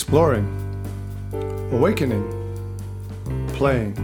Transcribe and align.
exploring, 0.00 0.48
awakening, 1.72 2.24
playing. 3.48 3.94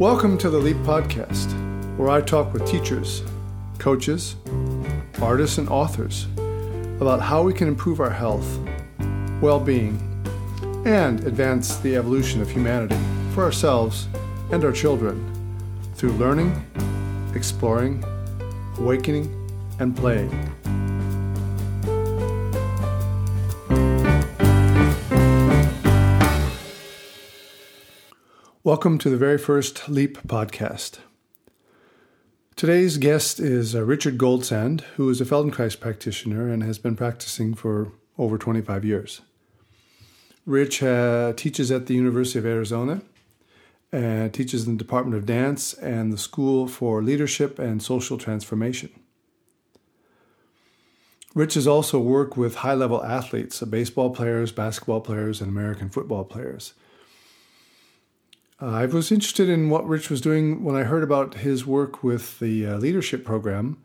Welcome 0.00 0.36
to 0.38 0.50
the 0.50 0.58
Leap 0.58 0.76
Podcast, 0.78 1.52
where 1.96 2.08
I 2.08 2.22
talk 2.22 2.52
with 2.52 2.66
teachers, 2.66 3.22
coaches, 3.78 4.34
artists, 5.22 5.58
and 5.58 5.68
authors 5.68 6.26
about 7.00 7.20
how 7.20 7.44
we 7.44 7.54
can 7.54 7.68
improve 7.68 8.00
our 8.00 8.10
health, 8.10 8.58
well 9.40 9.60
being, 9.60 9.96
and 10.84 11.20
advance 11.24 11.76
the 11.76 11.94
evolution 11.94 12.42
of 12.42 12.50
humanity 12.50 12.98
for 13.32 13.44
ourselves 13.44 14.08
and 14.50 14.64
our 14.64 14.72
children 14.72 15.24
through 15.94 16.14
learning, 16.14 16.50
exploring, 17.32 18.04
awakening, 18.80 19.32
and 19.78 19.96
playing. 19.96 20.32
Welcome 28.66 28.98
to 28.98 29.10
the 29.10 29.16
very 29.16 29.38
first 29.38 29.88
Leap 29.88 30.18
podcast. 30.26 30.98
Today's 32.56 32.98
guest 32.98 33.38
is 33.38 33.76
uh, 33.76 33.84
Richard 33.84 34.18
Goldsand, 34.18 34.80
who 34.96 35.08
is 35.08 35.20
a 35.20 35.24
Feldenkrais 35.24 35.78
practitioner 35.78 36.48
and 36.48 36.64
has 36.64 36.76
been 36.76 36.96
practicing 36.96 37.54
for 37.54 37.92
over 38.18 38.36
25 38.36 38.84
years. 38.84 39.20
Rich 40.44 40.82
uh, 40.82 41.34
teaches 41.36 41.70
at 41.70 41.86
the 41.86 41.94
University 41.94 42.40
of 42.40 42.44
Arizona 42.44 43.02
and 43.92 44.34
teaches 44.34 44.66
in 44.66 44.72
the 44.72 44.82
Department 44.82 45.16
of 45.16 45.26
Dance 45.26 45.72
and 45.74 46.12
the 46.12 46.18
School 46.18 46.66
for 46.66 47.04
Leadership 47.04 47.60
and 47.60 47.80
Social 47.80 48.18
Transformation. 48.18 48.90
Rich 51.36 51.54
has 51.54 51.68
also 51.68 52.00
worked 52.00 52.36
with 52.36 52.56
high 52.56 52.74
level 52.74 53.04
athletes, 53.04 53.62
uh, 53.62 53.66
baseball 53.66 54.10
players, 54.10 54.50
basketball 54.50 55.02
players, 55.02 55.40
and 55.40 55.48
American 55.48 55.88
football 55.88 56.24
players. 56.24 56.74
Uh, 58.60 58.66
I 58.66 58.86
was 58.86 59.12
interested 59.12 59.48
in 59.48 59.68
what 59.68 59.86
Rich 59.86 60.08
was 60.08 60.20
doing 60.20 60.64
when 60.64 60.76
I 60.76 60.84
heard 60.84 61.02
about 61.02 61.34
his 61.34 61.66
work 61.66 62.02
with 62.02 62.38
the 62.38 62.66
uh, 62.66 62.76
leadership 62.78 63.24
program 63.24 63.76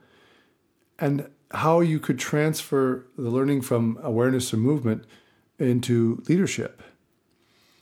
and 0.98 1.30
how 1.52 1.82
you 1.82 2.00
could 2.00 2.18
transfer 2.18 3.06
the 3.18 3.30
learning 3.30 3.62
from 3.62 4.00
awareness 4.02 4.54
and 4.54 4.62
movement 4.62 5.06
into 5.60 6.24
leadership. 6.30 6.82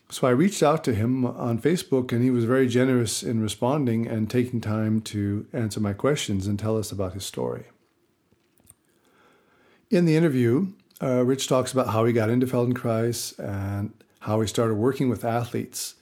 So 0.09 0.27
I 0.27 0.31
reached 0.31 0.63
out 0.63 0.83
to 0.85 0.95
him 0.95 1.23
on 1.27 1.61
Facebook, 1.61 2.11
and 2.11 2.23
he 2.23 2.31
was 2.31 2.45
very 2.45 2.67
generous 2.67 3.21
in 3.21 3.41
responding 3.41 4.07
and 4.07 4.27
taking 4.27 4.59
time 4.59 5.01
to 5.01 5.45
answer 5.53 5.79
my 5.79 5.93
questions 5.93 6.47
and 6.47 6.57
tell 6.57 6.75
us 6.75 6.91
about 6.91 7.13
his 7.13 7.23
story. 7.23 7.65
In 9.91 10.05
the 10.05 10.15
interview, 10.15 10.73
uh, 10.99 11.23
Rich 11.23 11.47
talks 11.47 11.71
about 11.71 11.89
how 11.89 12.05
he 12.05 12.13
got 12.13 12.31
into 12.31 12.47
Feldenkrais 12.47 13.37
and 13.37 13.93
how 14.21 14.41
he 14.41 14.47
started 14.47 14.75
working 14.75 15.09
with 15.09 15.23
athletes. 15.23 15.95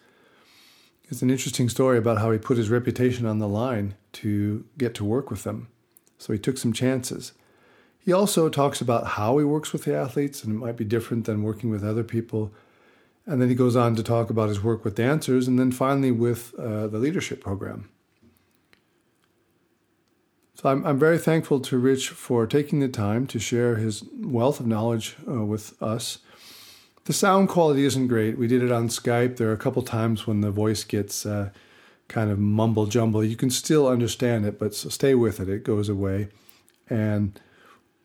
It's 1.09 1.22
an 1.22 1.30
interesting 1.30 1.69
story 1.69 1.97
about 1.97 2.17
how 2.17 2.31
he 2.31 2.38
put 2.38 2.58
his 2.58 2.69
reputation 2.69 3.25
on 3.25 3.39
the 3.39 3.47
line 3.47 3.95
to 4.13 4.66
get 4.77 4.94
to 4.95 5.05
work 5.05 5.30
with 5.31 5.44
them. 5.44 5.69
So 6.17 6.33
he 6.33 6.39
took 6.39 6.58
some 6.58 6.73
chances. 6.73 7.33
He 8.00 8.11
also 8.11 8.50
talks 8.50 8.81
about 8.81 9.08
how 9.08 9.38
he 9.38 9.45
works 9.45 9.72
with 9.72 9.83
the 9.83 9.95
athletes, 9.95 10.44
and 10.44 10.53
it 10.53 10.57
might 10.57 10.78
be 10.78 10.85
different 10.85 11.25
than 11.25 11.44
working 11.44 11.69
with 11.69 11.84
other 11.84 12.03
people 12.03 12.51
and 13.28 13.41
then 13.41 13.50
he 13.50 13.56
goes 13.56 13.75
on 13.75 13.96
to 13.96 14.03
talk 14.03 14.29
about 14.29 14.47
his 14.47 14.63
work 14.63 14.85
with 14.85 14.96
dancers 14.96 15.47
and 15.47 15.59
then 15.59 15.72
finally 15.72 16.12
with 16.12 16.56
uh, 16.57 16.88
the 16.88 16.97
leadership 16.97 17.41
program. 17.41 17.90
So 20.53 20.69
I'm, 20.69 20.84
I'm 20.85 20.97
very 20.97 21.19
thankful 21.19 21.59
to 21.59 21.78
Rich 21.78 22.09
for 22.09 22.47
taking 22.47 22.79
the 22.79 22.88
time 22.88 23.28
to 23.28 23.38
share 23.38 23.75
his 23.75 24.06
wealth 24.17 24.62
of 24.62 24.66
knowledge 24.66 25.17
uh, 25.28 25.44
with 25.44 25.79
us. 25.84 26.19
The 27.07 27.13
sound 27.13 27.47
quality 27.47 27.85
isn't 27.85 28.07
great. 28.07 28.38
We 28.38 28.47
did 28.47 28.62
it 28.62 28.69
on 28.69 28.90
Skype. 28.90 29.38
There 29.38 29.47
are 29.47 29.53
a 29.53 29.57
couple 29.57 29.81
times 29.81 30.28
when 30.28 30.41
the 30.41 30.51
voice 30.51 30.84
gets 30.84 31.25
uh, 31.25 31.51
kind 32.09 32.29
of 32.29 32.38
mumble 32.38 32.85
jumble. 32.85 33.23
You 33.23 33.38
can 33.38 33.50
still 33.50 33.88
understand 33.88 34.45
it, 34.45 34.59
but 34.59 34.75
stay 34.75 35.16
with 35.16 35.40
it. 35.40 35.47
It 35.47 35.63
goes 35.63 35.88
away. 35.88 36.28
And 36.90 37.40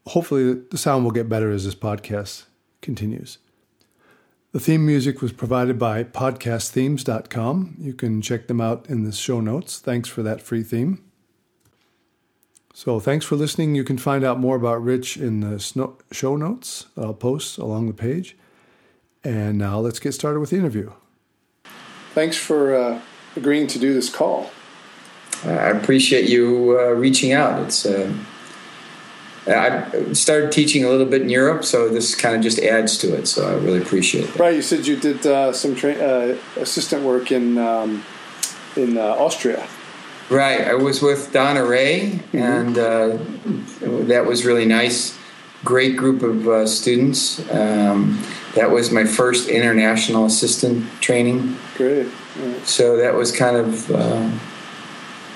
hopefully 0.06 0.52
the 0.52 0.78
sound 0.78 1.02
will 1.02 1.10
get 1.10 1.28
better 1.28 1.50
as 1.50 1.64
this 1.64 1.74
podcast 1.74 2.44
continues. 2.80 3.38
The 4.52 4.60
theme 4.60 4.86
music 4.86 5.20
was 5.20 5.32
provided 5.32 5.80
by 5.80 6.04
podcastthemes.com. 6.04 7.74
You 7.80 7.94
can 7.94 8.22
check 8.22 8.46
them 8.46 8.60
out 8.60 8.88
in 8.88 9.02
the 9.02 9.10
show 9.10 9.40
notes. 9.40 9.80
Thanks 9.80 10.08
for 10.08 10.22
that 10.22 10.40
free 10.40 10.62
theme. 10.62 11.02
So, 12.72 13.00
thanks 13.00 13.26
for 13.26 13.34
listening. 13.34 13.74
You 13.74 13.82
can 13.82 13.98
find 13.98 14.22
out 14.22 14.38
more 14.38 14.54
about 14.54 14.80
Rich 14.80 15.16
in 15.16 15.40
the 15.40 15.58
show 16.12 16.36
notes 16.36 16.86
I'll 16.96 17.14
post 17.14 17.58
along 17.58 17.88
the 17.88 17.94
page. 17.94 18.36
And 19.24 19.58
now 19.58 19.78
let's 19.78 19.98
get 19.98 20.12
started 20.12 20.40
with 20.40 20.50
the 20.50 20.56
interview. 20.56 20.92
Thanks 22.14 22.36
for 22.36 22.74
uh, 22.74 23.00
agreeing 23.36 23.66
to 23.68 23.78
do 23.78 23.94
this 23.94 24.10
call. 24.10 24.50
I 25.44 25.70
appreciate 25.70 26.28
you 26.28 26.78
uh, 26.78 26.92
reaching 26.92 27.32
out. 27.32 27.62
It's 27.62 27.84
uh, 27.86 28.12
I 29.46 30.12
started 30.12 30.52
teaching 30.52 30.84
a 30.84 30.88
little 30.88 31.06
bit 31.06 31.22
in 31.22 31.28
Europe, 31.28 31.64
so 31.64 31.88
this 31.88 32.14
kind 32.14 32.36
of 32.36 32.42
just 32.42 32.60
adds 32.60 32.96
to 32.98 33.14
it. 33.16 33.26
So 33.26 33.48
I 33.48 33.54
really 33.54 33.82
appreciate 33.82 34.28
it. 34.28 34.36
Right, 34.36 34.54
you 34.54 34.62
said 34.62 34.86
you 34.86 34.96
did 34.96 35.26
uh, 35.26 35.52
some 35.52 35.74
tra- 35.74 35.94
uh, 35.94 36.38
assistant 36.56 37.02
work 37.02 37.32
in 37.32 37.58
um, 37.58 38.04
in 38.76 38.96
uh, 38.96 39.00
Austria. 39.00 39.66
Right, 40.30 40.60
I 40.60 40.74
was 40.74 41.02
with 41.02 41.32
Donna 41.32 41.64
Ray, 41.64 42.20
mm-hmm. 42.32 42.38
and 42.38 42.78
uh, 42.78 44.06
that 44.06 44.26
was 44.26 44.44
really 44.46 44.64
nice. 44.64 45.18
Great 45.64 45.96
group 45.96 46.22
of 46.22 46.48
uh, 46.48 46.66
students. 46.66 47.40
Um, 47.50 48.22
that 48.54 48.70
was 48.70 48.90
my 48.90 49.04
first 49.04 49.48
international 49.48 50.26
assistant 50.26 50.90
training. 51.00 51.56
Great. 51.76 52.08
So 52.64 52.96
that 52.96 53.14
was 53.14 53.32
kind 53.32 53.56
of 53.56 53.90
uh, 53.90 54.30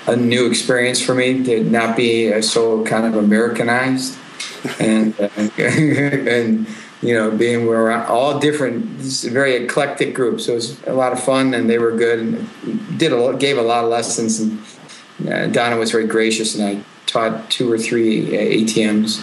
a 0.06 0.16
new 0.16 0.46
experience 0.46 1.00
for 1.00 1.14
me 1.14 1.42
to 1.44 1.64
not 1.64 1.96
be 1.96 2.40
so 2.42 2.84
kind 2.84 3.06
of 3.06 3.16
Americanized 3.22 4.18
and 4.80 5.18
uh, 5.20 5.28
and 5.58 6.66
you 7.02 7.14
know 7.14 7.30
being 7.30 7.66
we're 7.66 7.92
all 8.04 8.38
different 8.38 8.84
very 8.84 9.56
eclectic 9.56 10.14
group 10.14 10.40
so 10.40 10.52
it 10.52 10.56
was 10.56 10.82
a 10.84 10.92
lot 10.92 11.12
of 11.12 11.22
fun 11.22 11.54
and 11.54 11.68
they 11.68 11.78
were 11.78 11.92
good 11.92 12.18
and 12.18 12.98
did 12.98 13.12
a 13.12 13.36
gave 13.38 13.58
a 13.58 13.62
lot 13.62 13.84
of 13.84 13.90
lessons 13.90 14.40
and 14.40 15.30
uh, 15.30 15.46
Donna 15.48 15.76
was 15.76 15.90
very 15.90 16.06
gracious 16.06 16.54
and 16.54 16.64
I 16.64 16.84
taught 17.06 17.50
two 17.50 17.70
or 17.70 17.78
three 17.78 18.26
ATMs 18.28 19.22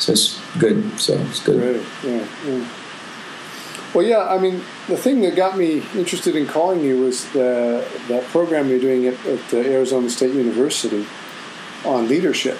so 0.00 0.12
it's 0.12 0.40
good 0.58 0.98
so 0.98 1.14
it's 1.14 1.42
good 1.42 1.76
right. 1.76 1.86
yeah, 2.04 2.28
yeah. 2.44 2.68
Well, 3.96 4.04
yeah, 4.04 4.28
I 4.28 4.36
mean, 4.36 4.56
the 4.88 4.96
thing 4.98 5.22
that 5.22 5.36
got 5.36 5.56
me 5.56 5.82
interested 5.94 6.36
in 6.36 6.46
calling 6.46 6.80
you 6.84 7.00
was 7.00 7.32
the 7.32 7.82
that 8.08 8.24
program 8.24 8.68
you're 8.68 8.78
doing 8.78 9.06
at, 9.06 9.14
at 9.24 9.54
Arizona 9.54 10.10
State 10.10 10.34
University 10.34 11.06
on 11.82 12.06
leadership. 12.06 12.58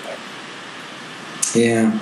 Yeah. 1.55 1.99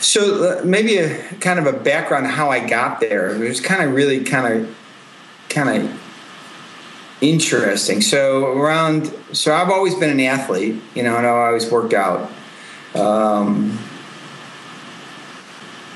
So 0.00 0.42
uh, 0.42 0.64
maybe 0.64 0.98
a 0.98 1.32
kind 1.34 1.60
of 1.60 1.66
a 1.72 1.72
background 1.72 2.26
how 2.26 2.50
I 2.50 2.58
got 2.66 2.98
there. 2.98 3.40
It 3.40 3.48
was 3.48 3.60
kind 3.60 3.84
of 3.84 3.94
really 3.94 4.24
kind 4.24 4.52
of 4.52 4.76
kind 5.48 5.84
of 5.84 6.02
interesting. 7.20 8.00
So 8.00 8.46
around, 8.46 9.14
so 9.30 9.54
I've 9.54 9.70
always 9.70 9.94
been 9.94 10.10
an 10.10 10.18
athlete, 10.18 10.82
you 10.92 11.04
know, 11.04 11.16
and 11.16 11.24
I 11.24 11.30
always 11.30 11.70
worked 11.70 11.94
out. 11.94 12.32
Um, 12.96 13.78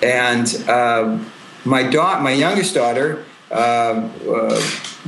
and 0.00 0.64
uh, 0.68 1.18
my 1.64 1.82
daughter, 1.82 2.22
my 2.22 2.32
youngest 2.32 2.74
daughter, 2.74 3.24
uh, 3.50 3.54
uh, 3.54 4.60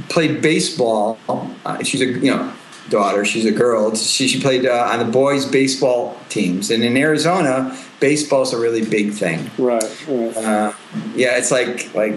played 0.09 0.43
baseball. 0.43 1.19
Uh, 1.29 1.83
she's 1.83 2.01
a 2.01 2.07
you 2.07 2.31
know 2.31 2.53
daughter. 2.89 3.25
She's 3.25 3.47
a 3.47 3.53
girl. 3.53 3.95
She 3.95 4.29
she 4.29 4.41
played 4.41 4.67
uh, 4.67 4.91
on 4.93 4.99
the 4.99 5.11
boys' 5.11 5.47
baseball 5.47 6.19
teams, 6.29 6.71
and 6.71 6.83
in 6.85 6.97
Arizona, 6.97 7.77
baseball's 8.01 8.53
a 8.53 8.59
really 8.59 8.85
big 8.85 9.13
thing. 9.13 9.51
Right. 9.59 10.07
right. 10.09 10.37
Uh, 10.37 10.73
yeah, 11.15 11.39
it's 11.39 11.51
like 11.51 11.95
like 11.95 12.15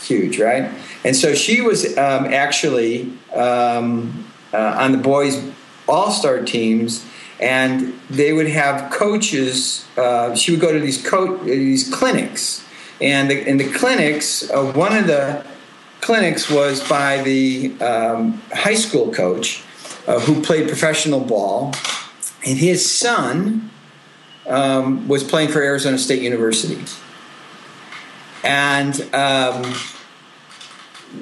huge, 0.00 0.40
right? 0.40 0.70
And 1.04 1.16
so 1.16 1.34
she 1.34 1.60
was 1.60 1.96
um, 1.98 2.26
actually 2.26 3.12
um, 3.34 4.24
uh, 4.52 4.76
on 4.78 4.92
the 4.92 4.98
boys' 4.98 5.42
all-star 5.88 6.42
teams 6.42 7.04
and 7.42 7.92
they 8.08 8.32
would 8.32 8.48
have 8.48 8.90
coaches. 8.92 9.84
Uh, 9.96 10.34
she 10.34 10.52
would 10.52 10.60
go 10.60 10.72
to 10.72 10.78
these 10.78 11.04
co- 11.04 11.38
these 11.38 11.92
clinics, 11.92 12.61
and 13.02 13.28
the, 13.28 13.46
in 13.48 13.56
the 13.56 13.70
clinics, 13.72 14.48
uh, 14.50 14.72
one 14.72 14.96
of 14.96 15.08
the 15.08 15.44
clinics 16.00 16.48
was 16.48 16.86
by 16.88 17.20
the 17.22 17.72
um, 17.80 18.40
high 18.52 18.74
school 18.74 19.12
coach 19.12 19.62
uh, 20.06 20.20
who 20.20 20.40
played 20.40 20.68
professional 20.68 21.20
ball, 21.20 21.74
and 22.46 22.58
his 22.58 22.88
son 22.88 23.70
um, 24.46 25.08
was 25.08 25.24
playing 25.24 25.48
for 25.48 25.60
Arizona 25.60 25.98
State 25.98 26.22
University. 26.22 26.82
And, 28.44 29.00
um, 29.14 29.74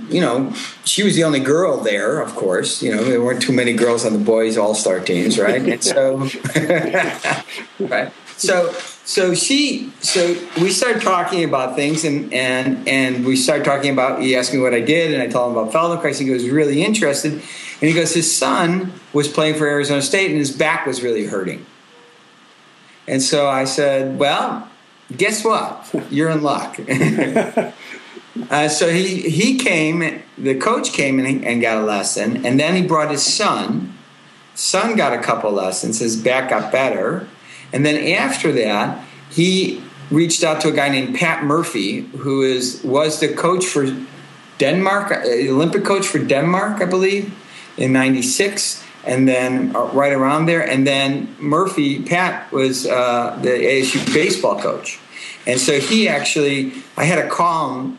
you 0.09 0.21
know, 0.21 0.53
she 0.85 1.03
was 1.03 1.17
the 1.17 1.25
only 1.25 1.41
girl 1.41 1.79
there, 1.79 2.21
of 2.21 2.35
course. 2.35 2.83
You 2.83 2.95
know, 2.95 3.05
there 3.05 3.23
weren't 3.23 3.43
too 3.43 3.53
many 3.53 3.73
girls 3.73 4.05
on 4.05 4.13
the 4.13 4.19
boys' 4.19 4.57
all 4.57 4.75
star 4.75 5.01
teams, 5.01 5.39
right? 5.39 5.61
And 5.61 5.83
so, 5.85 6.17
right. 7.79 8.13
So 8.41 8.73
so 9.05 9.35
she 9.35 9.93
so 10.01 10.35
we 10.61 10.71
started 10.71 11.03
talking 11.03 11.45
about 11.45 11.77
things 11.77 12.05
and 12.05 12.33
and 12.33 12.89
and 12.89 13.25
we 13.25 13.37
started 13.37 13.65
talking 13.65 13.93
about 13.93 14.23
he 14.23 14.35
asked 14.35 14.55
me 14.55 14.61
what 14.61 14.73
I 14.73 14.81
did 14.81 15.13
and 15.13 15.23
I 15.23 15.27
told 15.27 15.53
him 15.53 15.59
about 15.59 15.73
Feldenkrais. 15.75 16.19
He 16.19 16.31
was 16.31 16.49
really 16.49 16.83
interested 16.83 17.33
and 17.33 17.43
he 17.81 17.93
goes 17.93 18.15
his 18.15 18.35
son 18.35 18.93
was 19.13 19.29
playing 19.29 19.57
for 19.57 19.67
Arizona 19.67 20.01
State 20.01 20.31
and 20.31 20.39
his 20.39 20.51
back 20.51 20.87
was 20.87 21.03
really 21.03 21.27
hurting. 21.27 21.67
And 23.07 23.21
so 23.21 23.49
I 23.49 23.65
said, 23.65 24.19
well, 24.19 24.69
guess 25.17 25.45
what? 25.45 25.93
You're 26.11 26.31
in 26.31 26.43
luck. 26.43 26.79
uh, 28.51 28.69
so 28.69 28.91
he 28.91 29.29
he 29.29 29.59
came. 29.59 30.23
The 30.39 30.55
coach 30.55 30.93
came 30.93 31.19
and, 31.19 31.45
and 31.45 31.61
got 31.61 31.77
a 31.77 31.85
lesson, 31.85 32.47
and 32.47 32.59
then 32.59 32.75
he 32.75 32.83
brought 32.83 33.11
his 33.11 33.23
son. 33.23 33.93
Son 34.55 34.97
got 34.97 35.13
a 35.13 35.19
couple 35.19 35.51
lessons. 35.53 35.99
His 35.99 36.17
back 36.17 36.51
got 36.51 36.73
better 36.73 37.29
and 37.73 37.87
then 37.87 38.13
after 38.15 38.53
that, 38.53 39.05
he 39.31 39.83
reached 40.11 40.43
out 40.43 40.61
to 40.63 40.69
a 40.69 40.73
guy 40.73 40.89
named 40.89 41.15
Pat 41.15 41.45
Murphy, 41.45 42.01
who 42.19 42.43
is 42.43 42.83
was 42.85 43.21
the 43.21 43.33
coach 43.33 43.65
for 43.65 43.87
Denmark, 44.59 45.13
uh, 45.13 45.21
Olympic 45.49 45.85
coach 45.85 46.07
for 46.07 46.19
Denmark, 46.19 46.83
I 46.83 46.85
believe, 46.85 47.33
in 47.77 47.93
'96, 47.93 48.83
and 49.05 49.29
then 49.29 49.75
uh, 49.75 49.85
right 49.93 50.13
around 50.13 50.47
there. 50.47 50.63
And 50.63 50.87
then 50.87 51.35
Murphy, 51.39 52.03
Pat 52.03 52.53
was 52.53 52.87
uh, 52.87 53.39
the 53.41 53.51
ASU 53.51 54.13
baseball 54.13 54.61
coach, 54.61 54.99
and 55.47 55.61
so 55.61 55.81
he 55.81 56.09
actually, 56.09 56.73
I 56.97 57.05
had 57.05 57.19
a 57.19 57.29
call. 57.29 57.93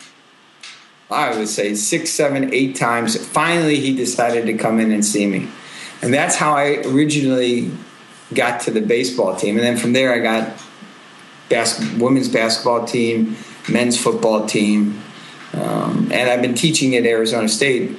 I 1.09 1.37
would 1.37 1.49
say 1.49 1.75
six, 1.75 2.09
seven, 2.09 2.53
eight 2.53 2.77
times. 2.77 3.17
Finally, 3.17 3.81
he 3.81 3.93
decided 3.93 4.45
to 4.45 4.53
come 4.53 4.79
in 4.79 4.91
and 4.91 5.03
see 5.03 5.27
me, 5.27 5.49
and 6.01 6.13
that's 6.13 6.35
how 6.35 6.55
I 6.55 6.81
originally 6.85 7.71
got 8.33 8.61
to 8.61 8.71
the 8.71 8.81
baseball 8.81 9.35
team, 9.35 9.57
and 9.57 9.65
then 9.65 9.77
from 9.77 9.93
there 9.93 10.13
I 10.13 10.19
got 10.19 10.57
bas- 11.49 11.79
women's 11.97 12.29
basketball 12.29 12.85
team, 12.85 13.35
men's 13.69 14.01
football 14.01 14.45
team, 14.45 15.01
um, 15.53 16.09
and 16.11 16.29
I've 16.29 16.41
been 16.41 16.55
teaching 16.55 16.95
at 16.95 17.05
Arizona 17.05 17.49
State 17.49 17.97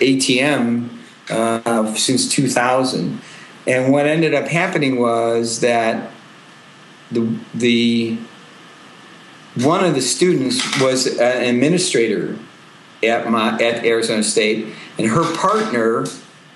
ATM 0.00 0.88
uh, 1.30 1.94
since 1.94 2.28
2000. 2.28 3.20
And 3.66 3.92
what 3.92 4.06
ended 4.06 4.32
up 4.32 4.48
happening 4.48 4.98
was 4.98 5.60
that 5.60 6.10
the 7.10 7.38
the 7.54 8.18
one 9.56 9.84
of 9.84 9.94
the 9.94 10.00
students 10.00 10.80
was 10.80 11.06
an 11.18 11.42
administrator 11.42 12.38
at 13.02 13.30
my 13.30 13.54
at 13.54 13.84
Arizona 13.84 14.22
State, 14.22 14.74
and 14.96 15.08
her 15.08 15.34
partner 15.36 16.06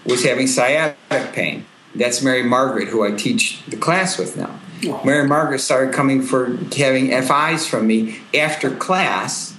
was 0.04 0.24
having 0.24 0.46
sciatic 0.46 1.32
pain. 1.32 1.66
That's 1.94 2.22
Mary 2.22 2.42
Margaret, 2.42 2.88
who 2.88 3.04
I 3.04 3.12
teach 3.12 3.62
the 3.66 3.76
class 3.76 4.18
with 4.18 4.36
now. 4.36 4.58
Mary 5.04 5.26
Margaret 5.28 5.60
started 5.60 5.94
coming 5.94 6.22
for 6.22 6.56
having 6.76 7.08
FIs 7.10 7.66
from 7.66 7.86
me 7.86 8.20
after 8.34 8.74
class. 8.74 9.56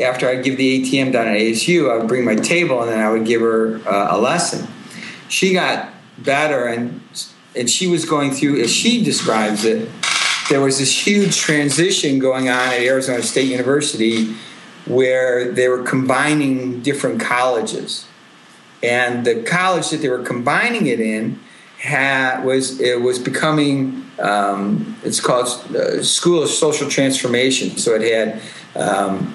After 0.00 0.28
I'd 0.28 0.44
give 0.44 0.56
the 0.56 0.80
ATM 0.80 1.12
down 1.12 1.26
at 1.26 1.36
ASU, 1.36 1.90
I 1.90 1.98
would 1.98 2.06
bring 2.06 2.24
my 2.24 2.36
table 2.36 2.80
and 2.82 2.90
then 2.90 3.00
I 3.00 3.10
would 3.10 3.26
give 3.26 3.40
her 3.40 3.80
uh, 3.86 4.16
a 4.16 4.18
lesson. 4.18 4.68
She 5.28 5.52
got 5.52 5.90
better 6.18 6.66
and 6.66 7.00
and 7.56 7.68
she 7.68 7.88
was 7.88 8.04
going 8.04 8.30
through, 8.30 8.60
as 8.60 8.72
she 8.72 9.02
describes 9.02 9.64
it, 9.64 9.88
there 10.48 10.60
was 10.60 10.78
this 10.78 11.06
huge 11.06 11.36
transition 11.36 12.20
going 12.20 12.48
on 12.48 12.68
at 12.68 12.80
Arizona 12.80 13.22
State 13.22 13.48
University 13.48 14.34
where 14.86 15.50
they 15.50 15.68
were 15.68 15.82
combining 15.82 16.80
different 16.82 17.20
colleges. 17.20 18.06
And 18.82 19.26
the 19.26 19.42
college 19.42 19.90
that 19.90 19.98
they 19.98 20.08
were 20.08 20.22
combining 20.22 20.86
it 20.86 21.00
in 21.00 21.40
had 21.78 22.44
was 22.44 22.80
it 22.80 23.00
was 23.00 23.18
becoming 23.18 24.04
um, 24.18 24.96
it's 25.04 25.20
called 25.20 25.46
uh, 25.74 26.02
School 26.02 26.42
of 26.42 26.50
Social 26.50 26.88
Transformation. 26.88 27.76
So 27.76 27.94
it 27.94 28.02
had 28.02 28.42
um, 28.74 29.34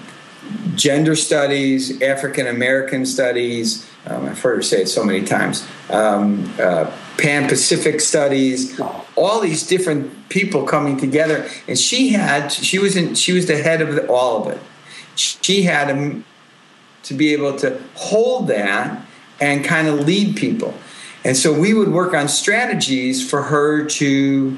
gender 0.75 1.15
studies, 1.15 2.01
African 2.01 2.47
American 2.47 3.05
studies. 3.05 3.89
Um, 4.05 4.25
I've 4.25 4.39
heard 4.39 4.57
her 4.57 4.61
say 4.61 4.81
it 4.81 4.89
so 4.89 5.03
many 5.03 5.23
times. 5.23 5.65
Um, 5.89 6.53
uh, 6.59 6.91
Pan 7.17 7.47
Pacific 7.47 8.01
studies, 8.01 8.79
all 9.15 9.39
these 9.39 9.65
different 9.65 10.29
people 10.29 10.63
coming 10.65 10.97
together, 10.97 11.47
and 11.67 11.77
she 11.77 12.09
had 12.09 12.51
she 12.51 12.79
was 12.79 12.97
in 12.97 13.15
she 13.15 13.31
was 13.31 13.45
the 13.45 13.57
head 13.57 13.81
of 13.81 13.95
the, 13.95 14.07
all 14.07 14.41
of 14.41 14.51
it. 14.51 14.59
She 15.15 15.61
had 15.61 15.87
to, 15.89 16.23
to 17.03 17.13
be 17.13 17.33
able 17.33 17.55
to 17.57 17.79
hold 17.93 18.47
that 18.47 19.05
and 19.39 19.63
kind 19.63 19.87
of 19.87 20.01
lead 20.01 20.35
people. 20.35 20.73
And 21.23 21.37
so 21.37 21.57
we 21.57 21.73
would 21.73 21.89
work 21.89 22.13
on 22.13 22.27
strategies 22.27 23.27
for 23.27 23.43
her 23.43 23.85
to 23.85 24.57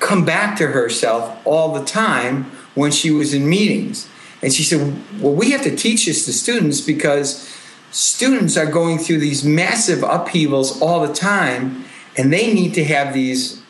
come 0.00 0.24
back 0.24 0.56
to 0.58 0.68
herself 0.68 1.40
all 1.46 1.72
the 1.72 1.84
time 1.84 2.44
when 2.74 2.90
she 2.90 3.10
was 3.10 3.32
in 3.32 3.48
meetings. 3.48 4.08
And 4.42 4.52
she 4.52 4.62
said, 4.62 5.00
Well, 5.20 5.32
we 5.32 5.52
have 5.52 5.62
to 5.62 5.74
teach 5.74 6.06
this 6.06 6.24
to 6.26 6.32
students 6.32 6.80
because 6.80 7.48
students 7.90 8.56
are 8.56 8.66
going 8.66 8.98
through 8.98 9.18
these 9.18 9.44
massive 9.44 10.02
upheavals 10.02 10.80
all 10.82 11.06
the 11.06 11.14
time, 11.14 11.84
and 12.16 12.32
they 12.32 12.52
need 12.52 12.74
to 12.74 12.84
have 12.84 13.14
these 13.14 13.62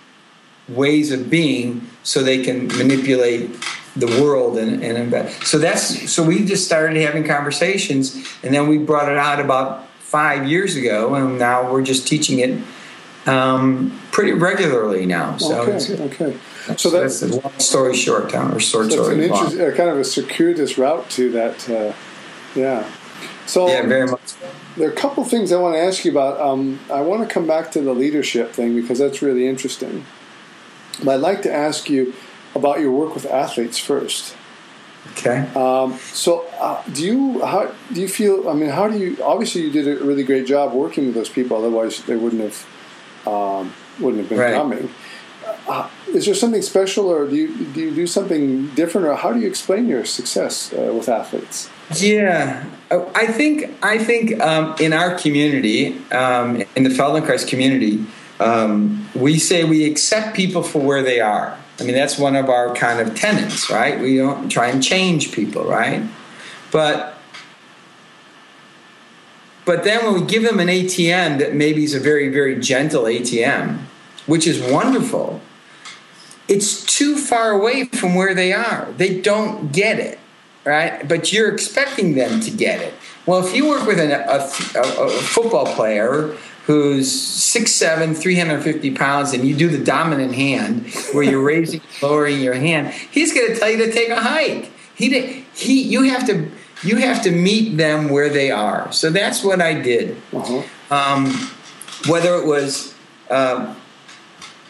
ways 0.69 1.13
of 1.13 1.29
being 1.29 1.87
so 2.03 2.23
they 2.23 2.43
can 2.43 2.69
manipulate 2.69 3.51
the 3.97 4.07
world 4.21 4.59
and, 4.59 4.83
and 4.83 5.31
so 5.45 5.57
that's 5.57 6.11
so 6.11 6.25
we 6.25 6.45
just 6.45 6.65
started 6.65 6.97
having 6.97 7.23
conversations 7.23 8.27
and 8.43 8.53
then 8.53 8.67
we 8.67 8.77
brought 8.77 9.09
it 9.09 9.17
out 9.17 9.39
about 9.39 9.87
five 10.15 10.47
years 10.49 10.77
ago, 10.77 11.17
and 11.17 11.41
now 11.41 11.73
we're 11.73 11.83
just 11.83 12.07
teaching 12.07 12.39
it 12.39 12.63
um, 13.27 14.01
pretty 14.13 14.31
regularly 14.31 15.07
now. 15.07 15.37
So 15.39 15.63
okay, 15.63 16.01
okay. 16.05 16.39
So 16.77 16.89
that's, 16.89 17.19
that's 17.19 17.23
a 17.23 17.41
long 17.41 17.59
story 17.59 17.97
short, 17.97 18.31
Tom, 18.31 18.55
or 18.55 18.61
short 18.61 18.93
so 18.93 19.03
story. 19.03 19.29
Uh, 19.29 19.75
kind 19.75 19.91
of 19.91 19.99
a 19.99 20.05
circuitous 20.05 20.79
route 20.79 21.11
to 21.11 21.33
that. 21.33 21.69
Uh, 21.69 21.93
yeah. 22.55 22.89
So 23.47 23.67
yeah, 23.67 23.85
very 23.87 24.07
much. 24.07 24.35
There 24.77 24.89
are 24.89 24.93
a 24.93 24.95
couple 24.95 25.25
things 25.25 25.51
I 25.51 25.57
want 25.57 25.75
to 25.75 25.81
ask 25.81 26.05
you 26.05 26.13
about. 26.13 26.41
Um, 26.41 26.79
I 26.93 27.01
want 27.01 27.29
to 27.29 27.35
come 27.35 27.49
back 27.49 27.73
to 27.73 27.81
the 27.81 27.93
leadership 27.93 28.53
thing 28.53 28.81
because 28.81 29.01
that's 29.01 29.21
really 29.21 29.49
interesting. 29.49 30.07
But 31.03 31.17
I'd 31.17 31.23
like 31.23 31.43
to 31.43 31.53
ask 31.53 31.91
you 31.91 32.15
about 32.55 32.79
your 32.79 32.93
work 32.93 33.17
with 33.17 33.27
athletes 33.27 33.79
first. 33.79 34.37
Okay. 35.13 35.39
Um, 35.55 35.99
so, 36.13 36.47
uh, 36.61 36.83
do 36.93 37.05
you 37.05 37.45
how 37.45 37.73
do 37.93 38.01
you 38.01 38.09
feel? 38.09 38.49
I 38.49 38.55
mean, 38.55 38.71
how 38.71 38.89
do 38.89 38.99
you? 38.99 39.23
Obviously, 39.23 39.63
you 39.63 39.71
did 39.71 39.87
a 39.87 40.05
really 40.05 40.25
great 40.25 40.47
job 40.47 40.73
working 40.73 41.07
with 41.07 41.15
those 41.15 41.29
people. 41.29 41.57
Otherwise, 41.57 42.03
they 42.05 42.17
wouldn't 42.17 42.43
have 42.43 42.67
um, 43.27 43.73
wouldn't 44.01 44.23
have 44.23 44.29
been 44.29 44.39
right. 44.39 44.55
coming. 44.55 44.91
Uh, 45.69 45.89
is 46.09 46.27
there 46.27 46.35
something 46.35 46.63
special, 46.63 47.07
or 47.07 47.27
do 47.27 47.37
you 47.37 47.65
do 47.67 47.81
you 47.81 47.95
do 47.95 48.07
something 48.07 48.69
different, 48.75 49.07
or 49.07 49.15
how 49.15 49.33
do 49.33 49.41
you 49.41 49.49
explain 49.49 49.89
your 49.89 50.05
success 50.05 50.73
uh, 50.73 50.93
with 50.93 51.09
athletes? 51.09 51.71
Yeah, 51.97 52.65
I 52.91 53.27
think 53.27 53.75
I 53.83 53.99
think 53.99 54.41
um, 54.41 54.75
in 54.81 54.93
our 54.93 55.19
community, 55.19 55.99
um, 56.13 56.63
in 56.77 56.85
the 56.85 56.91
Feldenkrais 56.91 57.47
community, 57.47 58.05
um, 58.41 59.09
we 59.15 59.39
say 59.39 59.65
we 59.65 59.85
accept 59.85 60.37
people 60.37 60.63
for 60.63 60.81
where 60.81 61.03
they 61.03 61.21
are. 61.21 61.59
I 61.81 61.83
mean, 61.83 61.95
that's 61.95 62.19
one 62.19 62.37
of 62.37 62.49
our 62.49 62.75
kind 62.75 63.01
of 63.01 63.17
tenets, 63.17 63.69
right? 63.69 64.01
We 64.01 64.17
don't 64.17 64.49
try 64.49 64.69
and 64.69 64.83
change 64.83 65.33
people, 65.33 65.65
right? 65.65 66.03
But 66.71 67.15
but 69.65 69.85
then 69.85 70.05
when 70.05 70.21
we 70.21 70.27
give 70.27 70.43
them 70.43 70.61
an 70.61 70.69
ATM 70.69 71.39
that 71.39 71.55
maybe 71.55 71.85
is 71.85 71.95
a 71.95 72.01
very, 72.01 72.29
very 72.29 72.61
gentle 72.61 73.05
ATM, 73.05 73.79
which 74.27 74.47
is 74.47 74.61
wonderful, 74.61 75.41
it's 76.49 76.85
too 76.85 77.17
far 77.17 77.51
away 77.51 77.85
from 77.85 78.15
where 78.15 78.35
they 78.35 78.53
are. 78.53 78.93
They 78.97 79.21
don't 79.21 79.73
get 79.73 79.99
it, 79.99 80.19
right? 80.67 81.09
But 81.09 81.33
you're 81.33 81.51
expecting 81.53 82.15
them 82.15 82.41
to 82.41 82.51
get 82.51 82.83
it. 82.83 82.93
Well, 83.25 83.45
if 83.45 83.55
you 83.57 83.67
work 83.67 83.87
with 83.87 83.99
an, 83.99 84.11
a, 84.11 84.51
a, 84.79 85.07
a 85.07 85.11
football 85.11 85.65
player 85.75 86.37
who's 86.67 87.13
6'7", 87.13 88.17
350 88.17 88.91
pounds, 88.93 89.33
and 89.33 89.47
you 89.47 89.55
do 89.55 89.69
the 89.69 89.83
dominant 89.83 90.35
hand 90.35 90.87
where 91.13 91.23
you're 91.23 91.43
raising, 91.43 91.81
lowering 92.03 92.41
your 92.41 92.55
hand, 92.55 92.93
he's 93.11 93.35
going 93.35 93.53
to 93.53 93.59
tell 93.59 93.71
you 93.71 93.79
to 93.79 93.93
take 93.93 94.09
a 94.09 94.21
hike. 94.21 94.71
He, 94.95 95.45
he, 95.55 95.83
you 95.83 96.03
have 96.05 96.27
to, 96.27 96.51
you 96.83 96.97
have 96.97 97.23
to 97.23 97.31
meet 97.31 97.77
them 97.77 98.09
where 98.09 98.31
they 98.31 98.51
are. 98.51 98.91
So 98.93 99.11
that's 99.11 99.45
what 99.45 99.61
I 99.61 99.75
did. 99.75 100.17
Uh-huh. 100.33 100.63
Um, 100.91 101.27
whether 102.09 102.35
it 102.37 102.47
was, 102.47 102.95
uh, 103.31 103.75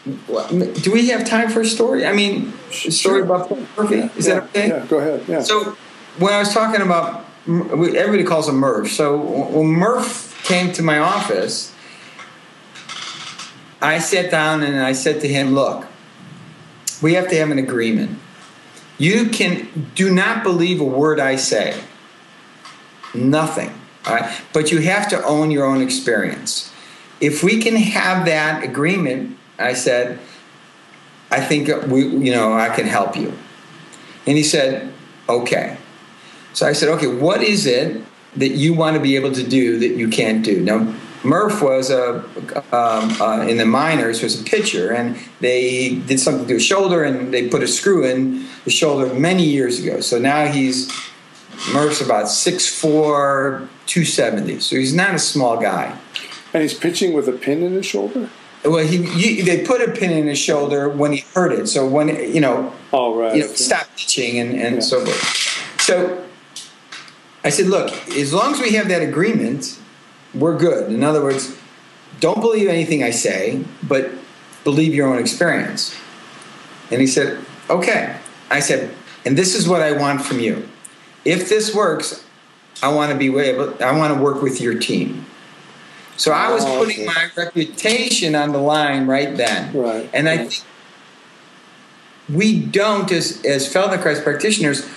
do 0.03 0.91
we 0.91 1.07
have 1.09 1.25
time 1.25 1.49
for 1.49 1.61
a 1.61 1.65
story? 1.65 2.05
I 2.05 2.13
mean, 2.13 2.53
a 2.69 2.91
story 2.91 2.91
sure. 2.91 3.23
about 3.23 3.49
Murphy. 3.77 4.09
Is 4.17 4.27
yeah, 4.27 4.33
that 4.33 4.43
okay? 4.43 4.67
Yeah, 4.67 4.85
go 4.87 4.99
ahead. 4.99 5.23
Yeah. 5.27 5.41
So 5.41 5.75
when 6.19 6.33
I 6.33 6.39
was 6.39 6.53
talking 6.53 6.81
about, 6.81 7.25
everybody 7.47 8.23
calls 8.23 8.47
him 8.47 8.55
Murph. 8.55 8.91
So 8.91 9.17
when 9.17 9.67
Murph 9.67 10.43
came 10.43 10.71
to 10.73 10.83
my 10.83 10.99
office 10.99 11.74
I 13.81 13.99
sat 13.99 14.31
down 14.31 14.63
and 14.63 14.79
I 14.79 14.93
said 14.93 15.21
to 15.21 15.27
him, 15.27 15.53
Look, 15.53 15.85
we 17.01 17.13
have 17.13 17.27
to 17.29 17.35
have 17.37 17.51
an 17.51 17.59
agreement. 17.59 18.19
You 18.97 19.29
can 19.29 19.89
do 19.95 20.13
not 20.13 20.43
believe 20.43 20.79
a 20.79 20.85
word 20.85 21.19
I 21.19 21.35
say. 21.35 21.81
Nothing. 23.13 23.73
But 24.53 24.71
you 24.71 24.79
have 24.79 25.09
to 25.09 25.23
own 25.23 25.51
your 25.51 25.65
own 25.65 25.81
experience. 25.81 26.71
If 27.19 27.43
we 27.43 27.61
can 27.61 27.75
have 27.75 28.25
that 28.25 28.63
agreement, 28.63 29.37
I 29.57 29.73
said, 29.73 30.19
I 31.31 31.41
think 31.41 31.69
we, 31.87 32.05
you 32.05 32.31
know, 32.31 32.53
I 32.53 32.69
can 32.69 32.85
help 32.85 33.15
you. 33.15 33.33
And 34.27 34.37
he 34.37 34.43
said, 34.43 34.93
okay. 35.27 35.77
So 36.53 36.65
I 36.65 36.73
said, 36.73 36.89
okay, 36.89 37.07
what 37.07 37.41
is 37.41 37.65
it 37.65 38.03
that 38.35 38.49
you 38.49 38.73
want 38.73 38.95
to 38.95 39.01
be 39.01 39.15
able 39.15 39.31
to 39.33 39.43
do 39.43 39.79
that 39.79 39.97
you 39.97 40.07
can't 40.09 40.43
do? 40.43 40.61
Now, 40.61 40.93
Murph 41.25 41.61
was 41.61 41.89
a 41.89 42.17
um, 42.71 43.21
uh, 43.21 43.45
in 43.47 43.57
the 43.57 43.65
minors 43.65 44.21
was 44.21 44.39
a 44.39 44.43
pitcher, 44.43 44.93
and 44.93 45.17
they 45.39 45.95
did 45.95 46.19
something 46.19 46.47
to 46.47 46.53
his 46.55 46.63
shoulder, 46.63 47.03
and 47.03 47.33
they 47.33 47.49
put 47.49 47.63
a 47.63 47.67
screw 47.67 48.05
in 48.05 48.45
the 48.63 48.71
shoulder 48.71 49.13
many 49.13 49.43
years 49.43 49.79
ago. 49.83 49.99
So 49.99 50.19
now 50.19 50.45
he's 50.45 50.89
Murph's 51.73 52.01
about 52.01 52.25
6'4", 52.25 53.67
270. 53.85 54.59
So 54.59 54.75
he's 54.75 54.93
not 54.93 55.15
a 55.15 55.19
small 55.19 55.59
guy. 55.59 55.97
And 56.53 56.61
he's 56.61 56.73
pitching 56.73 57.13
with 57.13 57.27
a 57.27 57.33
pin 57.33 57.63
in 57.63 57.73
his 57.73 57.85
shoulder. 57.85 58.29
Well, 58.63 58.85
he, 58.85 59.03
he, 59.03 59.41
they 59.41 59.63
put 59.63 59.81
a 59.81 59.91
pin 59.91 60.11
in 60.11 60.27
his 60.27 60.39
shoulder 60.39 60.89
when 60.89 61.11
he 61.11 61.19
hurt 61.33 61.51
it. 61.51 61.67
So 61.67 61.87
when 61.87 62.07
you 62.33 62.41
know, 62.41 62.73
oh 62.91 63.19
right, 63.19 63.35
you 63.35 63.41
know, 63.41 63.47
stop 63.47 63.87
pitching 63.95 64.39
and 64.39 64.59
and 64.59 64.75
yeah. 64.75 64.81
so 64.81 65.05
forth. 65.05 65.81
So 65.81 66.25
I 67.43 67.49
said, 67.49 67.67
look, 67.67 67.91
as 68.09 68.33
long 68.33 68.53
as 68.53 68.59
we 68.59 68.71
have 68.71 68.87
that 68.87 69.03
agreement, 69.03 69.79
we're 70.35 70.57
good. 70.57 70.91
In 70.91 71.03
other 71.03 71.23
words, 71.23 71.57
don't 72.19 72.41
believe 72.41 72.67
anything 72.67 73.03
I 73.03 73.11
say, 73.11 73.63
but 73.83 74.11
believe 74.63 74.93
your 74.93 75.07
own 75.07 75.19
experience. 75.19 75.95
And 76.91 77.01
he 77.01 77.07
said, 77.07 77.43
okay. 77.69 78.17
I 78.49 78.59
said, 78.59 78.93
and 79.25 79.37
this 79.37 79.55
is 79.55 79.67
what 79.67 79.81
I 79.81 79.91
want 79.93 80.21
from 80.21 80.39
you. 80.39 80.67
If 81.23 81.49
this 81.49 81.73
works, 81.73 82.23
I 82.83 82.93
want 82.93 83.11
to 83.11 83.17
be 83.17 83.35
able. 83.37 83.81
I 83.83 83.97
want 83.97 84.13
to 84.13 84.21
work 84.21 84.41
with 84.41 84.61
your 84.61 84.77
team. 84.77 85.25
So 86.17 86.31
I 86.31 86.51
was 86.51 86.63
oh, 86.65 86.77
putting 86.77 87.01
okay. 87.01 87.05
my 87.05 87.29
reputation 87.35 88.35
on 88.35 88.51
the 88.51 88.59
line 88.59 89.07
right 89.07 89.35
then. 89.35 89.75
Right. 89.75 90.09
And 90.13 90.29
I 90.29 90.47
think 90.47 90.63
we 92.29 92.59
don't, 92.59 93.11
as, 93.11 93.43
as 93.45 93.71
Feldenkrais 93.71 94.23
practitioners, 94.23 94.87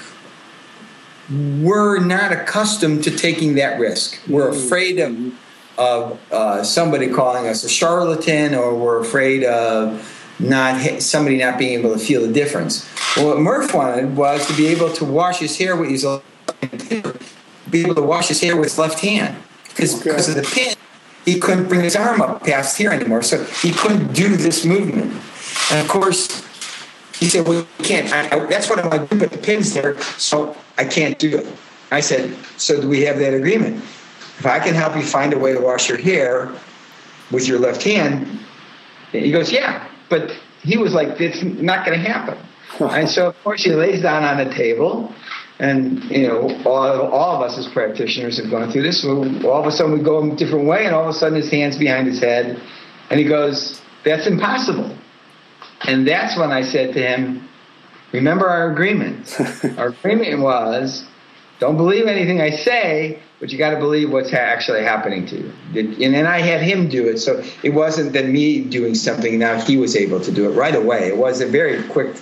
we're 1.31 1.99
not 1.99 2.33
accustomed 2.33 3.05
to 3.05 3.11
taking 3.11 3.55
that 3.57 3.79
risk. 3.79 4.19
We're 4.29 4.51
mm-hmm. 4.51 4.67
afraid 4.67 4.99
of, 4.99 5.35
of 5.79 6.33
uh, 6.33 6.63
somebody 6.63 7.09
calling 7.09 7.47
us 7.47 7.65
a 7.65 7.69
charlatan, 7.69 8.55
or 8.55 8.75
we're 8.75 9.01
afraid 9.01 9.45
of 9.45 10.15
not 10.39 11.03
somebody 11.03 11.39
not 11.39 11.59
being 11.59 11.79
able 11.79 11.93
to 11.93 11.99
feel 11.99 12.23
the 12.27 12.33
difference. 12.33 12.89
Well, 13.17 13.29
what 13.29 13.39
Murph 13.39 13.75
wanted 13.75 14.17
was 14.17 14.47
to 14.47 14.57
be 14.57 14.69
able 14.69 14.93
to 14.93 15.05
wash 15.05 15.39
his 15.41 15.59
hair 15.59 15.77
with 15.77 15.91
his 15.91 16.07
be 17.71 17.83
able 17.83 17.95
to 17.95 18.03
wash 18.03 18.29
his 18.29 18.41
hair 18.41 18.57
with 18.57 18.65
his 18.65 18.79
left 18.79 19.01
hand 19.01 19.37
because 19.69 20.01
okay. 20.01 20.11
because 20.11 20.29
of 20.31 20.37
the 20.37 20.43
pin 20.43 20.75
he 21.29 21.39
couldn't 21.39 21.69
bring 21.69 21.83
his 21.83 21.95
arm 21.95 22.23
up 22.23 22.45
past 22.45 22.79
here 22.79 22.91
anymore. 22.91 23.23
So 23.23 23.45
he 23.45 23.71
couldn't 23.71 24.15
do 24.15 24.37
this 24.37 24.65
movement. 24.65 25.13
And 25.71 25.81
of 25.81 25.89
course, 25.89 26.43
he 27.19 27.27
said, 27.27 27.47
Well, 27.47 27.59
you 27.59 27.85
can't. 27.85 28.11
I, 28.13 28.37
I, 28.37 28.47
that's 28.47 28.71
what 28.71 28.79
I 28.79 28.87
want 28.87 29.11
to 29.11 29.15
do, 29.15 29.21
but 29.21 29.33
the 29.33 29.39
pin's 29.39 29.75
there, 29.75 30.01
so 30.17 30.57
I 30.79 30.85
can't 30.85 31.19
do 31.19 31.39
it. 31.39 31.47
I 31.91 32.01
said, 32.01 32.35
So 32.57 32.81
do 32.81 32.89
we 32.89 33.03
have 33.03 33.19
that 33.19 33.35
agreement? 33.35 33.77
If 33.77 34.47
I 34.47 34.61
can 34.61 34.75
help 34.75 34.97
you 34.97 35.03
find 35.03 35.33
a 35.35 35.39
way 35.39 35.53
to 35.53 35.61
wash 35.61 35.89
your 35.89 35.99
hair 35.99 36.53
with 37.31 37.49
your 37.49 37.59
left 37.59 37.83
hand, 37.83 38.41
he 39.13 39.31
goes, 39.33 39.53
Yeah. 39.53 39.87
But 40.09 40.33
he 40.63 40.77
was 40.79 40.95
like, 40.95 41.21
It's 41.21 41.43
not 41.43 41.85
going 41.85 42.01
to 42.01 42.09
happen. 42.09 42.39
and 42.81 43.09
so, 43.09 43.29
of 43.29 43.43
course, 43.43 43.65
he 43.65 43.73
lays 43.73 44.03
down 44.03 44.25
on 44.25 44.37
the 44.37 44.55
table 44.55 45.13
and 45.59 46.05
you 46.05 46.29
know, 46.29 46.63
all, 46.65 47.09
all 47.11 47.37
of 47.37 47.43
us 47.43 47.59
as 47.59 47.67
practitioners 47.73 48.41
have 48.41 48.51
gone 48.51 48.71
through 48.71 48.83
this. 48.83 49.05
all 49.05 49.25
of 49.25 49.67
a 49.67 49.73
sudden, 49.73 49.93
we 49.93 50.01
go 50.01 50.31
a 50.31 50.37
different 50.37 50.67
way, 50.67 50.87
and 50.87 50.95
all 50.95 51.03
of 51.03 51.09
a 51.09 51.13
sudden, 51.13 51.37
his 51.37 51.51
hands 51.51 51.77
behind 51.77 52.07
his 52.07 52.21
head, 52.21 52.61
and 53.11 53.19
he 53.19 53.27
goes, 53.27 53.81
"That's 54.05 54.27
impossible." 54.27 54.97
And 55.83 56.07
that's 56.07 56.37
when 56.37 56.53
I 56.53 56.63
said 56.63 56.95
to 56.95 57.01
him, 57.01 57.48
"Remember 58.13 58.49
our 58.49 58.71
agreement. 58.71 59.37
our 59.79 59.89
agreement 59.89 60.41
was, 60.41 61.07
don't 61.61 61.77
believe 61.77 62.07
anything 62.07 62.41
I 62.41 62.51
say, 62.51 63.19
but 63.41 63.51
you 63.51 63.59
got 63.59 63.71
to 63.71 63.79
believe 63.79 64.11
what's 64.11 64.33
actually 64.33 64.83
happening 64.83 65.27
to 65.27 65.37
you." 65.37 65.53
And 66.05 66.15
then 66.15 66.27
I 66.27 66.41
had 66.41 66.63
him 66.63 66.89
do 66.89 67.09
it, 67.09 67.19
so 67.19 67.43
it 67.63 67.71
wasn't 67.71 68.13
that 68.13 68.27
me 68.27 68.61
doing 68.61 68.95
something. 68.95 69.39
Now 69.39 69.61
he 69.61 69.77
was 69.77 69.97
able 69.97 70.21
to 70.21 70.33
do 70.33 70.51
it 70.51 70.55
right 70.55 70.75
away. 70.75 71.09
It 71.09 71.17
was 71.17 71.41
a 71.41 71.47
very 71.47 71.83
quick, 71.89 72.17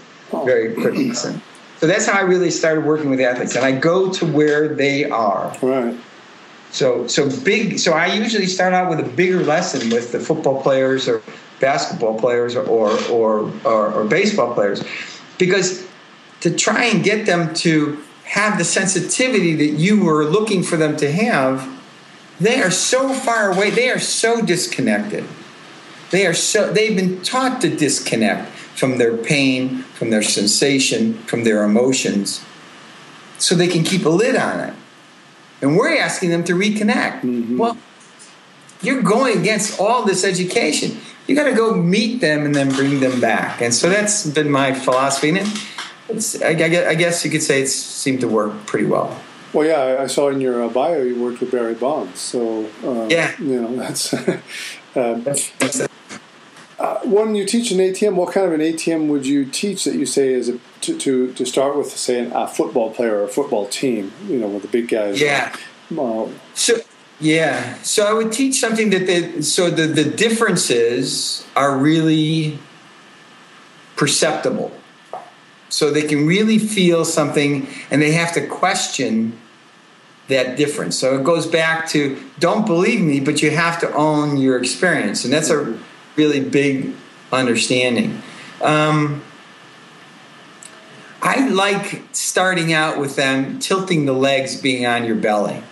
very 0.44 0.74
quick 0.74 0.94
oh. 0.96 1.00
lesson. 1.00 1.42
So 1.78 1.86
that's 1.86 2.06
how 2.06 2.18
I 2.18 2.22
really 2.22 2.50
started 2.50 2.84
working 2.84 3.10
with 3.10 3.20
athletes, 3.20 3.54
and 3.54 3.64
I 3.64 3.72
go 3.72 4.10
to 4.12 4.26
where 4.26 4.74
they 4.74 5.04
are. 5.04 5.54
Right. 5.60 5.96
So 6.70 7.06
so 7.06 7.28
big. 7.44 7.78
So 7.78 7.92
I 7.92 8.06
usually 8.06 8.46
start 8.46 8.72
out 8.72 8.90
with 8.90 9.00
a 9.00 9.08
bigger 9.08 9.42
lesson 9.42 9.90
with 9.90 10.12
the 10.12 10.20
football 10.20 10.62
players 10.62 11.08
or 11.08 11.22
basketball 11.60 12.18
players 12.18 12.56
or 12.56 12.64
or 12.64 12.90
or, 13.10 13.52
or, 13.64 13.92
or 13.92 14.04
baseball 14.04 14.54
players, 14.54 14.82
because 15.38 15.86
to 16.40 16.54
try 16.54 16.84
and 16.84 17.02
get 17.02 17.26
them 17.26 17.54
to 17.54 18.02
have 18.24 18.58
the 18.58 18.64
sensitivity 18.64 19.54
that 19.54 19.78
you 19.78 20.04
were 20.04 20.24
looking 20.24 20.62
for 20.62 20.76
them 20.76 20.96
to 20.96 21.10
have, 21.10 21.68
they 22.40 22.60
are 22.60 22.70
so 22.70 23.14
far 23.14 23.52
away. 23.52 23.70
They 23.70 23.88
are 23.88 23.98
so 23.98 24.42
disconnected. 24.42 25.24
They 26.10 26.26
are 26.26 26.34
so 26.34 26.72
they've 26.72 26.96
been 26.96 27.22
taught 27.22 27.60
to 27.62 27.74
disconnect 27.74 28.50
from 28.76 28.98
their 28.98 29.16
pain, 29.16 29.78
from 29.94 30.10
their 30.10 30.22
sensation, 30.22 31.14
from 31.24 31.44
their 31.44 31.64
emotions, 31.64 32.44
so 33.38 33.54
they 33.54 33.68
can 33.68 33.82
keep 33.82 34.04
a 34.04 34.10
lid 34.10 34.36
on 34.36 34.60
it. 34.60 34.74
And 35.62 35.76
we're 35.76 35.96
asking 35.96 36.30
them 36.30 36.44
to 36.44 36.52
reconnect. 36.52 37.22
Mm-hmm. 37.22 37.58
Well, 37.58 37.78
you're 38.82 39.02
going 39.02 39.38
against 39.38 39.80
all 39.80 40.04
this 40.04 40.24
education. 40.24 40.98
You 41.26 41.34
got 41.34 41.44
to 41.44 41.54
go 41.54 41.74
meet 41.74 42.20
them 42.20 42.44
and 42.44 42.54
then 42.54 42.70
bring 42.70 43.00
them 43.00 43.20
back. 43.20 43.60
And 43.60 43.74
so 43.74 43.88
that's 43.88 44.26
been 44.26 44.50
my 44.50 44.72
philosophy. 44.72 45.30
And 45.30 45.38
it's, 46.08 46.40
I, 46.40 46.54
guess 46.54 47.24
you 47.24 47.30
could 47.30 47.42
say 47.42 47.62
it 47.62 47.68
seemed 47.68 48.20
to 48.20 48.28
work 48.28 48.66
pretty 48.66 48.86
well. 48.86 49.20
Well, 49.52 49.66
yeah, 49.66 50.02
I 50.02 50.06
saw 50.06 50.28
in 50.28 50.40
your 50.40 50.64
uh, 50.64 50.68
bio 50.68 51.02
you 51.02 51.20
worked 51.20 51.40
with 51.40 51.50
Barry 51.50 51.74
Bonds, 51.74 52.20
so 52.20 52.66
uh, 52.84 53.06
yeah, 53.08 53.34
you 53.38 53.62
know 53.62 53.74
that's. 53.76 54.12
uh, 54.14 54.38
that's, 54.94 55.50
that's 55.52 55.86
uh, 56.78 57.00
when 57.04 57.34
you 57.34 57.46
teach 57.46 57.70
an 57.70 57.78
ATM, 57.78 58.14
what 58.14 58.34
kind 58.34 58.46
of 58.46 58.52
an 58.52 58.60
ATM 58.60 59.08
would 59.08 59.26
you 59.26 59.46
teach 59.46 59.84
that 59.84 59.94
you 59.94 60.04
say 60.04 60.28
is 60.28 60.50
a, 60.50 60.58
to, 60.82 60.98
to, 60.98 61.32
to 61.32 61.46
start 61.46 61.76
with, 61.76 61.88
say, 61.88 62.30
a 62.32 62.46
football 62.46 62.90
player 62.90 63.20
or 63.20 63.24
a 63.24 63.28
football 63.28 63.66
team, 63.66 64.12
you 64.28 64.38
know, 64.38 64.48
with 64.48 64.62
the 64.62 64.68
big 64.68 64.88
guys? 64.88 65.20
Yeah. 65.20 65.56
Well, 65.90 66.30
so, 66.54 66.76
yeah. 67.18 67.80
So 67.82 68.06
I 68.06 68.12
would 68.12 68.32
teach 68.32 68.56
something 68.56 68.90
that 68.90 69.06
they, 69.06 69.40
so 69.42 69.70
the, 69.70 69.86
the 69.86 70.04
differences 70.04 71.46
are 71.56 71.76
really 71.76 72.58
perceptible. 73.96 74.72
So 75.68 75.90
they 75.90 76.02
can 76.02 76.26
really 76.26 76.58
feel 76.58 77.04
something 77.04 77.68
and 77.90 78.00
they 78.00 78.12
have 78.12 78.32
to 78.34 78.46
question 78.46 79.38
that 80.28 80.56
difference. 80.56 80.98
So 80.98 81.18
it 81.18 81.24
goes 81.24 81.46
back 81.46 81.88
to 81.90 82.22
don't 82.38 82.66
believe 82.66 83.00
me, 83.00 83.20
but 83.20 83.42
you 83.42 83.50
have 83.50 83.80
to 83.80 83.92
own 83.94 84.36
your 84.36 84.58
experience. 84.58 85.24
And 85.24 85.32
that's 85.32 85.50
a 85.50 85.78
really 86.16 86.40
big 86.40 86.92
understanding. 87.32 88.20
Um, 88.60 89.22
I 91.22 91.48
like 91.48 92.02
starting 92.12 92.72
out 92.72 92.98
with 93.00 93.16
them 93.16 93.58
tilting 93.58 94.04
the 94.04 94.12
legs 94.12 94.60
being 94.60 94.86
on 94.86 95.04
your 95.04 95.16
belly 95.16 95.62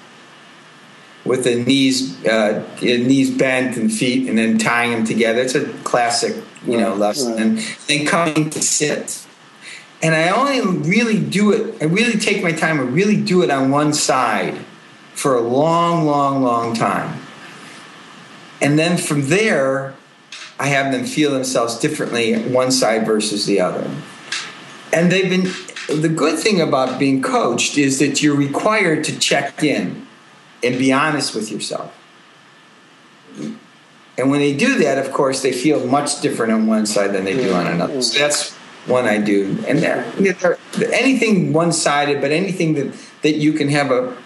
with 1.25 1.45
the 1.45 1.63
knees 1.63 2.25
uh, 2.27 2.65
knees 2.81 3.31
bent 3.31 3.77
and 3.77 3.93
feet 3.93 4.29
and 4.29 4.39
then 4.39 4.59
tying 4.59 4.93
them 4.93 5.05
together. 5.05 5.41
It's 5.41 5.55
a 5.55 5.67
classic, 5.85 6.43
you 6.67 6.79
know, 6.79 6.95
lesson. 6.95 7.33
Right. 7.33 7.41
And 7.41 7.59
then 7.89 8.07
coming 8.07 8.51
to 8.51 8.61
sit. 8.61 9.27
And 10.03 10.15
I 10.15 10.29
only 10.29 10.61
really 10.87 11.19
do 11.19 11.53
it, 11.53 11.81
I 11.81 11.87
really 11.87 12.19
take 12.19 12.43
my 12.43 12.53
time 12.53 12.79
I 12.79 12.83
really 12.83 13.21
do 13.21 13.43
it 13.43 13.51
on 13.51 13.71
one 13.71 13.95
side 13.95 14.59
for 15.15 15.35
a 15.35 15.41
long, 15.41 16.05
long, 16.05 16.43
long 16.43 16.75
time. 16.75 17.21
And 18.61 18.79
then 18.79 18.99
from 18.99 19.29
there, 19.29 19.95
I 20.59 20.67
have 20.69 20.93
them 20.93 21.05
feel 21.05 21.31
themselves 21.31 21.79
differently 21.79 22.35
one 22.49 22.71
side 22.71 23.07
versus 23.07 23.47
the 23.47 23.61
other. 23.61 23.91
And 24.93 25.11
they've 25.11 25.29
been 25.29 25.51
the 26.01 26.09
good 26.09 26.39
thing 26.39 26.61
about 26.61 26.99
being 26.99 27.21
coached 27.21 27.77
is 27.79 27.99
that 27.99 28.23
you're 28.23 28.37
required 28.37 29.05
to 29.05 29.19
check 29.19 29.63
in 29.63 30.04
and 30.65 30.79
be 30.79 30.93
honest 30.93 31.35
with 31.35 31.51
yourself. 31.51 31.95
And 34.17 34.31
when 34.31 34.41
they 34.41 34.57
do 34.57 34.79
that, 34.79 35.05
of 35.05 35.13
course, 35.13 35.43
they 35.43 35.53
feel 35.53 35.87
much 35.87 36.21
different 36.21 36.53
on 36.53 36.67
one 36.67 36.87
side 36.87 37.13
than 37.13 37.25
they 37.25 37.35
do 37.35 37.53
on 37.53 37.67
another. 37.67 38.01
So 38.01 38.19
that's 38.19 38.53
one 38.87 39.07
I 39.07 39.19
do. 39.19 39.59
And 39.67 39.83
anything 40.93 41.53
one-sided, 41.53 42.21
but 42.21 42.31
anything 42.31 42.75
that, 42.75 42.95
that 43.23 43.35
you 43.37 43.53
can 43.53 43.69
have 43.69 43.91
a 43.91 44.17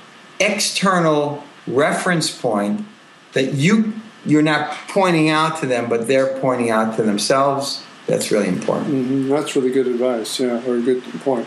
external 0.41 1.43
reference 1.67 2.31
point 2.31 2.85
that 3.33 3.55
you 3.55 3.95
you're 4.25 4.43
not 4.43 4.71
pointing 4.89 5.31
out 5.31 5.61
to 5.61 5.67
them, 5.67 5.89
but 5.89 6.07
they're 6.07 6.39
pointing 6.41 6.71
out 6.71 6.97
to 6.97 7.03
themselves. 7.03 7.83
That's 8.07 8.31
really 8.31 8.49
important. 8.49 8.89
Mm-hmm. 8.89 9.29
That's 9.31 9.55
really 9.57 9.71
good 9.71 9.87
advice, 9.87 10.41
yeah, 10.41 10.63
or 10.67 10.77
a 10.77 10.81
good 10.81 11.03
point. 11.21 11.47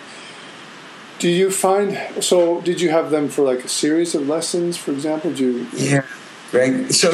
Do 1.21 1.29
you 1.29 1.51
find 1.51 1.99
so? 2.23 2.61
Did 2.61 2.81
you 2.81 2.89
have 2.89 3.11
them 3.11 3.29
for 3.29 3.43
like 3.43 3.63
a 3.63 3.67
series 3.67 4.15
of 4.15 4.27
lessons, 4.27 4.75
for 4.75 4.91
example? 4.91 5.31
Do 5.31 5.51
you? 5.51 5.67
Yeah, 5.77 6.05
right. 6.51 6.91
So 6.91 7.11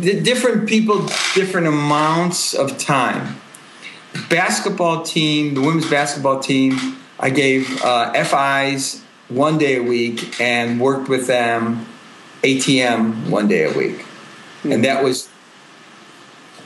different 0.00 0.66
people, 0.66 1.06
different 1.34 1.66
amounts 1.66 2.54
of 2.54 2.78
time. 2.78 3.36
basketball 4.30 5.02
team, 5.02 5.52
the 5.52 5.60
women's 5.60 5.90
basketball 5.90 6.40
team, 6.40 6.96
I 7.18 7.28
gave 7.28 7.82
uh, 7.82 8.14
FIs 8.24 9.02
one 9.28 9.58
day 9.58 9.76
a 9.76 9.82
week 9.82 10.40
and 10.40 10.80
worked 10.80 11.10
with 11.10 11.26
them 11.26 11.84
ATM 12.42 13.28
one 13.28 13.46
day 13.46 13.64
a 13.64 13.76
week. 13.76 13.98
Mm-hmm. 13.98 14.72
And 14.72 14.84
that 14.86 15.04
was 15.04 15.28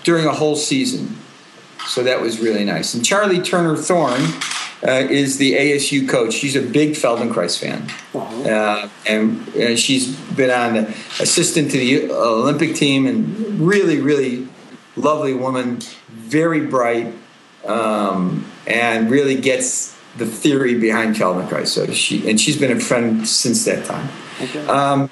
during 0.05 0.27
a 0.27 0.33
whole 0.33 0.55
season. 0.55 1.17
So 1.87 2.05
that 2.05 2.21
was 2.21 2.39
really 2.39 2.65
nice. 2.65 2.95
And 2.95 3.03
Charli 3.03 3.45
Turner 3.45 3.77
Thorn 3.77 4.21
uh, 4.87 5.07
is 5.11 5.39
the 5.39 5.55
ASU 5.55 6.09
coach. 6.09 6.35
She's 6.35 6.57
a 6.57 6.63
big 6.63 6.93
Feldenkrais 6.93 7.59
fan. 7.59 7.83
Uh-huh. 8.15 8.43
Uh, 8.43 8.89
and, 9.07 9.49
and 9.55 9.79
she's 9.79 10.15
been 10.33 10.51
on 10.51 10.75
the 10.75 10.89
assistant 11.21 11.71
to 11.71 11.79
the 11.79 12.11
Olympic 12.11 12.75
team 12.75 13.07
and 13.07 13.61
really, 13.61 14.01
really 14.01 14.47
lovely 14.97 15.33
woman, 15.33 15.79
very 16.09 16.67
bright, 16.67 17.13
um, 17.65 18.45
and 18.67 19.11
really 19.11 19.41
gets 19.41 19.99
the 20.17 20.27
theory 20.27 20.79
behind 20.79 21.17
Feldenkrais. 21.17 21.69
So 21.69 21.87
she 21.87 22.29
and 22.29 22.41
she's 22.41 22.59
been 22.59 22.77
a 22.77 22.81
friend 22.81 23.27
since 23.27 23.65
that 23.65 23.85
time. 23.85 24.09
Okay. 24.41 24.67
Um, 24.67 25.11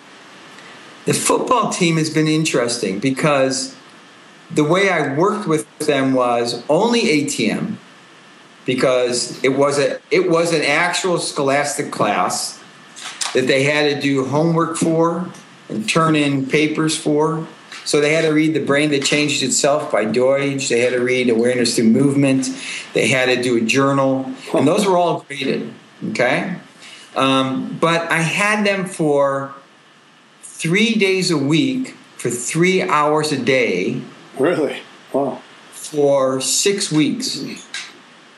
the 1.07 1.15
football 1.15 1.71
team 1.71 1.97
has 1.97 2.11
been 2.11 2.29
interesting 2.29 3.01
because 3.01 3.75
the 4.51 4.63
way 4.63 4.91
I 4.91 5.17
worked 5.17 5.49
with 5.49 5.67
them 5.79 6.13
was 6.13 6.63
only 6.69 7.03
ATM 7.03 7.79
because 8.65 9.43
it 9.43 9.51
was 9.51 9.79
a 9.79 10.01
it 10.11 10.31
was 10.31 10.53
an 10.53 10.63
actual 10.63 11.19
scholastic 11.19 11.91
class 11.91 12.63
that 13.35 13.47
they 13.47 13.65
had 13.65 13.95
to 13.95 14.01
do 14.01 14.25
homework 14.25 14.77
for 14.77 15.29
and 15.69 15.89
turn 15.89 16.17
in 16.17 16.47
papers 16.47 16.97
for. 16.97 17.47
So 17.85 18.01
they 18.01 18.13
had 18.13 18.23
to 18.23 18.31
read 18.31 18.55
The 18.55 18.65
Brain 18.65 18.91
That 18.91 19.03
Changed 19.03 19.43
Itself 19.43 19.91
by 19.91 20.05
Doidge. 20.05 20.69
They 20.69 20.81
had 20.81 20.93
to 20.93 21.01
read 21.01 21.29
Awareness 21.29 21.75
Through 21.75 21.89
Movement. 21.89 22.49
They 22.93 23.09
had 23.09 23.27
to 23.27 23.43
do 23.43 23.57
a 23.57 23.61
journal. 23.61 24.33
And 24.55 24.69
those 24.69 24.87
were 24.87 24.97
all 24.97 25.21
graded, 25.21 25.73
okay? 26.11 26.59
Um, 27.17 27.77
but 27.81 28.11
I 28.11 28.19
had 28.19 28.65
them 28.65 28.87
for 28.87 29.53
three 30.43 30.95
days 30.95 31.31
a 31.33 31.39
week 31.39 31.97
for 32.17 32.31
three 32.31 32.83
hours 32.83 33.33
a 33.33 33.43
day. 33.43 34.01
Really? 34.39 34.81
Wow. 35.13 35.43
For 35.73 36.41
six 36.41 36.93
weeks. 36.93 37.43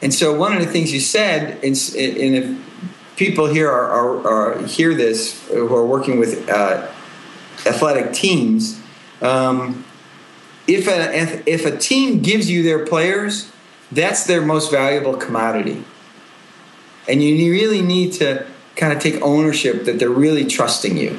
And 0.05 0.13
so 0.13 0.35
one 0.35 0.53
of 0.53 0.61
the 0.61 0.71
things 0.71 0.93
you 0.93 1.01
said, 1.01 1.65
and, 1.65 1.75
if 1.75 3.17
people 3.17 3.47
here 3.47 3.71
are, 3.71 3.91
are, 3.91 4.29
are, 4.29 4.67
hear 4.67 4.93
this 4.93 5.49
who 5.49 5.75
are 5.75 5.87
working 5.87 6.19
with 6.19 6.47
uh, 6.51 6.87
athletic 7.65 8.13
teams, 8.13 8.79
um, 9.23 9.83
if, 10.69 10.89
a, 10.89 11.43
if 11.51 11.65
a 11.65 11.75
team 11.79 12.21
gives 12.21 12.51
you 12.51 12.63
their 12.63 12.85
players, 12.85 13.51
that's 13.91 14.27
their 14.27 14.43
most 14.43 14.71
valuable 14.71 15.17
commodity. 15.17 15.83
And 17.09 17.23
you 17.23 17.51
really 17.51 17.81
need 17.81 18.13
to 18.15 18.47
kind 18.77 18.93
of 18.93 18.99
take 19.03 19.23
ownership 19.23 19.85
that 19.87 19.99
they're 19.99 20.11
really 20.11 20.45
trusting 20.45 20.99
you. 20.99 21.19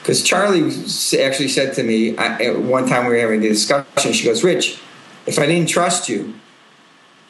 Because 0.00 0.24
Charli 0.24 1.24
actually 1.24 1.48
said 1.48 1.72
to 1.74 1.84
me 1.84 2.16
I, 2.16 2.50
one 2.50 2.88
time 2.88 3.04
we 3.04 3.10
were 3.10 3.20
having 3.20 3.44
a 3.44 3.48
discussion, 3.48 4.12
she 4.12 4.24
goes, 4.24 4.42
Rich, 4.42 4.80
if 5.26 5.38
I 5.38 5.46
didn't 5.46 5.68
trust 5.68 6.08
you, 6.08 6.34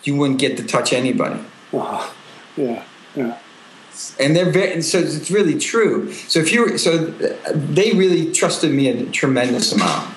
you 0.08 0.16
wouldn't 0.16 0.40
get 0.40 0.56
to 0.56 0.64
touch 0.64 0.92
anybody. 0.92 1.38
Wow. 1.70 2.10
Yeah, 2.56 2.82
yeah. 3.14 3.38
And 4.18 4.34
they're 4.34 4.50
very 4.50 4.80
so 4.80 4.98
it's 4.98 5.30
really 5.30 5.58
true. 5.58 6.12
So 6.12 6.40
if 6.40 6.50
you 6.52 6.78
so 6.78 7.06
they 7.52 7.92
really 7.92 8.32
trusted 8.32 8.72
me 8.72 8.88
a 8.88 9.06
tremendous 9.10 9.72
amount. 9.72 10.14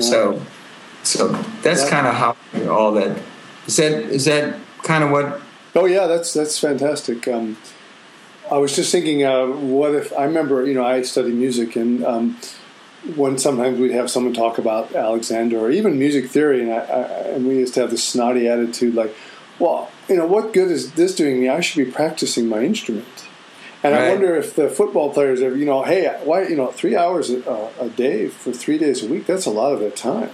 So 0.00 0.40
so 1.02 1.28
that's 1.62 1.84
yeah. 1.84 1.90
kind 1.90 2.06
of 2.06 2.14
how 2.14 2.36
all 2.70 2.92
that. 2.92 3.20
Is 3.66 3.76
that 3.76 3.92
is 3.92 4.24
that 4.24 4.58
kind 4.82 5.04
of 5.04 5.10
what? 5.10 5.40
Oh 5.74 5.84
yeah 5.84 6.06
that's 6.06 6.32
that's 6.32 6.58
fantastic. 6.58 7.28
Um, 7.28 7.56
i 8.48 8.56
was 8.56 8.76
just 8.76 8.92
thinking 8.92 9.24
uh, 9.24 9.44
what 9.46 9.92
if 9.92 10.12
i 10.12 10.22
remember 10.22 10.64
you 10.64 10.72
know 10.72 10.84
i 10.84 11.02
studied 11.02 11.34
music 11.34 11.74
and 11.74 12.04
um, 12.04 12.36
when 13.14 13.38
sometimes 13.38 13.78
we'd 13.78 13.92
have 13.92 14.10
someone 14.10 14.34
talk 14.34 14.58
about 14.58 14.94
alexander 14.94 15.58
or 15.58 15.70
even 15.70 15.98
music 15.98 16.28
theory 16.28 16.62
and, 16.62 16.72
I, 16.72 16.78
I, 16.78 17.02
and 17.34 17.46
we 17.46 17.56
used 17.56 17.74
to 17.74 17.80
have 17.80 17.90
this 17.90 18.02
snotty 18.02 18.48
attitude 18.48 18.94
like 18.94 19.14
well 19.58 19.90
you 20.08 20.16
know, 20.16 20.26
what 20.26 20.52
good 20.52 20.70
is 20.70 20.92
this 20.92 21.14
doing 21.14 21.40
me? 21.40 21.48
I 21.48 21.60
should 21.60 21.84
be 21.84 21.90
practicing 21.90 22.48
my 22.48 22.62
instrument. 22.62 23.26
And 23.82 23.94
right. 23.94 24.04
I 24.04 24.10
wonder 24.10 24.36
if 24.36 24.56
the 24.56 24.68
football 24.68 25.12
players 25.12 25.42
ever, 25.42 25.56
you 25.56 25.64
know, 25.64 25.82
hey, 25.82 26.06
why, 26.24 26.46
you 26.46 26.56
know, 26.56 26.68
three 26.68 26.96
hours 26.96 27.30
a, 27.30 27.70
a 27.80 27.88
day 27.90 28.28
for 28.28 28.52
three 28.52 28.78
days 28.78 29.02
a 29.02 29.08
week, 29.08 29.26
that's 29.26 29.46
a 29.46 29.50
lot 29.50 29.72
of 29.72 29.80
their 29.80 29.90
time. 29.90 30.30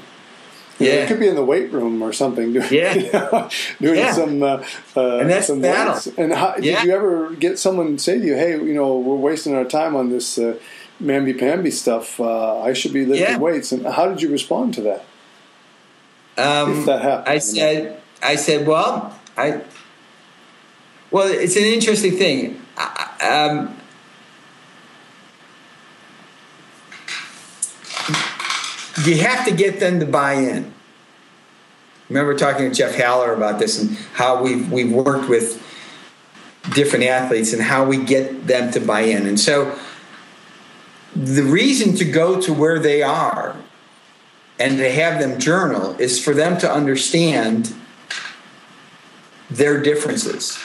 You 0.79 0.87
yeah. 0.87 0.95
Know, 0.95 1.01
it 1.03 1.09
could 1.09 1.21
be 1.21 1.29
in 1.29 1.35
the 1.35 1.45
weight 1.45 1.71
room 1.71 2.03
or 2.03 2.13
something. 2.13 2.53
Doing, 2.53 2.67
yeah. 2.71 2.95
You 2.95 3.13
know, 3.13 3.51
doing 3.81 3.99
yeah. 3.99 4.13
some, 4.13 4.43
uh, 4.43 4.65
uh, 4.97 5.19
and 5.19 5.31
that's 5.31 5.49
some 5.49 5.61
battle. 5.61 6.13
And 6.17 6.33
how, 6.33 6.55
yeah. 6.59 6.77
did 6.77 6.87
you 6.87 6.95
ever 6.95 7.31
get 7.35 7.59
someone 7.59 7.99
say 7.99 8.19
to 8.19 8.25
you, 8.25 8.35
hey, 8.35 8.53
you 8.53 8.75
know, 8.75 8.99
we're 8.99 9.17
wasting 9.17 9.55
our 9.55 9.65
time 9.65 9.97
on 9.97 10.11
this 10.11 10.39
uh, 10.39 10.59
mamby-pamby 11.03 11.71
stuff. 11.71 12.21
Uh, 12.21 12.61
I 12.63 12.73
should 12.73 12.93
be 12.93 13.05
lifting 13.05 13.27
yeah. 13.27 13.39
weights. 13.39 13.73
And 13.73 13.87
how 13.87 14.09
did 14.09 14.23
you 14.23 14.31
respond 14.31 14.75
to 14.75 14.83
that? 14.83 15.05
Um, 16.39 16.79
if 16.79 16.87
that 16.87 17.03
happened. 17.03 17.29
I 17.29 17.39
said, 17.39 18.01
I 18.23 18.37
said, 18.37 18.67
well, 18.67 19.19
I 19.37 19.63
well, 21.11 21.29
it's 21.29 21.57
an 21.57 21.65
interesting 21.65 22.17
thing. 22.17 22.63
Um, 23.23 23.77
you 29.05 29.19
have 29.19 29.45
to 29.47 29.55
get 29.55 29.79
them 29.79 30.01
to 30.01 30.07
buy 30.07 30.35
in. 30.35 30.73
Remember 32.09 32.35
talking 32.35 32.69
to 32.71 32.75
Jeff 32.75 32.97
Haller 32.97 33.35
about 33.35 33.59
this 33.59 33.81
and 33.81 33.97
how 34.15 34.43
we've 34.43 34.73
we've 34.73 34.91
worked 34.91 35.29
with 35.29 35.63
different 36.75 37.05
athletes 37.05 37.53
and 37.53 37.61
how 37.61 37.85
we 37.85 38.03
get 38.03 38.47
them 38.47 38.71
to 38.73 38.81
buy 38.81 39.01
in. 39.03 39.27
And 39.27 39.39
so 39.39 39.79
the 41.15 41.43
reason 41.43 41.95
to 41.97 42.05
go 42.05 42.41
to 42.41 42.53
where 42.53 42.79
they 42.79 43.03
are 43.03 43.57
and 44.59 44.79
to 44.79 44.91
have 44.91 45.21
them 45.21 45.39
journal 45.39 45.95
is 45.99 46.23
for 46.23 46.35
them 46.35 46.59
to 46.59 46.71
understand 46.71 47.75
their 49.51 49.83
differences. 49.83 50.59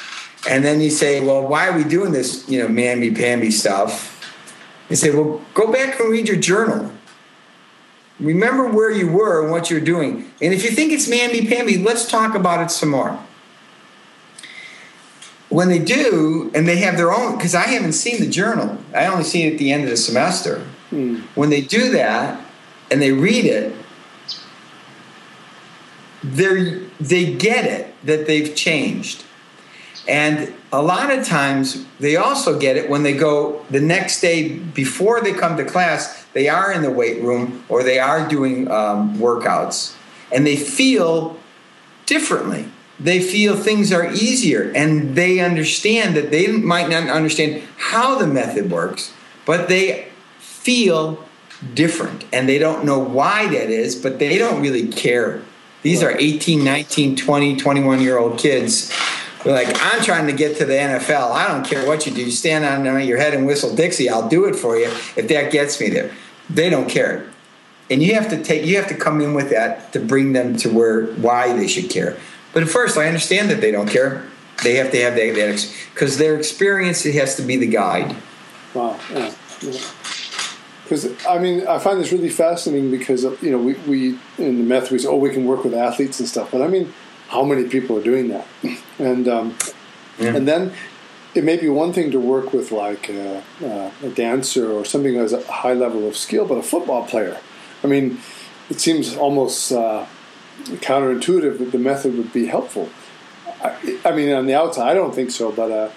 And 0.49 0.63
then 0.63 0.79
you 0.79 0.89
say, 0.89 1.19
well, 1.19 1.45
why 1.45 1.67
are 1.67 1.77
we 1.77 1.83
doing 1.83 2.11
this, 2.11 2.47
you 2.47 2.59
know, 2.59 2.67
mamby-pamby 2.67 3.51
stuff? 3.51 4.13
You 4.89 4.95
say, 4.95 5.09
well, 5.09 5.41
go 5.53 5.71
back 5.71 5.99
and 5.99 6.09
read 6.09 6.27
your 6.27 6.37
journal. 6.37 6.91
Remember 8.19 8.67
where 8.67 8.91
you 8.91 9.11
were 9.11 9.43
and 9.43 9.51
what 9.51 9.69
you're 9.69 9.81
doing. 9.81 10.31
And 10.41 10.53
if 10.53 10.63
you 10.63 10.71
think 10.71 10.93
it's 10.93 11.09
mamby-pamby, 11.09 11.79
let's 11.79 12.09
talk 12.09 12.35
about 12.35 12.63
it 12.63 12.71
some 12.71 12.89
more. 12.89 13.19
When 15.49 15.69
they 15.69 15.79
do, 15.79 16.51
and 16.53 16.67
they 16.67 16.77
have 16.77 16.97
their 16.97 17.13
own, 17.13 17.37
because 17.37 17.55
I 17.55 17.67
haven't 17.67 17.93
seen 17.93 18.19
the 18.19 18.29
journal, 18.29 18.77
I 18.93 19.05
only 19.05 19.23
see 19.23 19.43
it 19.43 19.53
at 19.53 19.59
the 19.59 19.71
end 19.71 19.83
of 19.83 19.89
the 19.89 19.97
semester. 19.97 20.59
Hmm. 20.89 21.21
When 21.35 21.49
they 21.49 21.61
do 21.61 21.91
that 21.91 22.41
and 22.91 23.01
they 23.01 23.11
read 23.11 23.45
it, 23.45 23.73
they 26.23 26.85
they 26.99 27.33
get 27.33 27.65
it 27.65 27.93
that 28.05 28.27
they've 28.27 28.53
changed. 28.55 29.23
And 30.07 30.53
a 30.71 30.81
lot 30.81 31.11
of 31.11 31.25
times 31.25 31.85
they 31.99 32.15
also 32.15 32.57
get 32.57 32.77
it 32.77 32.89
when 32.89 33.03
they 33.03 33.13
go 33.13 33.65
the 33.69 33.81
next 33.81 34.21
day 34.21 34.57
before 34.57 35.21
they 35.21 35.33
come 35.33 35.57
to 35.57 35.65
class, 35.65 36.25
they 36.33 36.47
are 36.47 36.71
in 36.71 36.81
the 36.81 36.91
weight 36.91 37.21
room 37.21 37.65
or 37.67 37.83
they 37.83 37.99
are 37.99 38.27
doing 38.27 38.69
um, 38.71 39.17
workouts 39.17 39.95
and 40.31 40.47
they 40.47 40.55
feel 40.55 41.37
differently. 42.05 42.69
They 42.99 43.21
feel 43.21 43.55
things 43.55 43.93
are 43.93 44.11
easier 44.11 44.71
and 44.75 45.15
they 45.15 45.39
understand 45.39 46.15
that 46.15 46.31
they 46.31 46.47
might 46.47 46.89
not 46.89 47.07
understand 47.09 47.61
how 47.77 48.17
the 48.17 48.27
method 48.27 48.71
works, 48.71 49.13
but 49.45 49.69
they 49.69 50.07
feel 50.39 51.23
different 51.73 52.25
and 52.33 52.49
they 52.49 52.57
don't 52.57 52.85
know 52.85 52.99
why 52.99 53.47
that 53.47 53.69
is, 53.69 53.95
but 53.95 54.19
they 54.19 54.37
don't 54.37 54.61
really 54.61 54.87
care 54.87 55.41
these 55.87 56.03
are 56.03 56.11
18, 56.17 56.65
19, 56.65 57.15
20, 57.15 57.55
21 57.55 58.01
year 58.01 58.17
old 58.17 58.37
kids. 58.37 58.93
They're 59.43 59.53
like, 59.53 59.73
I'm 59.79 60.03
trying 60.03 60.27
to 60.27 60.33
get 60.33 60.57
to 60.57 60.65
the 60.65 60.73
NFL. 60.73 61.31
I 61.31 61.47
don't 61.47 61.65
care 61.65 61.87
what 61.87 62.05
you 62.05 62.13
do. 62.13 62.25
You 62.25 62.31
stand 62.31 62.65
on 62.65 63.05
your 63.05 63.17
head 63.17 63.33
and 63.33 63.45
whistle 63.45 63.73
Dixie. 63.75 64.09
I'll 64.09 64.27
do 64.27 64.45
it 64.45 64.55
for 64.55 64.75
you 64.75 64.87
if 65.15 65.27
that 65.29 65.51
gets 65.51 65.79
me 65.79 65.89
there. 65.89 66.11
They 66.49 66.69
don't 66.69 66.89
care. 66.89 67.29
And 67.89 68.03
you 68.03 68.15
have 68.15 68.29
to 68.31 68.43
take 68.43 68.65
you 68.65 68.75
have 68.75 68.87
to 68.89 68.95
come 68.95 69.21
in 69.21 69.33
with 69.33 69.49
that 69.51 69.93
to 69.93 70.01
bring 70.01 70.33
them 70.33 70.57
to 70.57 70.69
where 70.69 71.05
why 71.05 71.55
they 71.55 71.67
should 71.67 71.89
care. 71.89 72.17
But 72.53 72.63
at 72.63 72.69
first, 72.69 72.97
I 72.97 73.07
understand 73.07 73.49
that 73.49 73.61
they 73.61 73.71
don't 73.71 73.89
care. 73.89 74.25
They 74.63 74.75
have 74.75 74.91
to 74.91 75.01
have 75.01 75.15
that 75.15 75.73
because 75.93 76.17
their 76.17 76.35
experience 76.37 77.05
it 77.05 77.15
has 77.15 77.35
to 77.35 77.43
be 77.43 77.57
the 77.57 77.67
guide. 77.67 78.15
Wow. 78.73 78.99
Yeah. 79.11 79.33
Yeah 79.61 79.79
because 80.87 81.25
I 81.25 81.37
mean 81.37 81.67
I 81.67 81.79
find 81.79 81.99
this 81.99 82.11
really 82.11 82.29
fascinating 82.29 82.91
because 82.91 83.23
you 83.41 83.51
know 83.51 83.57
we, 83.57 83.73
we 83.87 84.19
in 84.37 84.57
the 84.57 84.63
method 84.63 84.91
we 84.91 84.99
say 84.99 85.07
oh 85.07 85.17
we 85.17 85.31
can 85.31 85.45
work 85.45 85.63
with 85.63 85.73
athletes 85.73 86.19
and 86.19 86.29
stuff 86.29 86.51
but 86.51 86.61
I 86.61 86.67
mean 86.67 86.93
how 87.27 87.43
many 87.43 87.67
people 87.67 87.97
are 87.97 88.03
doing 88.03 88.29
that 88.29 88.47
and 88.99 89.27
um, 89.27 89.57
yeah. 90.17 90.35
and 90.35 90.47
then 90.47 90.73
it 91.35 91.43
may 91.43 91.57
be 91.57 91.67
one 91.67 91.93
thing 91.93 92.09
to 92.11 92.19
work 92.19 92.53
with 92.53 92.71
like 92.71 93.09
a, 93.09 93.43
a 93.61 94.09
dancer 94.09 94.71
or 94.71 94.85
something 94.85 95.13
that 95.13 95.19
has 95.19 95.33
a 95.33 95.43
high 95.51 95.73
level 95.73 96.07
of 96.07 96.15
skill 96.15 96.45
but 96.45 96.55
a 96.55 96.63
football 96.63 97.05
player 97.05 97.37
I 97.83 97.87
mean 97.87 98.19
it 98.69 98.79
seems 98.79 99.15
almost 99.15 99.71
uh, 99.71 100.05
counterintuitive 100.65 101.59
that 101.59 101.71
the 101.71 101.79
method 101.79 102.17
would 102.17 102.33
be 102.33 102.47
helpful 102.47 102.89
I, 103.61 103.99
I, 104.05 104.11
mean, 104.11 104.31
on 104.33 104.45
the 104.45 104.53
outside, 104.53 104.91
I 104.91 104.93
don't 104.93 105.13
think 105.13 105.31
so, 105.31 105.51
but 105.51 105.71
uh, 105.71 105.89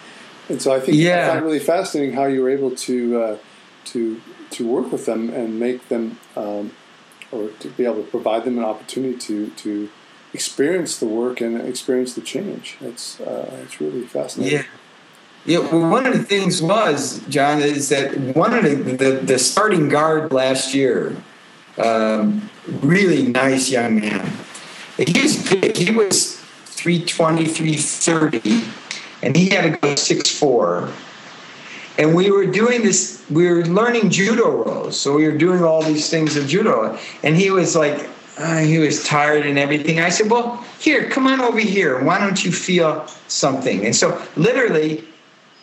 and 0.48 0.60
so 0.60 0.74
I 0.74 0.80
think 0.80 0.96
yeah. 0.96 1.26
I 1.26 1.34
find 1.34 1.44
really 1.44 1.58
fascinating 1.58 2.14
how 2.14 2.26
you 2.26 2.42
were 2.42 2.50
able 2.50 2.74
to 2.74 3.22
uh, 3.22 3.38
to 3.86 4.20
to 4.50 4.66
work 4.66 4.90
with 4.90 5.06
them 5.06 5.30
and 5.30 5.60
make 5.60 5.88
them, 5.88 6.18
um, 6.36 6.72
or 7.30 7.48
to 7.48 7.68
be 7.68 7.84
able 7.84 8.02
to 8.02 8.10
provide 8.10 8.44
them 8.44 8.58
an 8.58 8.64
opportunity 8.64 9.16
to 9.18 9.50
to 9.50 9.90
experience 10.32 10.98
the 10.98 11.06
work 11.06 11.40
and 11.40 11.60
experience 11.60 12.14
the 12.14 12.20
change. 12.20 12.76
It's 12.80 13.20
uh, 13.20 13.60
it's 13.64 13.80
really 13.80 14.06
fascinating. 14.06 14.58
Yeah. 14.58 14.64
Yeah, 15.46 15.60
well, 15.60 15.88
one 15.88 16.04
of 16.04 16.12
the 16.12 16.22
things 16.22 16.60
was, 16.60 17.24
John, 17.30 17.62
is 17.62 17.88
that 17.88 18.14
one 18.36 18.52
of 18.52 18.62
the, 18.62 18.74
the, 18.74 19.10
the 19.24 19.38
starting 19.38 19.88
guard 19.88 20.34
last 20.34 20.74
year, 20.74 21.16
um, 21.78 22.50
really 22.82 23.26
nice 23.26 23.70
young 23.70 24.00
man. 24.00 24.30
He 25.08 25.22
was 25.22 25.48
big. 25.48 25.76
He 25.76 25.90
was 25.90 26.36
320, 26.36 27.46
330, 27.46 28.64
and 29.22 29.36
he 29.36 29.48
had 29.50 29.62
to 29.62 29.70
go 29.70 29.94
6'4. 29.94 30.92
And 31.98 32.14
we 32.14 32.30
were 32.30 32.46
doing 32.46 32.82
this, 32.82 33.24
we 33.30 33.46
were 33.48 33.64
learning 33.66 34.10
judo 34.10 34.50
rows. 34.50 34.98
So 34.98 35.16
we 35.16 35.26
were 35.26 35.36
doing 35.36 35.62
all 35.62 35.82
these 35.82 36.08
things 36.08 36.36
of 36.36 36.46
judo. 36.46 36.98
And 37.22 37.36
he 37.36 37.50
was 37.50 37.76
like, 37.76 38.08
uh, 38.38 38.58
he 38.58 38.78
was 38.78 39.04
tired 39.04 39.44
and 39.44 39.58
everything. 39.58 40.00
I 40.00 40.08
said, 40.08 40.30
Well, 40.30 40.64
here, 40.78 41.10
come 41.10 41.26
on 41.26 41.40
over 41.42 41.58
here. 41.58 42.02
Why 42.02 42.18
don't 42.18 42.42
you 42.42 42.52
feel 42.52 43.06
something? 43.28 43.84
And 43.84 43.94
so 43.94 44.22
literally, 44.36 45.04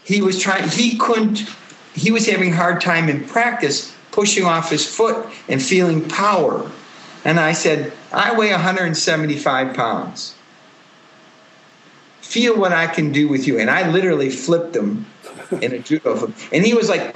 he 0.03 0.21
was 0.21 0.39
trying, 0.39 0.69
he 0.69 0.97
couldn't, 0.97 1.49
he 1.95 2.11
was 2.11 2.27
having 2.27 2.53
hard 2.53 2.81
time 2.81 3.09
in 3.09 3.25
practice 3.25 3.95
pushing 4.11 4.45
off 4.45 4.69
his 4.69 4.85
foot 4.85 5.27
and 5.47 5.61
feeling 5.61 6.07
power. 6.07 6.69
And 7.25 7.39
I 7.39 7.53
said, 7.53 7.93
I 8.11 8.37
weigh 8.37 8.51
175 8.51 9.75
pounds. 9.75 10.35
Feel 12.21 12.57
what 12.57 12.73
I 12.73 12.87
can 12.87 13.11
do 13.11 13.27
with 13.27 13.47
you. 13.47 13.59
And 13.59 13.69
I 13.69 13.89
literally 13.89 14.29
flipped 14.29 14.75
him 14.75 15.05
in 15.61 15.73
a 15.73 15.79
judo 15.79 16.15
flip. 16.15 16.31
And 16.51 16.65
he 16.65 16.73
was 16.73 16.89
like, 16.89 17.15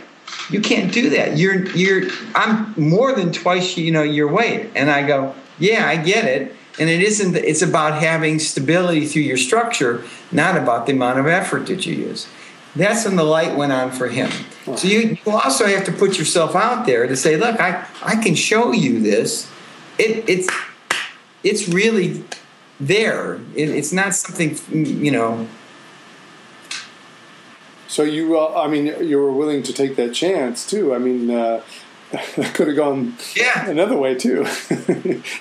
You 0.49 0.61
can't 0.61 0.91
do 0.93 1.09
that. 1.11 1.37
You're 1.37 1.67
you're 1.69 2.09
I'm 2.35 2.73
more 2.77 3.13
than 3.13 3.31
twice 3.31 3.77
you 3.77 3.91
know 3.91 4.03
your 4.03 4.31
weight. 4.31 4.69
And 4.75 4.89
I 4.89 5.05
go, 5.05 5.35
Yeah, 5.59 5.87
I 5.87 5.97
get 5.97 6.25
it. 6.25 6.55
And 6.79 6.89
it 6.89 7.01
isn't 7.01 7.35
it's 7.35 7.61
about 7.61 8.01
having 8.01 8.39
stability 8.39 9.05
through 9.05 9.23
your 9.23 9.37
structure, 9.37 10.03
not 10.31 10.57
about 10.57 10.85
the 10.85 10.93
amount 10.93 11.19
of 11.19 11.27
effort 11.27 11.67
that 11.67 11.85
you 11.85 11.95
use. 11.95 12.27
That's 12.75 13.05
when 13.05 13.17
the 13.17 13.23
light 13.23 13.57
went 13.57 13.73
on 13.73 13.91
for 13.91 14.07
him. 14.07 14.31
So 14.77 14.87
you, 14.87 15.17
you 15.25 15.31
also 15.31 15.65
have 15.65 15.83
to 15.85 15.91
put 15.91 16.17
yourself 16.17 16.55
out 16.55 16.85
there 16.85 17.05
to 17.05 17.17
say, 17.17 17.35
look, 17.35 17.59
I, 17.59 17.85
I 18.01 18.15
can 18.15 18.33
show 18.35 18.71
you 18.71 19.01
this. 19.01 19.51
It, 19.97 20.29
it's 20.29 20.49
it's 21.43 21.67
really 21.67 22.23
there. 22.79 23.35
It, 23.55 23.69
it's 23.69 23.93
not 23.93 24.15
something 24.15 24.57
you 25.03 25.11
know. 25.11 25.47
So 27.87 28.03
you, 28.03 28.39
uh, 28.39 28.61
I 28.61 28.67
mean, 28.67 28.85
you 29.05 29.17
were 29.17 29.33
willing 29.33 29.63
to 29.63 29.73
take 29.73 29.97
that 29.97 30.13
chance 30.13 30.65
too. 30.65 30.95
I 30.95 30.97
mean, 30.97 31.29
uh, 31.29 31.61
that 32.11 32.53
could 32.53 32.67
have 32.67 32.75
gone 32.75 33.15
yeah. 33.35 33.69
another 33.69 33.97
way 33.97 34.15
too. 34.15 34.45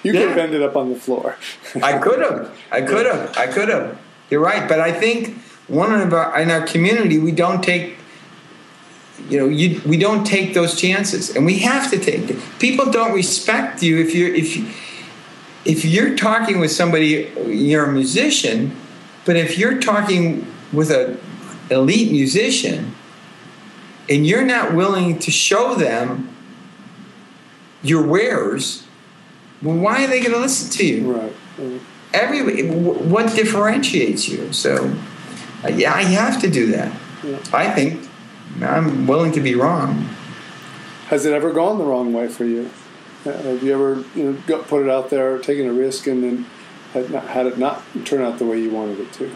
you 0.03 0.13
could 0.13 0.29
have 0.29 0.39
ended 0.39 0.63
up 0.63 0.77
on 0.77 0.91
the 0.91 0.97
floor. 0.97 1.37
I 1.83 1.99
could 1.99 2.21
have. 2.21 2.57
I 2.71 2.83
could 2.83 3.07
have. 3.07 3.37
I 3.37 3.47
could 3.47 3.69
have. 3.69 3.99
You're 4.31 4.41
right, 4.41 4.69
but 4.69 4.81
I 4.81 4.93
think 4.93 5.37
one 5.71 5.93
of 5.93 6.13
our 6.13 6.41
in 6.41 6.51
our 6.51 6.67
community 6.67 7.19
we 7.19 7.33
don't 7.33 7.63
take 7.63 7.97
you 9.29 9.39
know 9.39 9.47
you, 9.47 9.81
we 9.87 9.97
don't 9.97 10.25
take 10.25 10.53
those 10.53 10.79
chances 10.81 11.35
and 11.37 11.47
we 11.47 11.59
have 11.59 11.91
to 11.91 11.99
take 11.99 12.27
them 12.27 12.41
people 12.59 12.91
don't 12.91 13.13
respect 13.13 13.83
you 13.83 13.99
if 13.99 14.15
you're 14.15 14.35
if 14.35 14.57
you, 14.57 14.67
if 15.65 15.85
you're 15.85 16.17
talking 16.17 16.59
with 16.59 16.71
somebody 16.71 17.31
you're 17.47 17.85
a 17.85 17.93
musician 17.93 18.75
but 19.25 19.37
if 19.37 19.59
you're 19.59 19.81
talking 19.81 20.47
with 20.73 20.91
a 20.91 21.19
elite 21.71 22.11
musician 22.11 22.95
and 24.09 24.27
you're 24.27 24.45
not 24.45 24.75
willing 24.75 25.19
to 25.19 25.31
show 25.31 25.75
them 25.75 26.35
your 27.83 28.05
wares 28.05 28.87
well 29.63 29.77
why 29.77 30.05
are 30.05 30.07
they 30.09 30.21
going 30.21 30.33
to 30.33 30.39
listen 30.39 30.71
to 30.71 30.85
you 30.85 31.13
right, 31.13 31.33
right. 31.59 31.81
every 32.13 32.69
what 32.71 33.35
differentiates 33.35 34.29
you 34.29 34.53
so 34.53 34.95
uh, 35.65 35.69
yeah, 35.69 35.93
I 35.93 36.03
have 36.03 36.41
to 36.41 36.51
do 36.51 36.71
that. 36.73 36.95
Yeah. 37.23 37.39
I 37.53 37.71
think 37.71 38.09
I'm 38.63 39.07
willing 39.07 39.33
to 39.33 39.41
be 39.41 39.55
wrong. 39.55 40.09
Has 41.09 41.27
it 41.27 41.33
ever 41.33 41.53
gone 41.53 41.79
the 41.79 41.85
wrong 41.85 42.13
way 42.13 42.29
for 42.29 42.45
you? 42.45 42.71
Uh, 43.25 43.33
have 43.33 43.63
you 43.63 43.75
ever 43.75 44.05
you 44.15 44.25
know 44.25 44.43
got, 44.47 44.67
put 44.67 44.83
it 44.83 44.91
out 44.91 45.11
there, 45.11 45.39
taken 45.39 45.67
a 45.67 45.73
risk, 45.73 46.07
and 46.07 46.25
then 46.25 46.47
had, 46.93 47.11
not, 47.11 47.25
had 47.29 47.47
it 47.47 47.59
not 47.59 47.83
turn 48.05 48.23
out 48.23 48.39
the 48.39 48.47
way 48.47 48.61
you 48.61 48.71
wanted 48.71 49.01
it 49.01 49.13
to? 49.15 49.31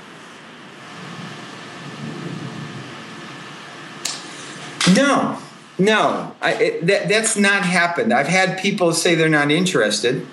No, 4.94 5.38
no, 5.79 6.35
I, 6.40 6.55
it, 6.55 6.87
that, 6.87 7.09
that's 7.09 7.37
not 7.37 7.64
happened. 7.64 8.12
I've 8.12 8.29
had 8.29 8.59
people 8.59 8.92
say 8.92 9.14
they're 9.14 9.29
not 9.29 9.51
interested. 9.51 10.27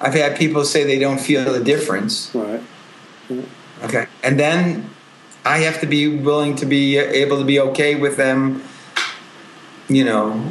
I've 0.00 0.14
had 0.14 0.36
people 0.36 0.64
say 0.64 0.84
they 0.84 0.98
don't 0.98 1.20
feel 1.20 1.50
the 1.50 1.62
difference. 1.62 2.34
Right. 2.34 2.62
Yeah. 3.28 3.42
Okay. 3.84 4.06
And 4.22 4.38
then 4.38 4.90
I 5.44 5.58
have 5.58 5.80
to 5.80 5.86
be 5.86 6.08
willing 6.08 6.56
to 6.56 6.66
be 6.66 6.96
able 6.96 7.38
to 7.38 7.44
be 7.44 7.60
okay 7.60 7.94
with 7.94 8.16
them, 8.16 8.62
you 9.88 10.04
know, 10.04 10.50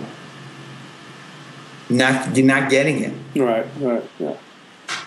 not 1.90 2.36
you're 2.36 2.46
not 2.46 2.70
getting 2.70 3.04
it. 3.04 3.14
Right, 3.40 3.66
right, 3.80 4.04
yeah. 4.20 4.38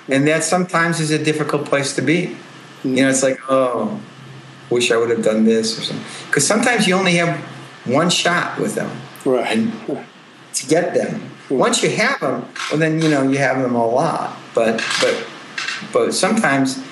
And 0.08 0.26
that 0.28 0.44
sometimes 0.44 1.00
is 1.00 1.10
a 1.10 1.22
difficult 1.22 1.66
place 1.66 1.94
to 1.96 2.02
be. 2.02 2.26
Mm-hmm. 2.26 2.94
You 2.94 3.02
know, 3.02 3.10
it's 3.10 3.22
like, 3.22 3.38
oh, 3.48 4.00
wish 4.70 4.90
I 4.90 4.96
would 4.96 5.10
have 5.10 5.22
done 5.22 5.44
this 5.44 5.78
or 5.78 5.82
something. 5.82 6.06
Because 6.26 6.46
sometimes 6.46 6.86
you 6.86 6.94
only 6.94 7.16
have 7.16 7.38
one 7.86 8.10
shot 8.10 8.58
with 8.58 8.74
them. 8.74 8.90
Right. 9.24 9.56
And 9.56 9.72
to 10.54 10.66
get 10.66 10.94
them. 10.94 11.20
Mm-hmm. 11.20 11.58
Once 11.58 11.82
you 11.82 11.90
have 11.90 12.20
them, 12.20 12.48
well, 12.70 12.78
then 12.78 13.00
you 13.00 13.08
know 13.08 13.22
you 13.22 13.38
have 13.38 13.60
them 13.62 13.74
a 13.74 13.86
lot. 13.86 14.36
But 14.54 14.82
but 15.00 15.26
but 15.92 16.12
sometimes 16.12 16.82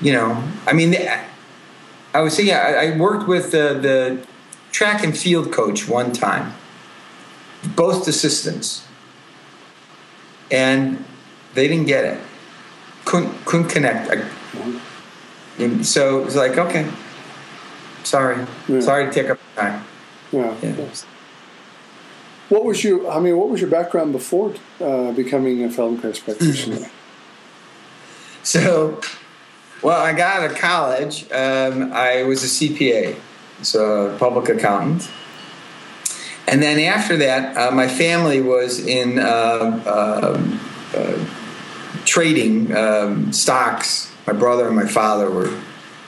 you 0.00 0.12
know, 0.12 0.42
I 0.66 0.72
mean, 0.72 0.94
I 2.12 2.20
was 2.20 2.34
saying 2.34 2.52
I, 2.52 2.96
worked 2.98 3.28
with 3.28 3.52
the, 3.52 3.78
the 3.80 4.26
track 4.72 5.02
and 5.02 5.16
field 5.16 5.52
coach 5.52 5.88
one 5.88 6.12
time, 6.12 6.54
both 7.74 8.06
assistants, 8.06 8.85
and 10.50 11.04
they 11.54 11.68
didn't 11.68 11.86
get 11.86 12.04
it. 12.04 12.20
Couldn't 13.04 13.44
couldn't 13.44 13.68
connect. 13.68 14.10
I, 14.10 15.82
so 15.82 16.20
it 16.20 16.24
was 16.24 16.36
like, 16.36 16.58
okay, 16.58 16.90
sorry, 18.04 18.46
yeah. 18.68 18.80
sorry 18.80 19.06
to 19.06 19.12
take 19.12 19.30
up 19.30 19.38
time. 19.54 19.84
Yeah. 20.32 20.54
yeah. 20.62 20.86
What 22.48 22.64
was 22.64 22.84
your? 22.84 23.10
I 23.10 23.20
mean, 23.20 23.36
what 23.36 23.48
was 23.48 23.60
your 23.60 23.70
background 23.70 24.12
before 24.12 24.54
uh, 24.80 25.12
becoming 25.12 25.64
a 25.64 25.68
Feldenkrais 25.68 26.22
practitioner? 26.22 26.90
so 28.42 29.00
well, 29.82 30.00
I 30.00 30.12
got 30.12 30.42
out 30.42 30.50
of 30.50 30.56
college. 30.56 31.30
Um, 31.30 31.92
I 31.92 32.22
was 32.22 32.42
a 32.42 32.46
CPA, 32.46 33.16
so 33.62 34.16
public 34.18 34.48
accountant. 34.48 35.10
And 36.48 36.62
then 36.62 36.78
after 36.78 37.16
that, 37.16 37.56
uh, 37.56 37.70
my 37.72 37.88
family 37.88 38.40
was 38.40 38.84
in 38.84 39.18
uh, 39.18 39.22
uh, 39.86 40.50
uh 40.96 41.24
trading 42.04 42.74
um, 42.76 43.32
stocks. 43.32 44.12
My 44.26 44.32
brother 44.32 44.66
and 44.66 44.76
my 44.76 44.86
father 44.86 45.30
were 45.30 45.58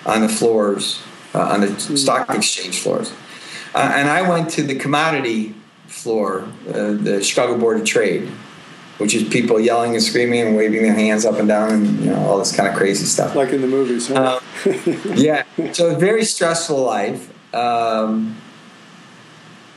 on 0.06 0.20
the 0.22 0.28
floors, 0.28 1.02
uh, 1.34 1.40
on 1.40 1.60
the 1.60 1.80
stock 1.96 2.32
exchange 2.34 2.80
floors. 2.80 3.12
Uh, 3.74 3.92
and 3.94 4.08
I 4.08 4.28
went 4.28 4.50
to 4.50 4.62
the 4.62 4.76
commodity 4.76 5.54
floor, 5.86 6.48
the 6.64 7.22
Chicago 7.22 7.58
Board 7.58 7.80
of 7.80 7.86
Trade 7.86 8.30
which 8.98 9.14
is 9.14 9.26
people 9.28 9.58
yelling 9.58 9.94
and 9.94 10.02
screaming 10.02 10.40
and 10.40 10.56
waving 10.56 10.82
their 10.82 10.92
hands 10.92 11.24
up 11.24 11.36
and 11.36 11.48
down 11.48 11.70
and 11.70 12.00
you 12.00 12.10
know 12.10 12.18
all 12.26 12.38
this 12.38 12.54
kind 12.54 12.68
of 12.68 12.74
crazy 12.74 13.06
stuff. 13.06 13.34
Like 13.34 13.50
in 13.50 13.62
the 13.62 13.66
movies. 13.66 14.08
Huh? 14.08 14.40
Um, 14.66 14.84
yeah. 15.14 15.44
So 15.72 15.94
a 15.94 15.98
very 15.98 16.24
stressful 16.24 16.82
life. 16.82 17.32
Um, 17.54 18.36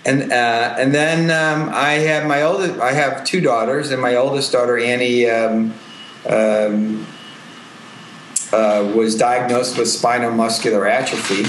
and 0.05 0.31
uh, 0.31 0.75
and 0.79 0.93
then 0.93 1.29
um, 1.29 1.69
I 1.73 1.93
have 1.93 2.25
my 2.25 2.41
oldest. 2.41 2.79
I 2.79 2.93
have 2.93 3.23
two 3.23 3.41
daughters, 3.41 3.91
and 3.91 4.01
my 4.01 4.15
oldest 4.15 4.51
daughter 4.51 4.77
Annie 4.77 5.29
um, 5.29 5.73
um, 6.27 7.05
uh, 8.51 8.91
was 8.95 9.15
diagnosed 9.15 9.77
with 9.77 9.87
spinal 9.89 10.31
muscular 10.31 10.87
atrophy, 10.87 11.43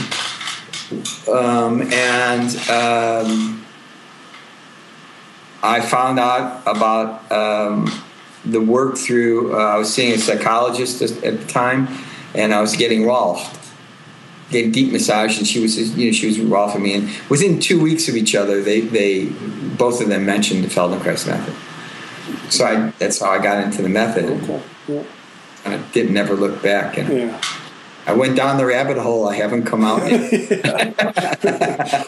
um, 1.30 1.82
and 1.92 2.56
I 5.62 5.80
found 5.80 6.18
out 6.18 6.62
about 6.66 7.30
um, 7.30 8.02
the 8.44 8.60
work 8.60 8.98
through. 8.98 9.54
Uh, 9.54 9.58
I 9.58 9.76
was 9.78 9.92
seeing 9.92 10.12
a 10.12 10.18
psychologist 10.18 11.00
at 11.00 11.22
the 11.22 11.44
time, 11.46 11.88
and 12.34 12.52
I 12.52 12.60
was 12.60 12.76
getting 12.76 13.06
Rolf. 13.06 13.61
Gave 14.52 14.72
deep 14.72 14.92
massage, 14.92 15.38
and 15.38 15.46
she 15.46 15.60
was, 15.60 15.96
you 15.96 16.06
know, 16.06 16.12
she 16.12 16.26
was 16.26 16.38
Rolfing 16.38 16.82
me. 16.82 16.94
And 16.94 17.10
within 17.28 17.58
two 17.58 17.82
weeks 17.82 18.08
of 18.08 18.16
each 18.16 18.34
other, 18.34 18.62
they, 18.62 18.82
they 18.82 19.26
both 19.78 20.00
of 20.00 20.08
them 20.08 20.24
mentioned 20.24 20.62
the 20.62 20.68
Feldenkrais 20.68 21.26
method. 21.26 21.54
So 22.52 22.66
I, 22.66 22.92
that's 22.98 23.18
how 23.20 23.30
I 23.30 23.42
got 23.42 23.64
into 23.64 23.82
the 23.82 23.88
method. 23.88 24.26
Okay. 24.26 24.62
Yeah. 24.88 25.04
And 25.64 25.74
I 25.74 25.88
did 25.92 26.10
never 26.10 26.34
look 26.34 26.62
back. 26.62 26.98
And, 26.98 27.08
yeah. 27.08 27.42
I 28.06 28.12
went 28.14 28.36
down 28.36 28.56
the 28.58 28.66
rabbit 28.66 28.98
hole. 28.98 29.28
I 29.28 29.36
haven't 29.36 29.64
come 29.64 29.84
out 29.84 30.10
yet. 30.10 30.58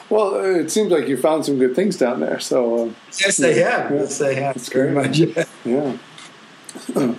well, 0.10 0.34
it 0.34 0.70
seems 0.70 0.90
like 0.90 1.06
you 1.06 1.16
found 1.16 1.44
some 1.44 1.58
good 1.58 1.76
things 1.76 1.96
down 1.96 2.20
there. 2.20 2.40
So 2.40 2.88
uh, 2.88 2.90
yes, 3.20 3.36
they 3.36 3.60
have. 3.60 3.90
Yeah. 3.90 3.98
Yes, 3.98 4.18
they 4.18 4.34
have. 4.34 4.54
That's 4.54 4.72
very 4.72 4.90
much. 4.90 5.18
yeah. 5.64 5.96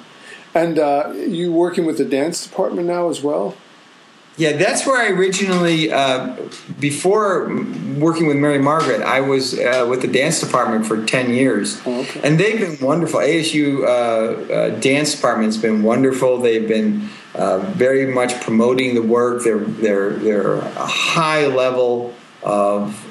and 0.54 0.80
uh, 0.80 1.14
you 1.16 1.54
working 1.54 1.86
with 1.86 1.98
the 1.98 2.06
dance 2.06 2.46
department 2.46 2.88
now 2.88 3.10
as 3.10 3.24
well? 3.24 3.56
Yeah, 4.38 4.58
that's 4.58 4.86
where 4.86 5.02
I 5.02 5.18
originally, 5.18 5.92
uh, 5.92 6.36
before 6.80 7.48
working 7.98 8.28
with 8.28 8.36
Mary 8.36 8.60
Margaret, 8.60 9.02
I 9.02 9.22
was 9.22 9.58
uh, 9.58 9.88
with 9.90 10.02
the 10.02 10.10
dance 10.10 10.42
department 10.42 10.86
for 10.86 11.06
10 11.06 11.34
years. 11.34 11.82
Oh, 11.86 12.02
okay. 12.02 12.20
And 12.22 12.38
they've 12.38 12.60
been 12.60 12.86
wonderful. 12.86 13.22
ASU 13.22 13.84
uh, 13.84 14.54
uh, 14.54 14.80
dance 14.82 15.16
department 15.16 15.54
has 15.54 15.58
been 15.62 15.84
wonderful. 15.84 16.42
They've 16.42 16.68
been 16.68 17.10
uh, 17.34 17.60
very 17.60 18.12
much 18.14 18.42
promoting 18.42 18.94
the 18.96 19.02
work. 19.02 19.44
They're, 19.44 19.60
they're, 19.60 20.12
they're 20.12 20.56
a 20.56 20.86
high 20.86 21.48
level 21.48 22.14
of 22.44 23.02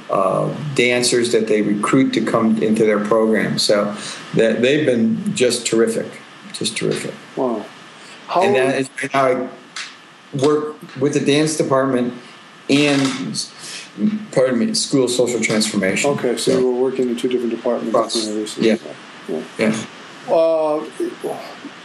dancers 0.75 1.33
that 1.33 1.49
they 1.49 1.63
recruit 1.63 2.13
to 2.13 2.25
come 2.25 2.63
into 2.63 2.85
their 2.85 3.03
program. 3.03 3.59
So 3.59 3.97
that 4.35 4.61
they've 4.61 4.85
been 4.85 5.35
just 5.35 5.67
terrific, 5.67 6.21
just 6.53 6.77
terrific. 6.77 7.15
Wow. 7.35 7.65
How 8.27 8.43
and 8.43 8.55
that 8.55 8.79
is 8.79 8.91
how 9.11 9.27
I 9.27 9.49
work 10.43 10.77
with 11.01 11.15
the 11.15 11.21
dance 11.21 11.57
department 11.57 12.15
and 12.69 13.49
pardon 14.33 14.59
me, 14.59 14.75
school 14.75 15.09
social 15.09 15.41
transformation. 15.41 16.11
Okay, 16.11 16.37
so, 16.37 16.53
so 16.53 16.59
you 16.59 16.71
were 16.71 16.81
working 16.81 17.09
in 17.09 17.17
two 17.17 17.29
different 17.29 17.55
departments. 17.55 18.59
Yeah. 18.59 18.77
Yeah. 19.29 19.43
yeah. 19.59 19.87
Uh, 20.29 20.85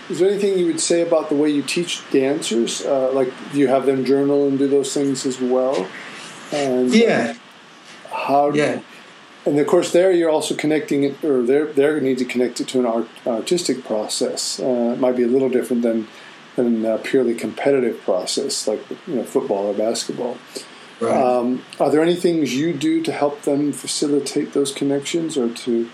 is 0.10 0.20
there 0.20 0.30
anything 0.30 0.58
you 0.58 0.66
would 0.66 0.80
say 0.80 1.02
about 1.02 1.30
the 1.30 1.36
way 1.36 1.50
you 1.50 1.62
teach 1.62 2.02
dancers? 2.10 2.84
Uh, 2.84 3.12
like, 3.12 3.32
do 3.52 3.60
you 3.60 3.68
have 3.68 3.86
them 3.86 4.04
journal 4.06 4.48
and 4.48 4.58
do 4.58 4.68
those 4.68 4.94
things 4.94 5.26
as 5.26 5.40
well? 5.40 5.88
And, 6.52 6.94
yeah. 6.94 7.36
Uh, 8.12 8.16
how? 8.16 8.52
Yeah. 8.54 8.82
And 9.46 9.58
of 9.60 9.68
course, 9.68 9.92
there 9.92 10.12
you're 10.12 10.30
also 10.30 10.56
connecting 10.56 11.04
it, 11.04 11.24
or 11.24 11.42
they're 11.42 11.68
they're 11.68 11.92
going 11.92 12.04
to 12.04 12.10
need 12.10 12.18
to 12.18 12.26
connect 12.26 12.60
it 12.60 12.68
to 12.70 12.80
an 12.80 12.86
art, 12.86 13.08
artistic 13.26 13.86
process. 13.86 14.60
Uh, 14.60 14.94
it 14.94 15.00
might 15.00 15.16
be 15.16 15.24
a 15.24 15.28
little 15.28 15.50
different 15.50 15.82
than 15.82 16.08
than 16.64 16.86
a 16.86 16.98
purely 16.98 17.34
competitive 17.34 18.02
process 18.02 18.68
like 18.68 18.82
you 19.08 19.16
know 19.16 19.24
football 19.24 19.68
or 19.68 19.74
basketball. 19.74 20.38
Right. 21.00 21.16
Um, 21.16 21.64
are 21.80 21.90
there 21.90 22.02
any 22.02 22.16
things 22.16 22.56
you 22.56 22.74
do 22.74 23.02
to 23.04 23.12
help 23.12 23.44
them 23.44 23.72
facilitate 23.72 24.54
those 24.54 24.74
connections 24.74 25.38
or 25.38 25.50
to? 25.50 25.90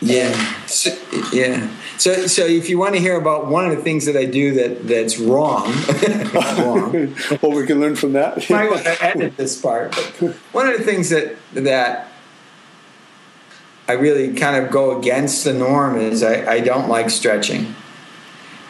Yeah, 0.00 0.32
so, 0.66 0.96
yeah. 1.32 1.70
So, 1.98 2.26
so 2.26 2.44
if 2.44 2.68
you 2.68 2.78
want 2.78 2.94
to 2.94 3.00
hear 3.00 3.18
about 3.18 3.46
one 3.46 3.68
of 3.70 3.76
the 3.76 3.82
things 3.82 4.04
that 4.06 4.16
I 4.16 4.26
do 4.26 4.54
that 4.54 4.86
that's 4.86 5.18
wrong, 5.18 5.72
wrong. 6.34 7.14
well, 7.42 7.52
we 7.52 7.66
can 7.66 7.80
learn 7.80 7.96
from 7.96 8.12
that. 8.12 8.50
I 8.50 8.68
want 8.68 8.84
to 8.84 9.04
edit 9.04 9.36
this 9.36 9.60
part, 9.60 9.96
but 10.20 10.34
one 10.52 10.68
of 10.68 10.76
the 10.76 10.84
things 10.84 11.10
that 11.10 11.36
that 11.54 12.08
I 13.88 13.92
really 13.92 14.34
kind 14.34 14.62
of 14.62 14.70
go 14.70 14.98
against 14.98 15.44
the 15.44 15.52
norm 15.52 15.98
is 15.98 16.22
I, 16.22 16.44
I 16.46 16.60
don't 16.60 16.88
like 16.88 17.08
stretching. 17.08 17.74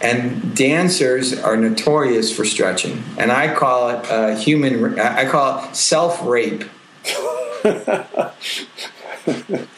And 0.03 0.55
dancers 0.55 1.39
are 1.39 1.57
notorious 1.57 2.35
for 2.35 2.45
stretching, 2.45 3.03
and 3.17 3.33
I 3.33 3.55
call 3.55 3.89
it 3.89 4.11
uh, 4.11 4.37
human. 4.37 5.01
I 5.01 5.27
call 5.27 5.65
it 5.65 5.75
self 5.75 6.23
rape. 6.23 6.65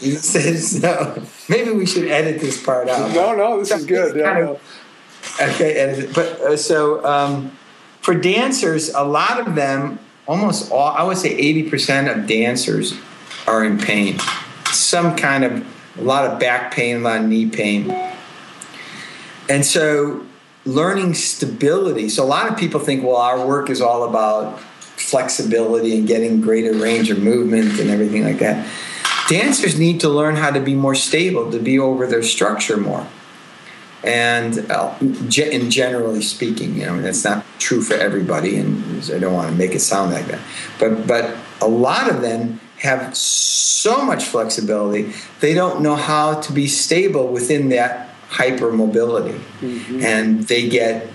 he 0.01 0.11
says 0.17 0.83
no. 0.83 1.23
Maybe 1.49 1.71
we 1.71 1.87
should 1.87 2.09
edit 2.09 2.41
this 2.41 2.61
part 2.63 2.89
out. 2.89 3.15
No, 3.15 3.35
no, 3.37 3.61
this 3.61 3.71
is 3.71 3.87
good. 3.87 4.17
Yeah, 4.17 4.57
okay, 5.41 5.75
edit 5.75 6.13
But 6.13 6.27
uh, 6.41 6.57
so 6.57 7.05
um, 7.07 7.57
for 8.01 8.15
dancers, 8.15 8.93
a 8.93 9.05
lot 9.05 9.47
of 9.47 9.55
them, 9.55 10.01
almost 10.27 10.73
all, 10.73 10.91
I 10.91 11.05
would 11.05 11.19
say 11.19 11.31
eighty 11.31 11.71
percent 11.71 12.09
of 12.09 12.27
dancers 12.27 12.99
are 13.47 13.65
in 13.65 13.79
pain. 13.79 14.19
Some 14.73 15.15
kind 15.15 15.45
of 15.45 15.65
a 15.97 16.03
lot 16.03 16.27
of 16.27 16.41
back 16.41 16.75
pain, 16.75 16.97
a 16.97 17.01
lot 17.01 17.21
of 17.21 17.27
knee 17.27 17.49
pain 17.49 18.08
and 19.49 19.65
so 19.65 20.25
learning 20.65 21.15
stability. 21.15 22.09
So 22.09 22.25
a 22.25 22.27
lot 22.27 22.51
of 22.51 22.59
people 22.59 22.81
think, 22.81 23.03
well, 23.03 23.17
our 23.17 23.47
work 23.47 23.71
is 23.71 23.81
all 23.81 24.05
about 24.05 24.61
flexibility 24.61 25.97
and 25.97 26.07
getting 26.07 26.41
greater 26.41 26.75
range 26.75 27.11
of 27.11 27.19
movement 27.19 27.79
and 27.81 27.91
everything 27.91 28.25
like 28.25 28.39
that. 28.41 28.69
Dancers 29.29 29.79
need 29.79 30.01
to 30.01 30.09
learn 30.09 30.37
how 30.37 30.51
to 30.51 30.61
be 30.61 30.75
more 30.75 30.95
stable, 30.95 31.51
to 31.51 31.59
be 31.59 31.79
over 31.79 32.07
their 32.07 32.23
structure 32.23 32.77
more. 32.77 33.07
And 34.05 34.71
uh, 34.71 34.95
in 35.01 35.71
generally 35.71 36.23
speaking, 36.23 36.77
you 36.77 36.87
know, 36.87 37.01
that's 37.03 37.25
not 37.25 37.45
true 37.59 37.83
for 37.83 37.95
everybody, 37.95 38.57
and 38.57 39.03
I 39.11 39.19
don't 39.19 39.35
want 39.35 39.51
to 39.51 39.57
make 39.57 39.73
it 39.73 39.81
sound 39.81 40.13
like 40.13 40.27
that. 40.29 40.41
But 40.79 41.07
but 41.07 41.37
a 41.61 41.67
lot 41.67 42.09
of 42.09 42.23
them 42.23 42.61
have 42.79 43.17
so 43.17 44.05
much 44.05 44.25
flexibility, 44.25 45.13
they 45.41 45.53
don't 45.53 45.83
know 45.83 45.97
how 45.97 46.41
to 46.41 46.53
be 46.53 46.69
stable 46.69 47.27
within 47.27 47.71
that 47.71 48.08
hypermobility 48.31 49.39
mm-hmm. 49.61 50.01
and 50.03 50.45
they 50.45 50.69
get 50.69 51.09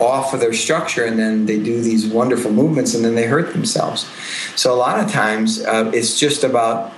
off 0.00 0.34
of 0.34 0.40
their 0.40 0.52
structure 0.52 1.04
and 1.04 1.18
then 1.18 1.46
they 1.46 1.58
do 1.58 1.80
these 1.80 2.06
wonderful 2.06 2.50
movements 2.50 2.94
and 2.94 3.04
then 3.04 3.14
they 3.14 3.26
hurt 3.26 3.52
themselves 3.52 4.08
so 4.56 4.74
a 4.74 4.76
lot 4.76 4.98
of 4.98 5.10
times 5.10 5.64
uh, 5.64 5.90
it's 5.94 6.18
just 6.18 6.42
about 6.42 6.92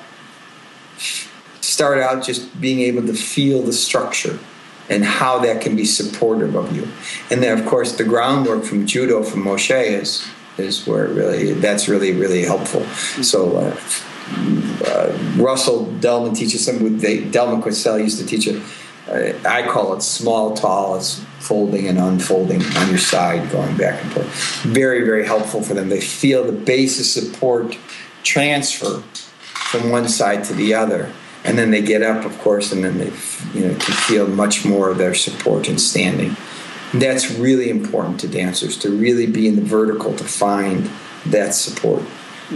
start 1.61 1.99
out 1.99 2.25
just 2.25 2.59
being 2.61 2.81
able 2.81 3.07
to 3.07 3.13
feel 3.13 3.63
the 3.63 3.73
structure 3.73 4.39
and 4.89 5.05
how 5.05 5.39
that 5.39 5.61
can 5.61 5.77
be 5.77 5.85
supportive 5.85 6.55
of 6.55 6.75
you 6.75 6.89
and 7.31 7.43
then 7.43 7.59
of 7.59 7.67
course 7.67 7.97
the 7.99 8.05
groundwork 8.05 8.65
from 8.65 8.87
judo 8.87 9.23
from 9.23 9.45
moshe 9.45 9.71
is 9.71 10.27
is 10.57 10.87
where 10.87 11.09
really 11.09 11.53
that's 11.53 11.89
really 11.89 12.13
really 12.13 12.43
helpful 12.43 12.81
mm-hmm. 12.81 13.23
so 13.23 13.57
uh, 13.57 13.77
uh, 14.87 15.17
Russell 15.37 15.87
Delman 16.01 16.35
teaches 16.35 16.65
some. 16.65 16.99
They, 16.99 17.21
Delman 17.21 17.63
Quisel 17.63 18.03
used 18.03 18.19
to 18.19 18.27
teach 18.27 18.49
it 18.49 18.61
Uh, 19.09 19.33
I 19.49 19.67
call 19.67 19.95
it 19.95 20.03
small, 20.03 20.57
tall. 20.57 20.97
It's 20.97 21.21
folding 21.39 21.87
and 21.87 21.99
unfolding 21.99 22.63
on 22.63 22.89
your 22.89 22.99
side, 22.99 23.51
going 23.51 23.77
back 23.77 24.03
and 24.03 24.13
forth. 24.13 24.63
Very, 24.63 25.05
very 25.05 25.25
helpful 25.25 25.63
for 25.63 25.75
them. 25.75 25.89
They 25.89 26.01
feel 26.01 26.45
the 26.45 26.53
base 26.53 26.99
of 26.99 27.07
support 27.07 27.79
transfer 28.25 29.03
from 29.71 29.91
one 29.91 30.09
side 30.09 30.45
to 30.45 30.55
the 30.55 30.75
other, 30.75 31.13
and 31.45 31.57
then 31.57 31.71
they 31.71 31.83
get 31.83 32.03
up, 32.03 32.25
of 32.25 32.37
course, 32.39 32.73
and 32.73 32.83
then 32.83 32.99
they 32.99 33.13
you 33.55 33.69
know 33.69 33.75
can 33.75 33.95
feel 33.95 34.27
much 34.27 34.65
more 34.65 34.91
of 34.91 34.99
their 34.99 35.15
support 35.15 35.69
and 35.69 35.81
standing. 35.81 36.37
That's 36.93 37.31
really 37.31 37.71
important 37.71 38.21
to 38.21 38.29
dancers 38.29 38.77
to 38.79 38.91
really 38.91 39.27
be 39.27 39.47
in 39.47 39.57
the 39.57 39.63
vertical 39.63 40.17
to 40.17 40.25
find 40.25 40.91
that 41.27 41.55
support 41.55 42.03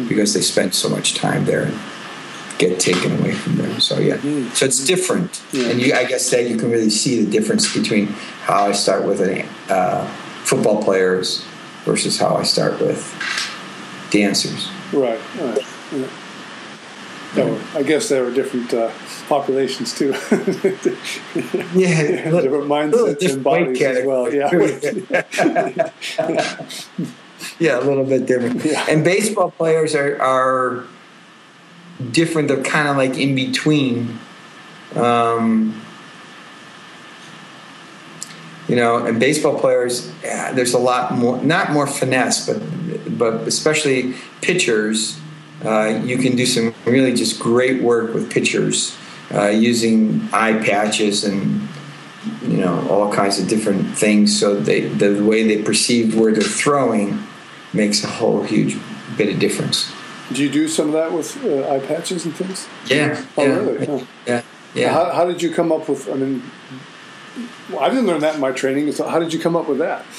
because 0.08 0.34
they 0.34 0.40
spend 0.40 0.74
so 0.74 0.88
much 0.88 1.14
time 1.14 1.44
there 1.44 1.70
get 2.61 2.79
taken 2.79 3.18
away 3.18 3.33
from 3.33 3.57
them. 3.57 3.81
So 3.81 3.99
yeah, 3.99 4.18
mm-hmm. 4.18 4.51
so 4.51 4.66
it's 4.66 4.85
different, 4.85 5.42
yeah. 5.53 5.70
and 5.70 5.81
you, 5.81 5.94
I 5.94 6.05
guess 6.05 6.31
that 6.31 6.49
you 6.49 6.57
can 6.57 6.70
really 6.70 6.90
see 6.90 7.25
the 7.25 7.31
difference 7.31 7.75
between 7.75 8.09
how 8.44 8.66
I 8.66 8.73
start 8.73 9.07
with 9.07 9.20
a, 9.20 9.46
uh, 9.73 10.07
football 10.44 10.83
players 10.83 11.44
versus 11.85 12.18
how 12.18 12.37
I 12.37 12.42
start 12.42 12.81
with 12.81 13.01
dancers. 14.11 14.68
Right. 14.92 15.20
right. 15.38 15.64
Yeah. 17.37 17.57
I 17.75 17.85
guess 17.85 18.09
there 18.09 18.27
are 18.27 18.33
different 18.33 18.75
uh, 18.75 18.90
populations 19.29 19.96
too. 19.96 20.09
yeah, 21.75 22.29
different 22.42 22.66
mindsets 22.66 23.20
different 23.20 23.23
and 23.23 23.44
bodies 23.44 23.83
as 23.83 24.05
well. 24.05 24.35
Yeah. 24.35 24.51
yeah, 27.61 27.79
a 27.79 27.87
little 27.87 28.05
bit 28.05 28.27
different. 28.27 28.64
Yeah. 28.64 28.85
And 28.88 29.05
baseball 29.05 29.53
players 29.53 29.94
are 29.94 30.20
are 30.20 30.87
different. 32.12 32.48
They're 32.48 32.62
kind 32.62 32.88
of 32.88 32.96
like 32.96 33.16
in 33.18 33.34
between. 33.34 34.18
Um, 34.94 35.80
you 38.68 38.76
know, 38.76 39.04
and 39.04 39.18
baseball 39.18 39.58
players, 39.58 40.12
yeah, 40.22 40.52
there's 40.52 40.74
a 40.74 40.78
lot 40.78 41.12
more, 41.16 41.42
not 41.42 41.72
more 41.72 41.86
finesse, 41.88 42.46
but 42.46 43.18
but 43.18 43.34
especially 43.48 44.14
pitchers. 44.42 45.18
Uh, 45.64 46.00
you 46.04 46.16
can 46.16 46.36
do 46.36 46.46
some 46.46 46.74
really 46.84 47.12
just 47.12 47.38
great 47.38 47.82
work 47.82 48.14
with 48.14 48.30
pitchers 48.30 48.96
uh, 49.34 49.48
using 49.48 50.28
eye 50.32 50.54
patches 50.54 51.24
and 51.24 51.68
you 52.42 52.56
know 52.58 52.86
all 52.88 53.12
kinds 53.12 53.38
of 53.38 53.48
different 53.48 53.96
things. 53.96 54.38
So 54.38 54.54
they, 54.54 54.80
the 54.80 55.22
way 55.24 55.42
they 55.42 55.62
perceive 55.62 56.18
where 56.18 56.32
they're 56.32 56.42
throwing 56.42 57.22
makes 57.72 58.02
a 58.04 58.08
whole 58.08 58.42
huge 58.42 58.76
bit 59.16 59.32
of 59.32 59.38
difference. 59.38 59.92
Do 60.33 60.43
you 60.43 60.51
do 60.51 60.69
some 60.69 60.88
of 60.88 60.93
that 60.93 61.12
with 61.12 61.45
uh, 61.45 61.69
eye 61.71 61.81
patches 61.81 62.25
and 62.25 62.35
things? 62.35 62.69
Yeah. 62.87 63.25
Oh, 63.37 63.45
yeah, 63.45 63.57
really? 63.57 63.87
Huh. 63.87 64.05
Yeah. 64.27 64.43
Yeah. 64.75 64.93
How, 64.93 65.12
how, 65.12 65.25
did 65.27 65.43
you 65.43 65.53
come 65.53 65.73
up 65.73 65.88
with? 65.88 66.09
I 66.09 66.14
mean, 66.14 66.43
well, 67.71 67.81
I 67.81 67.88
didn't 67.88 68.07
learn 68.07 68.21
that 68.21 68.37
in 68.37 68.40
my 68.40 68.53
training. 68.53 68.93
So 68.93 69.09
how 69.09 69.19
did 69.19 69.33
you 69.33 69.40
come 69.40 69.57
up 69.57 69.69
with 69.69 69.79
that? 69.79 70.05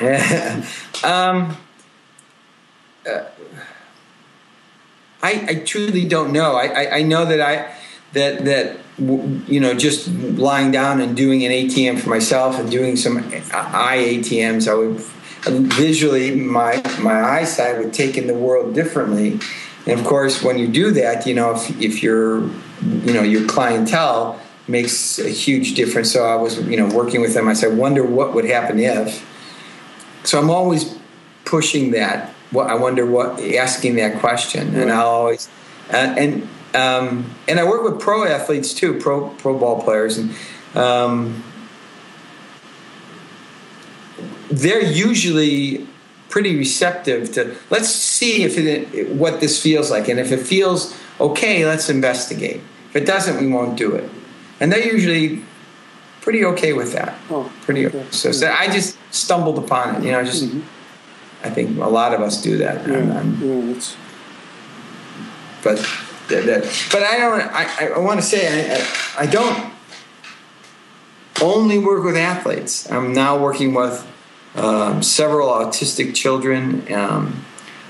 Yeah. 0.00 0.64
um, 1.02 1.56
uh, 3.04 3.24
I, 5.20 5.46
I 5.48 5.54
truly 5.64 6.04
don't 6.04 6.32
know. 6.32 6.54
I, 6.54 6.66
I, 6.66 6.96
I 6.98 7.02
know 7.02 7.24
that 7.24 7.40
I 7.40 7.74
that 8.12 8.44
that 8.44 8.78
you 8.98 9.60
know 9.60 9.74
just 9.74 10.08
lying 10.08 10.70
down 10.70 11.00
and 11.00 11.16
doing 11.16 11.44
an 11.44 11.50
ATM 11.50 12.00
for 12.00 12.10
myself 12.10 12.58
and 12.58 12.70
doing 12.70 12.96
some 12.96 13.18
eye 13.18 14.04
ATMs, 14.06 14.68
I 14.68 14.74
would 14.74 15.00
visually 15.44 16.34
my 16.34 16.82
my 17.00 17.22
eyesight 17.22 17.78
would 17.78 17.92
take 17.92 18.16
in 18.16 18.26
the 18.26 18.34
world 18.34 18.74
differently. 18.74 19.38
And 19.86 19.98
of 19.98 20.06
course, 20.06 20.42
when 20.42 20.58
you 20.58 20.68
do 20.68 20.92
that, 20.92 21.26
you 21.26 21.34
know, 21.34 21.56
if, 21.56 21.80
if 21.80 22.02
you're, 22.02 22.42
you 22.82 23.12
know, 23.12 23.22
your 23.22 23.46
clientele 23.48 24.38
makes 24.68 25.18
a 25.18 25.28
huge 25.28 25.74
difference. 25.74 26.12
So 26.12 26.24
I 26.24 26.36
was, 26.36 26.58
you 26.68 26.76
know, 26.76 26.86
working 26.94 27.20
with 27.20 27.34
them. 27.34 27.48
I 27.48 27.54
said, 27.54 27.76
wonder 27.76 28.04
what 28.04 28.32
would 28.34 28.44
happen 28.44 28.78
if. 28.78 29.26
So 30.24 30.38
I'm 30.38 30.50
always 30.50 30.96
pushing 31.44 31.90
that. 31.92 32.30
What 32.52 32.68
I 32.68 32.74
wonder 32.74 33.06
what 33.06 33.40
asking 33.40 33.96
that 33.96 34.20
question, 34.20 34.74
and 34.74 34.92
I'll 34.92 35.06
always 35.06 35.48
uh, 35.90 35.96
and 35.96 36.48
um, 36.74 37.34
and 37.48 37.58
I 37.58 37.64
work 37.64 37.82
with 37.82 37.98
pro 38.00 38.24
athletes 38.24 38.74
too, 38.74 39.00
pro 39.00 39.30
pro 39.30 39.58
ball 39.58 39.82
players, 39.82 40.18
and 40.18 40.34
um, 40.74 41.42
they're 44.52 44.84
usually 44.84 45.86
pretty 46.28 46.56
receptive 46.56 47.32
to 47.32 47.56
let's 47.70 47.88
see 47.88 48.42
if 48.44 48.56
it, 48.58 49.10
what 49.10 49.40
this 49.40 49.62
feels 49.62 49.90
like, 49.90 50.08
and 50.08 50.20
if 50.20 50.30
it 50.32 50.38
feels 50.40 50.96
okay, 51.20 51.66
let's 51.66 51.88
investigate. 51.88 52.60
If 52.90 52.96
it 52.96 53.06
doesn't, 53.06 53.40
we 53.40 53.46
won't 53.46 53.78
do 53.78 53.94
it, 53.94 54.08
and 54.60 54.70
they're 54.70 54.86
usually 54.86 55.42
pretty 56.20 56.44
okay 56.44 56.72
with 56.72 56.92
that. 56.92 57.18
Oh, 57.30 57.50
pretty 57.62 57.86
okay. 57.86 58.06
So, 58.10 58.30
so, 58.32 58.50
I 58.50 58.66
just 58.66 58.96
stumbled 59.10 59.58
upon 59.58 59.96
it, 59.96 60.04
you 60.04 60.12
know, 60.12 60.22
just. 60.24 60.44
Mm-hmm. 60.44 60.60
I 61.44 61.50
think 61.50 61.76
a 61.78 61.88
lot 61.88 62.14
of 62.14 62.20
us 62.20 62.40
do 62.40 62.58
that. 62.58 62.86
Yeah, 62.86 63.02
yeah, 63.02 63.74
but 65.64 65.76
that, 66.28 66.46
that, 66.46 66.88
but 66.92 67.02
I 67.02 67.18
don't. 67.18 67.40
I, 67.42 67.88
I 67.96 67.98
want 67.98 68.20
to 68.20 68.26
say 68.26 68.46
I, 68.46 68.76
I, 68.76 69.24
I 69.24 69.26
don't 69.26 69.72
only 71.42 71.78
work 71.78 72.04
with 72.04 72.16
athletes. 72.16 72.88
I'm 72.92 73.12
now 73.12 73.36
working 73.36 73.74
with 73.74 74.06
um, 74.54 75.02
several 75.02 75.48
autistic 75.48 76.14
children. 76.14 76.92
Um, 76.92 77.44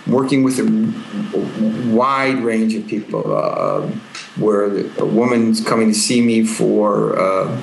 working 0.04 0.42
with 0.42 0.58
a 0.58 1.94
wide 1.94 2.42
range 2.42 2.74
of 2.74 2.86
people. 2.88 3.36
Uh, 3.36 3.88
where 4.36 4.86
a 4.98 5.04
woman's 5.04 5.60
coming 5.64 5.88
to 5.88 5.94
see 5.94 6.20
me 6.20 6.44
for. 6.44 7.18
Uh, 7.18 7.60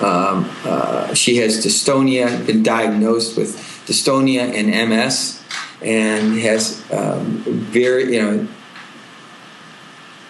um, 0.00 0.50
uh, 0.64 1.14
she 1.14 1.36
has 1.36 1.64
dystonia, 1.64 2.44
been 2.44 2.62
diagnosed 2.62 3.36
with 3.36 3.56
dystonia 3.86 4.40
and 4.40 4.90
MS, 4.90 5.42
and 5.80 6.38
has 6.40 6.84
um, 6.92 7.38
very, 7.46 8.14
you 8.14 8.22
know, 8.22 8.48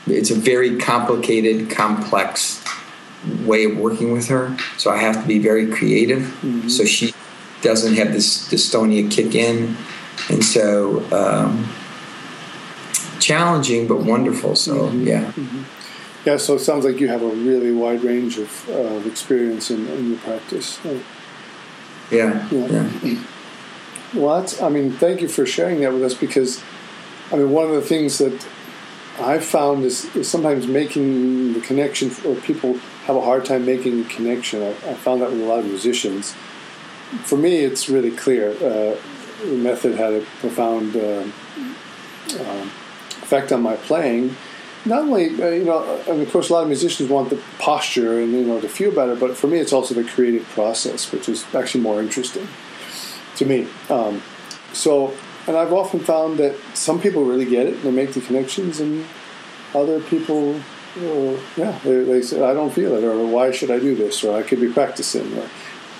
it's 0.06 0.30
a 0.30 0.34
very 0.34 0.78
complicated, 0.78 1.70
complex 1.70 2.62
way 3.44 3.64
of 3.64 3.78
working 3.78 4.12
with 4.12 4.28
her. 4.28 4.56
So 4.76 4.90
I 4.90 4.98
have 4.98 5.22
to 5.22 5.26
be 5.26 5.38
very 5.38 5.70
creative. 5.70 6.22
Mm-hmm. 6.22 6.68
So 6.68 6.84
she 6.84 7.14
doesn't 7.62 7.94
have 7.94 8.12
this 8.12 8.48
dystonia 8.48 9.10
kick 9.10 9.34
in, 9.34 9.76
and 10.28 10.44
so 10.44 11.00
um, 11.12 11.68
challenging 13.20 13.86
but 13.86 13.98
wonderful. 13.98 14.56
So 14.56 14.88
mm-hmm. 14.88 15.06
yeah. 15.06 15.24
Mm-hmm. 15.32 15.62
Yeah, 16.24 16.36
so 16.36 16.54
it 16.54 16.60
sounds 16.60 16.84
like 16.84 17.00
you 17.00 17.08
have 17.08 17.22
a 17.22 17.28
really 17.28 17.72
wide 17.72 18.04
range 18.04 18.38
of, 18.38 18.68
uh, 18.70 19.08
experience 19.08 19.72
in, 19.72 19.88
in, 19.88 20.10
your 20.10 20.18
practice. 20.18 20.78
Yeah. 22.12 22.48
yeah. 22.52 22.88
yeah. 23.02 23.24
Well, 24.14 24.40
that's, 24.40 24.62
I 24.62 24.68
mean, 24.68 24.92
thank 24.92 25.20
you 25.20 25.26
for 25.26 25.44
sharing 25.44 25.80
that 25.80 25.92
with 25.92 26.04
us 26.04 26.14
because, 26.14 26.62
I 27.32 27.36
mean, 27.36 27.50
one 27.50 27.66
of 27.66 27.72
the 27.72 27.82
things 27.82 28.18
that 28.18 28.46
I've 29.18 29.44
found 29.44 29.84
is, 29.84 30.14
is 30.14 30.28
sometimes 30.28 30.68
making 30.68 31.54
the 31.54 31.60
connection, 31.60 32.12
or 32.24 32.36
people 32.36 32.74
have 33.06 33.16
a 33.16 33.20
hard 33.20 33.44
time 33.44 33.66
making 33.66 34.04
the 34.04 34.08
connection. 34.08 34.62
I, 34.62 34.68
I 34.68 34.94
found 34.94 35.22
that 35.22 35.30
with 35.32 35.40
a 35.40 35.44
lot 35.44 35.58
of 35.58 35.66
musicians. 35.66 36.36
For 37.24 37.36
me, 37.36 37.58
it's 37.58 37.88
really 37.88 38.10
clear. 38.10 38.50
Uh, 38.50 38.96
the 39.44 39.56
method 39.56 39.96
had 39.96 40.12
a 40.12 40.20
profound 40.40 40.96
uh, 40.96 41.24
uh, 42.34 42.66
effect 43.22 43.52
on 43.52 43.62
my 43.62 43.76
playing. 43.76 44.36
Not 44.84 45.02
only, 45.02 45.26
uh, 45.42 45.48
you 45.50 45.64
know, 45.64 46.02
and 46.08 46.22
of 46.22 46.30
course, 46.32 46.50
a 46.50 46.52
lot 46.52 46.62
of 46.62 46.68
musicians 46.68 47.08
want 47.08 47.30
the 47.30 47.40
posture 47.58 48.20
and 48.20 48.32
you 48.32 48.44
know 48.44 48.60
to 48.60 48.68
feel 48.68 48.90
better, 48.90 49.14
but 49.14 49.36
for 49.36 49.46
me, 49.46 49.58
it's 49.58 49.72
also 49.72 49.94
the 49.94 50.04
creative 50.04 50.44
process, 50.48 51.12
which 51.12 51.28
is 51.28 51.44
actually 51.54 51.82
more 51.82 52.00
interesting 52.00 52.48
to 53.36 53.44
me. 53.44 53.68
Um, 53.88 54.22
so 54.72 55.14
and 55.46 55.56
I've 55.56 55.72
often 55.72 56.00
found 56.00 56.38
that 56.38 56.56
some 56.74 57.00
people 57.00 57.24
really 57.24 57.44
get 57.44 57.66
it 57.66 57.74
and 57.74 57.82
they 57.82 57.90
make 57.90 58.12
the 58.12 58.20
connections, 58.20 58.80
and 58.80 59.04
other 59.74 60.00
people, 60.00 60.60
well, 60.96 61.38
yeah, 61.56 61.78
they, 61.84 62.04
they 62.04 62.22
say, 62.22 62.42
I 62.42 62.54
don't 62.54 62.72
feel 62.72 62.94
it, 62.94 63.04
or 63.04 63.26
why 63.26 63.50
should 63.50 63.70
I 63.70 63.78
do 63.78 63.94
this, 63.94 64.22
or 64.22 64.38
I 64.38 64.42
could 64.42 64.60
be 64.60 64.72
practicing. 64.72 65.36
Or, 65.36 65.48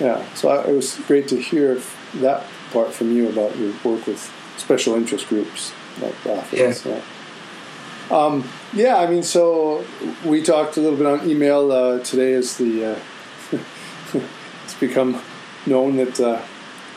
yeah, 0.02 0.34
so 0.34 0.48
I, 0.48 0.68
it 0.68 0.74
was 0.74 0.98
great 1.06 1.28
to 1.28 1.40
hear 1.40 1.80
that 2.14 2.44
part 2.72 2.92
from 2.92 3.14
you 3.14 3.28
about 3.28 3.56
your 3.56 3.72
work 3.84 4.06
with 4.06 4.32
special 4.56 4.94
interest 4.94 5.28
groups 5.28 5.72
like 6.00 6.26
athletes. 6.26 6.84
Yeah. 6.84 6.96
yeah. 6.96 7.02
Um, 8.10 8.48
yeah, 8.72 8.96
I 8.96 9.06
mean, 9.06 9.22
so 9.22 9.84
we 10.24 10.42
talked 10.42 10.76
a 10.76 10.80
little 10.80 10.98
bit 10.98 11.06
on 11.06 11.30
email. 11.30 11.70
Uh, 11.70 12.00
today 12.00 12.32
is 12.32 12.56
the, 12.56 12.92
uh, 12.92 12.98
it's 14.64 14.74
become 14.74 15.22
known 15.66 15.96
that 15.96 16.20
uh, 16.20 16.42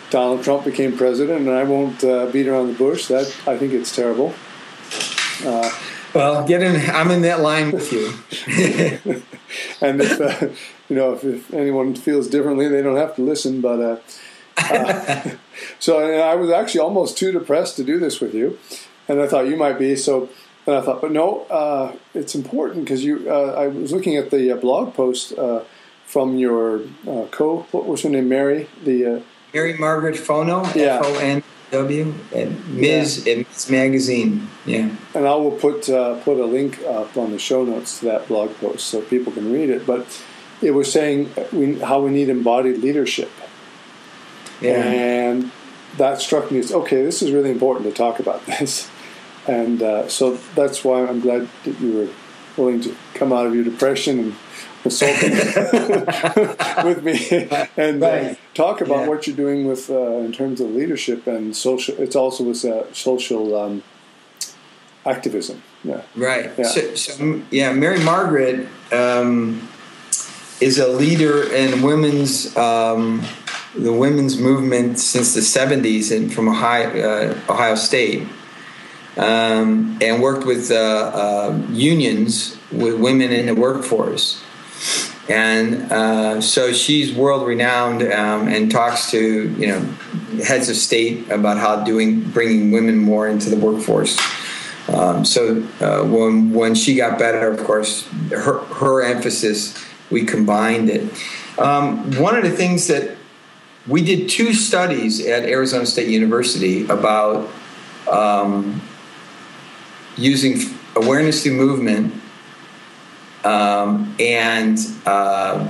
Donald 0.09 0.43
Trump 0.43 0.65
became 0.65 0.97
president, 0.97 1.41
and 1.41 1.51
I 1.51 1.63
won't 1.63 2.03
uh, 2.03 2.25
beat 2.27 2.47
around 2.47 2.67
the 2.67 2.73
bush. 2.73 3.07
That 3.07 3.27
I 3.45 3.57
think 3.57 3.73
it's 3.73 3.95
terrible. 3.95 4.33
Uh, 6.15 6.19
well, 6.19 6.47
get 6.47 6.61
in. 6.61 6.89
I'm 6.91 7.11
in 7.11 7.23
that 7.23 7.41
line 7.41 7.71
with 7.71 7.91
you. 7.91 8.07
and 9.81 10.01
if 10.01 10.21
uh, 10.21 10.47
you 10.87 10.95
know, 10.95 11.13
if, 11.13 11.25
if, 11.25 11.53
anyone 11.53 11.93
feels 11.93 12.29
differently, 12.29 12.69
they 12.69 12.81
don't 12.81 12.95
have 12.95 13.15
to 13.17 13.21
listen. 13.21 13.59
But 13.59 13.81
uh, 13.81 13.97
uh, 14.57 15.31
so 15.79 15.99
I 15.99 16.35
was 16.35 16.49
actually 16.49 16.79
almost 16.79 17.17
too 17.17 17.33
depressed 17.33 17.75
to 17.77 17.83
do 17.83 17.99
this 17.99 18.21
with 18.21 18.33
you, 18.33 18.57
and 19.09 19.19
I 19.19 19.27
thought 19.27 19.47
you 19.47 19.57
might 19.57 19.77
be. 19.77 19.97
So 19.97 20.29
and 20.65 20.77
I 20.77 20.81
thought, 20.81 21.01
but 21.01 21.11
no, 21.11 21.41
uh, 21.47 21.93
it's 22.13 22.33
important 22.33 22.85
because 22.85 23.03
you. 23.03 23.29
I 23.29 23.67
was 23.67 23.91
looking 23.91 24.15
at 24.15 24.31
the 24.31 24.53
blog 24.53 24.93
post 24.93 25.33
from 26.05 26.37
your 26.37 26.83
co. 27.31 27.67
What 27.71 27.87
was 27.87 28.03
her 28.03 28.09
name? 28.09 28.29
Mary. 28.29 28.69
The 28.85 29.21
Mary 29.53 29.73
Margaret 29.77 30.15
Fonow, 30.15 30.73
yeah. 30.75 30.99
F 30.99 31.05
O 31.05 31.15
N 31.15 31.43
W, 31.75 32.13
at 32.33 32.49
Ms. 32.67 33.25
Yeah. 33.25 33.35
Ms. 33.37 33.69
Magazine. 33.69 34.47
Yeah. 34.65 34.89
And 35.13 35.27
I 35.27 35.35
will 35.35 35.51
put 35.51 35.89
uh, 35.89 36.19
put 36.21 36.39
a 36.39 36.45
link 36.45 36.81
up 36.83 37.17
on 37.17 37.31
the 37.31 37.39
show 37.39 37.63
notes 37.65 37.99
to 37.99 38.05
that 38.05 38.27
blog 38.27 38.55
post 38.57 38.87
so 38.87 39.01
people 39.01 39.33
can 39.33 39.51
read 39.51 39.69
it. 39.69 39.85
But 39.85 40.05
it 40.61 40.71
was 40.71 40.91
saying 40.91 41.31
we, 41.51 41.79
how 41.79 42.01
we 42.01 42.11
need 42.11 42.29
embodied 42.29 42.77
leadership. 42.77 43.31
Yeah. 44.61 44.83
And 44.83 45.51
that 45.97 46.21
struck 46.21 46.51
me 46.51 46.59
as 46.59 46.71
okay, 46.71 47.03
this 47.03 47.21
is 47.21 47.31
really 47.31 47.51
important 47.51 47.85
to 47.85 47.93
talk 47.93 48.19
about 48.19 48.45
this. 48.59 48.89
And 49.47 49.81
uh, 49.81 50.07
so 50.09 50.37
that's 50.55 50.83
why 50.83 51.05
I'm 51.05 51.19
glad 51.19 51.47
that 51.65 51.79
you 51.79 51.93
were 51.93 52.09
willing 52.57 52.81
to 52.81 52.95
come 53.13 53.31
out 53.31 53.45
of 53.45 53.53
your 53.53 53.63
depression 53.63 54.19
and 54.19 54.35
consulting 54.85 55.31
with 56.85 57.03
me 57.03 57.49
and 57.75 58.03
uh, 58.03 58.07
right. 58.07 58.23
uh, 58.23 58.35
talk 58.53 58.81
about 58.81 59.01
yeah. 59.01 59.07
what 59.07 59.25
you're 59.25 59.35
doing 59.35 59.65
with 59.65 59.89
uh, 59.89 60.19
in 60.19 60.31
terms 60.31 60.61
of 60.61 60.69
leadership 60.69 61.25
and 61.25 61.55
social. 61.55 61.95
It's 61.97 62.15
also 62.15 62.43
with 62.43 62.63
uh, 62.63 62.93
social 62.93 63.55
um, 63.59 63.81
activism. 65.03 65.63
Yeah. 65.83 66.03
Right. 66.15 66.51
Yeah. 66.55 66.65
So, 66.65 66.93
so, 66.93 67.41
yeah, 67.49 67.73
Mary 67.73 67.99
Margaret 68.03 68.67
um, 68.91 69.67
is 70.61 70.77
a 70.77 70.87
leader 70.87 71.51
in 71.51 71.81
women's 71.81 72.55
um, 72.55 73.23
the 73.73 73.91
women's 73.91 74.37
movement 74.37 74.99
since 74.99 75.33
the 75.33 75.41
70s 75.41 76.15
and 76.15 76.31
from 76.31 76.47
Ohio, 76.47 76.87
uh, 76.89 77.51
Ohio 77.51 77.75
State. 77.75 78.27
Um, 79.17 79.97
and 80.01 80.21
worked 80.21 80.45
with 80.45 80.71
uh, 80.71 80.75
uh, 80.75 81.61
unions 81.71 82.57
with 82.69 82.99
women 82.99 83.31
in 83.31 83.45
the 83.45 83.55
workforce 83.55 84.44
and 85.27 85.91
uh, 85.91 86.41
so 86.41 86.71
she's 86.71 87.13
world 87.13 87.47
renowned 87.47 88.03
um, 88.03 88.47
and 88.47 88.69
talks 88.69 89.09
to 89.11 89.49
you 89.57 89.67
know 89.67 89.79
heads 90.43 90.69
of 90.69 90.75
state 90.75 91.29
about 91.31 91.57
how 91.57 91.83
doing 91.83 92.21
bringing 92.21 92.71
women 92.71 92.97
more 92.97 93.27
into 93.27 93.49
the 93.49 93.57
workforce. 93.57 94.19
Um, 94.87 95.25
so 95.25 95.67
uh, 95.79 96.03
when 96.03 96.53
when 96.53 96.75
she 96.75 96.95
got 96.95 97.17
better, 97.17 97.49
of 97.49 97.63
course, 97.63 98.07
her 98.29 98.59
her 98.59 99.01
emphasis 99.03 99.83
we 100.11 100.25
combined 100.25 100.89
it. 100.89 101.11
Um, 101.57 102.11
one 102.19 102.35
of 102.35 102.43
the 102.43 102.51
things 102.51 102.87
that 102.87 103.17
we 103.87 104.03
did 104.03 104.29
two 104.29 104.53
studies 104.53 105.25
at 105.25 105.43
Arizona 105.43 105.85
State 105.85 106.09
University 106.09 106.85
about 106.87 107.49
um, 108.11 108.81
using 110.17 110.59
awareness 110.95 111.43
through 111.43 111.53
movement 111.53 112.13
um, 113.45 114.13
and 114.19 114.77
uh, 115.05 115.65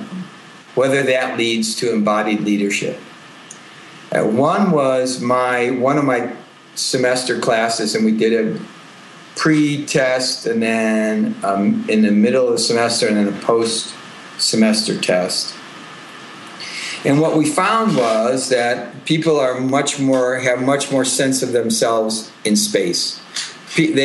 whether 0.76 1.04
that 1.04 1.38
leads 1.38 1.76
to 1.76 1.94
embodied 1.94 2.42
leadership. 2.42 3.00
Uh, 4.12 4.24
one 4.24 4.72
was 4.72 5.22
my 5.22 5.72
one 5.72 5.98
of 5.98 6.06
my 6.06 6.34
semester 6.76 7.40
classes, 7.40 7.96
and 7.96 8.06
we 8.06 8.12
did 8.12 8.34
a 8.34 8.60
pre-test, 9.36 10.46
and 10.46 10.64
then 10.64 11.36
um, 11.44 11.86
in 11.90 12.02
the 12.02 12.12
middle 12.12 12.48
of 12.48 12.54
the 12.54 12.60
semester, 12.60 13.08
and 13.08 13.18
then 13.18 13.28
a 13.28 13.42
post-semester 13.42 15.00
test. 15.00 15.54
And 17.04 17.22
what 17.22 17.38
we 17.38 17.46
found 17.46 17.96
was 17.96 18.50
that 18.50 19.06
people 19.06 19.40
are 19.40 19.60
much 19.60 20.00
more 20.00 20.38
have 20.38 20.62
much 20.62 20.92
more 20.92 21.06
sense 21.06 21.44
of 21.44 21.52
themselves 21.52 22.32
in 22.46 22.56
space. 22.56 23.20
In 23.78 23.96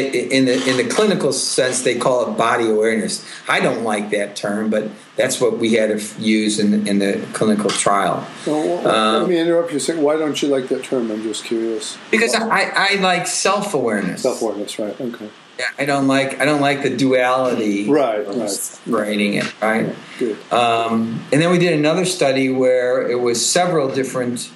the 0.46 0.68
in 0.68 0.76
the 0.76 0.88
clinical 0.88 1.32
sense, 1.32 1.82
they 1.82 1.96
call 1.96 2.28
it 2.28 2.36
body 2.36 2.68
awareness. 2.68 3.24
I 3.48 3.60
don't 3.60 3.84
like 3.84 4.10
that 4.10 4.34
term, 4.34 4.68
but 4.68 4.90
that's 5.14 5.40
what 5.40 5.58
we 5.58 5.74
had 5.74 5.96
to 5.96 6.20
use 6.20 6.58
in, 6.58 6.88
in 6.88 6.98
the 6.98 7.24
clinical 7.34 7.70
trial. 7.70 8.26
Well, 8.46 8.88
um, 8.88 9.22
let 9.22 9.28
me 9.28 9.38
interrupt 9.38 9.70
you 9.70 9.76
a 9.76 9.80
second. 9.80 10.02
Why 10.02 10.16
don't 10.16 10.40
you 10.42 10.48
like 10.48 10.68
that 10.68 10.82
term? 10.82 11.10
I'm 11.10 11.22
just 11.22 11.44
curious. 11.44 11.96
Because 12.10 12.34
I, 12.34 12.72
I 12.74 12.94
like 12.96 13.28
self 13.28 13.72
awareness. 13.74 14.22
Self 14.22 14.42
awareness, 14.42 14.76
right? 14.78 15.00
Okay. 15.00 15.30
Yeah, 15.60 15.66
I 15.78 15.84
don't 15.84 16.08
like 16.08 16.40
I 16.40 16.46
don't 16.46 16.62
like 16.62 16.82
the 16.82 16.96
duality. 16.96 17.88
Right, 17.88 18.26
right. 18.26 18.80
Writing 18.86 19.34
it 19.34 19.60
right. 19.60 19.94
Good. 20.18 20.38
Um, 20.50 21.22
and 21.30 21.40
then 21.40 21.50
we 21.50 21.58
did 21.58 21.74
another 21.74 22.06
study 22.06 22.50
where 22.50 23.08
it 23.08 23.20
was 23.20 23.44
several 23.44 23.94
different 23.94 24.50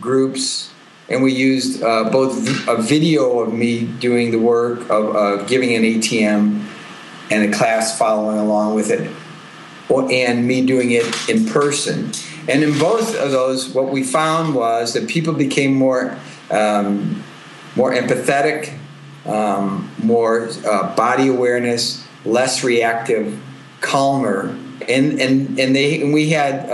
groups, 0.00 0.70
and 1.08 1.22
we 1.22 1.32
used 1.32 1.82
uh, 1.82 2.10
both 2.10 2.68
a 2.68 2.80
video 2.80 3.40
of 3.40 3.52
me 3.52 3.86
doing 3.86 4.30
the 4.30 4.38
work 4.38 4.88
of 4.90 5.16
uh, 5.16 5.44
giving 5.44 5.74
an 5.74 5.82
ATM, 5.82 6.64
and 7.30 7.54
a 7.54 7.56
class 7.56 7.98
following 7.98 8.38
along 8.38 8.74
with 8.74 8.90
it, 8.90 9.10
and 9.90 10.46
me 10.46 10.64
doing 10.64 10.90
it 10.90 11.06
in 11.28 11.46
person. 11.46 12.10
And 12.48 12.62
in 12.62 12.78
both 12.78 13.14
of 13.16 13.30
those, 13.30 13.68
what 13.68 13.90
we 13.90 14.02
found 14.02 14.54
was 14.54 14.94
that 14.94 15.08
people 15.08 15.34
became 15.34 15.74
more 15.74 16.18
um, 16.50 17.22
more 17.76 17.92
empathetic 17.92 18.78
um, 19.28 19.90
more 20.02 20.48
uh, 20.66 20.94
body 20.96 21.28
awareness, 21.28 22.04
less 22.24 22.64
reactive, 22.64 23.38
calmer, 23.80 24.48
and 24.88 25.20
and 25.20 25.58
and 25.60 25.76
they 25.76 26.00
and 26.02 26.12
we 26.12 26.30
had. 26.30 26.68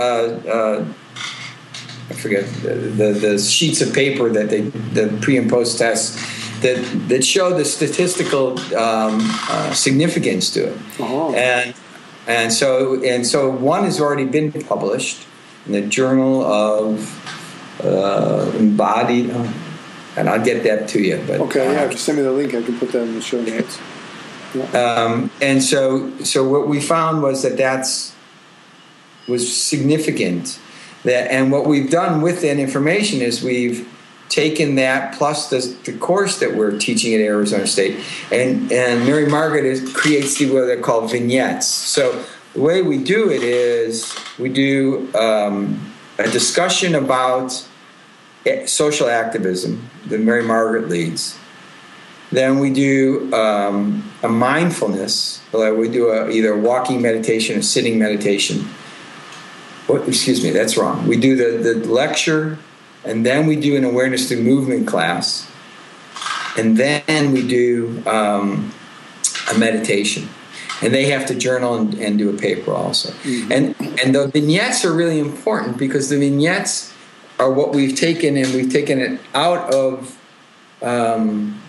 Uh, 2.09 2.13
uh, 2.13 2.13
I 2.13 2.13
forget 2.13 2.45
the, 2.61 2.69
the, 2.73 3.13
the, 3.13 3.39
sheets 3.39 3.81
of 3.81 3.93
paper 3.93 4.29
that 4.29 4.49
they 4.49 4.61
the 4.61 5.17
pre 5.21 5.37
and 5.37 5.49
post 5.49 5.77
tests 5.77 6.15
that 6.61 6.77
that 7.09 7.23
showed 7.23 7.57
the 7.57 7.65
statistical 7.65 8.59
um, 8.75 9.19
uh, 9.49 9.73
significance 9.73 10.49
to 10.51 10.67
it, 10.67 10.77
uh-huh. 10.99 11.29
and 11.31 11.75
and 12.27 12.53
so 12.53 13.03
and 13.03 13.25
so 13.25 13.49
one 13.49 13.83
has 13.83 13.99
already 13.99 14.25
been 14.25 14.51
published 14.51 15.27
in 15.65 15.73
the 15.73 15.81
Journal 15.81 16.43
of 16.43 17.81
uh, 17.83 18.51
Embodied 18.57 19.31
and 20.17 20.29
I'll 20.29 20.43
get 20.43 20.63
that 20.63 20.87
to 20.89 21.01
you. 21.01 21.23
But 21.27 21.41
okay, 21.41 21.73
yeah, 21.73 21.87
just 21.87 22.05
send 22.05 22.17
me 22.17 22.23
the 22.23 22.31
link. 22.31 22.53
I 22.53 22.61
can 22.61 22.77
put 22.79 22.91
that 22.91 23.03
in 23.03 23.15
the 23.15 23.21
show 23.21 23.41
notes. 23.41 23.79
Yeah. 24.53 24.63
Um, 24.71 25.31
and 25.41 25.61
so, 25.61 26.17
so 26.19 26.47
what 26.47 26.67
we 26.67 26.79
found 26.79 27.21
was 27.21 27.43
that 27.43 27.57
that's 27.57 28.15
was 29.27 29.61
significant. 29.61 30.59
That 31.05 31.31
and 31.31 31.51
what 31.51 31.65
we've 31.65 31.89
done 31.89 32.21
with 32.21 32.41
that 32.41 32.57
information 32.57 33.21
is 33.21 33.41
we've 33.43 33.87
taken 34.27 34.75
that 34.75 35.15
plus 35.15 35.49
the, 35.49 35.59
the 35.89 35.97
course 35.97 36.39
that 36.39 36.55
we're 36.55 36.77
teaching 36.77 37.13
at 37.13 37.21
Arizona 37.21 37.67
State, 37.67 38.03
and 38.31 38.71
and 38.71 39.05
Mary 39.05 39.27
Margaret 39.27 39.65
is, 39.65 39.93
creates 39.93 40.37
the 40.37 40.51
what 40.51 40.65
they're 40.65 40.81
called 40.81 41.11
vignettes. 41.11 41.67
So 41.67 42.25
the 42.53 42.61
way 42.61 42.81
we 42.81 42.97
do 42.97 43.29
it 43.29 43.43
is 43.43 44.15
we 44.39 44.49
do 44.49 45.13
um, 45.15 45.79
a 46.17 46.29
discussion 46.29 46.95
about 46.95 47.65
social 48.65 49.09
activism 49.09 49.89
that 50.07 50.19
Mary 50.19 50.43
Margaret 50.43 50.87
leads. 50.89 51.37
Then 52.31 52.59
we 52.59 52.71
do 52.71 53.31
um, 53.33 54.11
a 54.23 54.29
mindfulness. 54.29 55.41
We 55.53 55.89
do 55.89 56.09
a, 56.09 56.29
either 56.29 56.57
walking 56.57 57.01
meditation 57.01 57.57
or 57.57 57.61
sitting 57.61 57.99
meditation. 57.99 58.67
What, 59.87 60.07
excuse 60.07 60.43
me, 60.43 60.49
that's 60.49 60.77
wrong. 60.77 61.07
We 61.07 61.17
do 61.17 61.35
the, 61.35 61.73
the 61.73 61.87
lecture, 61.87 62.57
and 63.03 63.25
then 63.25 63.45
we 63.45 63.55
do 63.55 63.75
an 63.75 63.83
awareness 63.83 64.27
through 64.27 64.41
movement 64.41 64.87
class, 64.87 65.49
and 66.57 66.77
then 66.77 67.31
we 67.31 67.47
do 67.47 68.03
um, 68.07 68.73
a 69.51 69.57
meditation. 69.57 70.29
And 70.81 70.93
they 70.93 71.05
have 71.05 71.25
to 71.27 71.35
journal 71.35 71.75
and, 71.75 71.93
and 71.95 72.17
do 72.17 72.29
a 72.29 72.37
paper 72.37 72.73
also. 72.73 73.09
Mm-hmm. 73.09 73.51
And 73.51 73.99
and 74.03 74.13
the 74.13 74.27
vignettes 74.27 74.83
are 74.83 74.93
really 74.93 75.19
important 75.19 75.77
because 75.77 76.09
the 76.09 76.17
vignettes 76.17 76.93
are 77.39 77.51
what 77.51 77.73
we've 77.73 77.97
taken 77.97 78.37
and 78.37 78.53
we've 78.53 78.71
taken 78.71 78.99
it 78.99 79.19
out 79.33 79.73
of 79.73 80.17
um, 80.81 81.61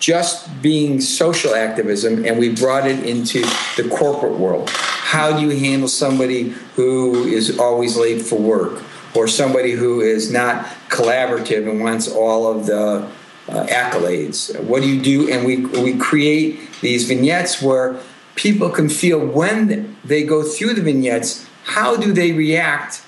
just 0.00 0.62
being 0.62 1.00
social 1.00 1.54
activism 1.54 2.24
and 2.24 2.38
we 2.38 2.54
brought 2.54 2.86
it 2.86 3.04
into 3.04 3.40
the 3.76 3.88
corporate 3.90 4.38
world. 4.38 4.70
How 5.08 5.34
do 5.34 5.40
you 5.40 5.58
handle 5.58 5.88
somebody 5.88 6.50
who 6.76 7.24
is 7.24 7.58
always 7.58 7.96
late 7.96 8.20
for 8.20 8.38
work 8.38 8.82
or 9.14 9.26
somebody 9.26 9.70
who 9.70 10.02
is 10.02 10.30
not 10.30 10.66
collaborative 10.90 11.66
and 11.66 11.80
wants 11.80 12.08
all 12.08 12.46
of 12.46 12.66
the 12.66 13.08
uh, 13.48 13.66
accolades? 13.68 14.62
What 14.64 14.82
do 14.82 14.88
you 14.90 15.00
do? 15.00 15.32
And 15.32 15.46
we, 15.46 15.64
we 15.64 15.96
create 15.96 16.60
these 16.82 17.08
vignettes 17.08 17.62
where 17.62 17.98
people 18.34 18.68
can 18.68 18.90
feel 18.90 19.18
when 19.18 19.96
they 20.04 20.24
go 20.24 20.42
through 20.42 20.74
the 20.74 20.82
vignettes, 20.82 21.48
how 21.64 21.96
do 21.96 22.12
they 22.12 22.32
react 22.32 23.02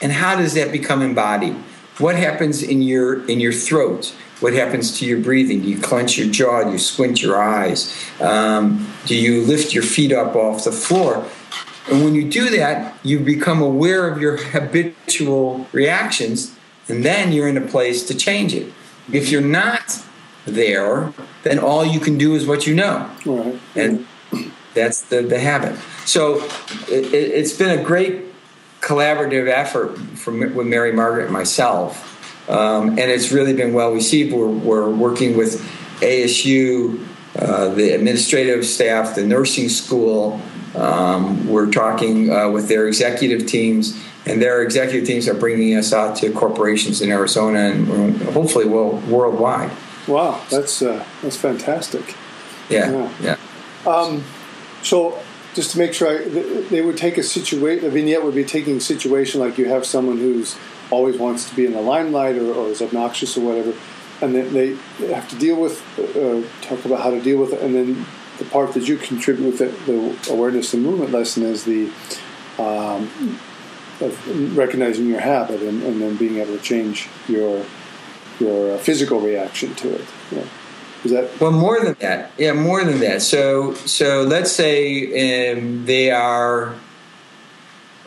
and 0.00 0.12
how 0.12 0.36
does 0.36 0.54
that 0.54 0.72
become 0.72 1.02
embodied? 1.02 1.56
What 1.98 2.16
happens 2.16 2.62
in 2.62 2.80
your 2.80 3.22
in 3.28 3.38
your 3.38 3.52
throat? 3.52 4.14
What 4.40 4.52
happens 4.52 4.98
to 4.98 5.06
your 5.06 5.20
breathing? 5.20 5.62
Do 5.62 5.68
you 5.68 5.80
clench 5.80 6.18
your 6.18 6.28
jaw? 6.28 6.64
Do 6.64 6.72
you 6.72 6.78
squint 6.78 7.22
your 7.22 7.40
eyes? 7.40 7.94
Um, 8.20 8.92
do 9.06 9.14
you 9.14 9.42
lift 9.42 9.72
your 9.72 9.82
feet 9.82 10.12
up 10.12 10.34
off 10.34 10.64
the 10.64 10.72
floor? 10.72 11.26
And 11.90 12.02
when 12.04 12.14
you 12.14 12.28
do 12.28 12.50
that, 12.50 12.98
you 13.02 13.20
become 13.20 13.62
aware 13.62 14.08
of 14.08 14.20
your 14.20 14.38
habitual 14.38 15.66
reactions, 15.72 16.56
and 16.88 17.04
then 17.04 17.32
you're 17.32 17.48
in 17.48 17.56
a 17.56 17.66
place 17.66 18.02
to 18.08 18.14
change 18.14 18.54
it. 18.54 18.72
If 19.12 19.30
you're 19.30 19.40
not 19.40 20.02
there, 20.46 21.12
then 21.42 21.58
all 21.58 21.84
you 21.84 22.00
can 22.00 22.18
do 22.18 22.34
is 22.34 22.46
what 22.46 22.66
you 22.66 22.74
know. 22.74 23.10
Right. 23.24 23.60
And 23.74 24.06
that's 24.74 25.02
the, 25.02 25.22
the 25.22 25.38
habit. 25.38 25.78
So 26.06 26.42
it, 26.88 27.12
it's 27.12 27.52
been 27.52 27.78
a 27.78 27.82
great 27.82 28.24
collaborative 28.80 29.48
effort 29.48 29.96
from 30.18 30.54
with 30.54 30.66
Mary 30.66 30.92
Margaret 30.92 31.24
and 31.24 31.32
myself, 31.32 32.13
um, 32.48 32.90
and 32.90 33.10
it's 33.10 33.32
really 33.32 33.54
been 33.54 33.72
well 33.72 33.92
received. 33.92 34.32
We're, 34.32 34.48
we're 34.48 34.90
working 34.90 35.36
with 35.36 35.60
ASU, 36.00 37.06
uh, 37.38 37.68
the 37.70 37.90
administrative 37.90 38.66
staff, 38.66 39.14
the 39.14 39.24
nursing 39.24 39.68
school. 39.68 40.40
Um, 40.74 41.48
we're 41.48 41.70
talking 41.70 42.30
uh, 42.30 42.50
with 42.50 42.68
their 42.68 42.88
executive 42.88 43.46
teams, 43.46 43.98
and 44.26 44.42
their 44.42 44.62
executive 44.62 45.06
teams 45.06 45.28
are 45.28 45.34
bringing 45.34 45.76
us 45.76 45.92
out 45.92 46.16
to 46.16 46.32
corporations 46.32 47.00
in 47.00 47.10
Arizona 47.10 47.70
and 47.70 48.20
hopefully 48.22 48.66
well, 48.66 48.98
worldwide. 49.08 49.70
Wow, 50.06 50.42
that's 50.50 50.82
uh, 50.82 51.04
that's 51.22 51.36
fantastic. 51.36 52.14
Yeah, 52.68 52.90
yeah. 53.20 53.36
yeah. 53.86 53.90
Um, 53.90 54.24
so 54.82 55.18
just 55.54 55.70
to 55.72 55.78
make 55.78 55.94
sure 55.94 56.08
I, 56.08 56.28
they 56.68 56.82
would 56.82 56.96
take 56.96 57.16
a 57.16 57.22
situation, 57.22 57.86
a 57.86 57.90
vignette 57.90 58.22
would 58.22 58.34
be 58.34 58.44
taking 58.44 58.76
a 58.76 58.80
situation 58.80 59.40
like 59.40 59.56
you 59.56 59.66
have 59.66 59.86
someone 59.86 60.18
who's 60.18 60.56
always 60.90 61.18
wants 61.18 61.48
to 61.48 61.56
be 61.56 61.66
in 61.66 61.72
the 61.72 61.80
limelight 61.80 62.36
or, 62.36 62.52
or 62.52 62.68
is 62.68 62.82
obnoxious 62.82 63.36
or 63.36 63.40
whatever, 63.40 63.74
and 64.20 64.34
then 64.34 64.52
they 64.52 64.74
have 65.12 65.28
to 65.30 65.36
deal 65.36 65.60
with, 65.60 65.82
uh, 65.98 66.42
talk 66.66 66.84
about 66.84 67.00
how 67.00 67.10
to 67.10 67.20
deal 67.20 67.38
with 67.38 67.52
it, 67.52 67.60
and 67.62 67.74
then 67.74 68.06
the 68.38 68.44
part 68.46 68.74
that 68.74 68.88
you 68.88 68.96
contribute 68.96 69.46
with 69.46 69.60
it, 69.60 69.86
the 69.86 70.32
awareness 70.32 70.74
and 70.74 70.82
movement 70.82 71.12
lesson 71.12 71.44
is 71.44 71.64
the 71.64 71.90
um, 72.58 73.38
of 74.00 74.56
recognizing 74.56 75.06
your 75.06 75.20
habit 75.20 75.62
and, 75.62 75.82
and, 75.82 76.00
then 76.00 76.16
being 76.16 76.38
able 76.38 76.56
to 76.56 76.62
change 76.62 77.08
your 77.28 77.64
your 78.40 78.76
physical 78.78 79.20
reaction 79.20 79.74
to 79.76 79.94
it. 79.94 80.04
Yeah. 80.32 80.44
Is 81.04 81.12
that 81.12 81.40
well 81.40 81.52
more 81.52 81.80
than 81.80 81.94
that? 82.00 82.32
Yeah, 82.38 82.52
more 82.52 82.82
than 82.84 82.98
that. 83.00 83.22
So 83.22 83.74
so 83.74 84.22
let's 84.22 84.52
say 84.52 85.52
um, 85.52 85.84
they 85.84 86.10
are. 86.10 86.74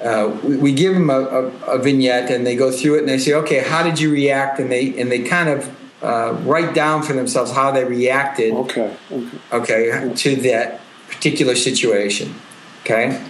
Uh, 0.04 0.38
we, 0.44 0.58
we, 0.58 0.72
give 0.72 0.94
them 0.94 1.10
a, 1.10 1.20
a, 1.20 1.48
a, 1.78 1.80
vignette 1.80 2.30
and 2.30 2.46
they 2.46 2.56
go 2.56 2.72
through 2.72 2.96
it 2.96 3.00
and 3.00 3.10
they 3.10 3.18
say, 3.18 3.34
okay, 3.34 3.68
how 3.68 3.82
did 3.82 4.00
you 4.00 4.12
react? 4.12 4.60
And 4.60 4.72
they 4.72 4.96
and 5.00 5.12
they 5.12 5.24
kind 5.24 5.50
of 5.50 5.76
uh, 6.04 6.34
write 6.44 6.76
down 6.76 7.02
for 7.02 7.14
themselves 7.14 7.52
how 7.52 7.72
they 7.72 7.84
reacted. 7.84 8.54
Okay. 8.54 8.96
Okay. 9.12 9.92
okay 9.92 10.14
to 10.14 10.36
that 10.36 10.82
particular 11.08 11.56
situation. 11.56 12.36
Okay. 12.82 13.26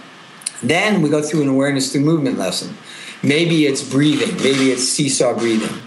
Then 0.62 1.02
we 1.02 1.10
go 1.10 1.22
through 1.22 1.44
an 1.44 1.48
awareness 1.48 1.92
through 1.92 2.02
movement 2.02 2.38
lesson. 2.38 2.76
Maybe 3.24 3.66
it's 3.66 3.88
breathing. 3.90 4.36
Maybe 4.38 4.72
it's 4.72 4.84
seesaw 4.84 5.38
breathing 5.38 5.82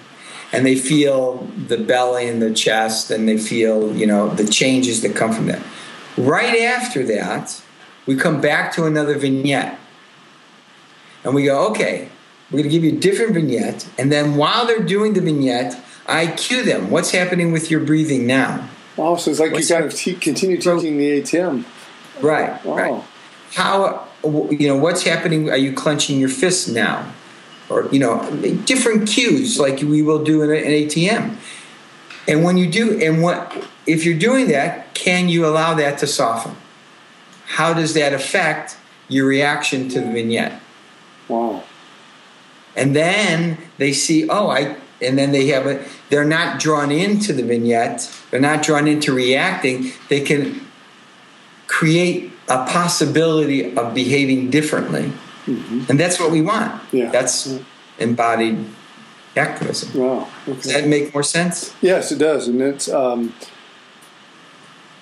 and 0.52 0.66
they 0.66 0.74
feel 0.74 1.48
the 1.68 1.76
belly 1.76 2.28
and 2.28 2.42
the 2.42 2.52
chest 2.52 3.10
and 3.10 3.28
they 3.28 3.38
feel 3.38 3.94
you 3.94 4.06
know 4.06 4.28
the 4.28 4.46
changes 4.46 5.02
that 5.02 5.14
come 5.14 5.32
from 5.32 5.46
that 5.46 5.62
right 6.16 6.60
after 6.60 7.04
that 7.04 7.62
we 8.06 8.16
come 8.16 8.40
back 8.40 8.72
to 8.72 8.84
another 8.84 9.16
vignette 9.18 9.78
and 11.24 11.34
we 11.34 11.44
go 11.44 11.68
okay 11.68 12.08
we're 12.50 12.58
going 12.58 12.68
to 12.68 12.70
give 12.70 12.84
you 12.84 12.96
a 12.96 13.00
different 13.00 13.32
vignette 13.32 13.88
and 13.98 14.10
then 14.10 14.36
while 14.36 14.66
they're 14.66 14.82
doing 14.82 15.12
the 15.14 15.20
vignette 15.20 15.82
i 16.06 16.26
cue 16.26 16.64
them 16.64 16.90
what's 16.90 17.10
happening 17.10 17.52
with 17.52 17.70
your 17.70 17.80
breathing 17.80 18.26
now 18.26 18.68
oh 18.98 19.16
so 19.16 19.30
it's 19.30 19.40
like 19.40 19.52
what's 19.52 19.68
you 19.68 19.76
kind 19.76 19.86
of 19.86 19.94
te- 19.94 20.14
continue 20.14 20.56
teaching 20.56 20.98
the 20.98 21.20
atm 21.20 21.64
right 22.20 22.64
right 22.64 23.02
how 23.54 24.06
you 24.22 24.68
know 24.68 24.76
what's 24.76 25.02
happening 25.02 25.50
are 25.50 25.56
you 25.56 25.72
clenching 25.72 26.18
your 26.18 26.28
fists 26.28 26.68
now 26.68 27.10
or 27.70 27.88
you 27.90 27.98
know 27.98 28.28
different 28.66 29.08
cues 29.08 29.58
like 29.58 29.80
we 29.80 30.02
will 30.02 30.22
do 30.22 30.42
in 30.42 30.50
an 30.50 30.64
ATM. 30.64 31.36
And 32.28 32.44
when 32.44 32.58
you 32.58 32.70
do, 32.70 33.00
and 33.00 33.22
what 33.22 33.66
if 33.86 34.04
you're 34.04 34.18
doing 34.18 34.48
that? 34.48 34.92
Can 34.94 35.28
you 35.28 35.46
allow 35.46 35.74
that 35.74 35.98
to 35.98 36.06
soften? 36.06 36.54
How 37.46 37.72
does 37.72 37.94
that 37.94 38.12
affect 38.12 38.76
your 39.08 39.26
reaction 39.26 39.88
to 39.88 40.00
the 40.00 40.12
vignette? 40.12 40.60
Wow. 41.30 41.62
And 42.76 42.94
then 42.94 43.58
they 43.78 43.92
see, 43.92 44.28
oh, 44.28 44.48
I, 44.48 44.76
and 45.00 45.18
then 45.18 45.32
they 45.32 45.46
have 45.48 45.66
a, 45.66 45.84
they're 46.08 46.24
not 46.24 46.60
drawn 46.60 46.90
into 46.90 47.32
the 47.32 47.42
vignette, 47.42 48.10
they're 48.30 48.40
not 48.40 48.62
drawn 48.62 48.86
into 48.86 49.12
reacting. 49.12 49.92
They 50.08 50.20
can 50.20 50.66
create 51.66 52.32
a 52.48 52.66
possibility 52.66 53.74
of 53.76 53.94
behaving 53.94 54.50
differently. 54.50 55.12
Mm-hmm. 55.46 55.84
And 55.88 55.98
that's 55.98 56.18
what 56.20 56.30
we 56.30 56.42
want. 56.42 56.82
Yeah. 56.92 57.10
That's 57.10 57.46
yeah. 57.46 57.60
embodied 57.98 58.66
activism. 59.36 60.00
Wow. 60.00 60.28
Okay. 60.46 60.54
Does 60.54 60.72
that 60.72 60.88
make 60.88 61.14
more 61.14 61.22
sense? 61.22 61.74
Yes, 61.80 62.12
it 62.12 62.18
does. 62.18 62.48
And 62.48 62.60
it's, 62.60 62.88
um, 62.88 63.32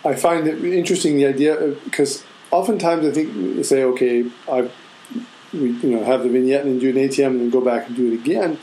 I 0.04 0.14
find 0.14 0.46
it 0.46 0.62
interesting 0.64 1.16
the 1.16 1.26
idea 1.26 1.74
because 1.84 2.24
oftentimes 2.50 3.06
I 3.06 3.10
think 3.10 3.56
they 3.56 3.62
say, 3.62 3.82
okay, 3.84 4.30
I 4.50 4.70
we 5.53 5.70
you 5.70 5.96
know 5.96 6.05
have 6.05 6.22
the 6.22 6.28
vignette 6.28 6.64
and 6.64 6.80
do 6.80 6.90
an 6.90 6.96
ATM 6.96 7.26
and 7.26 7.40
then 7.40 7.51
go 7.51 7.61
back 7.61 7.88
and 7.88 7.96
do 7.96 8.12
it 8.12 8.14
again. 8.14 8.59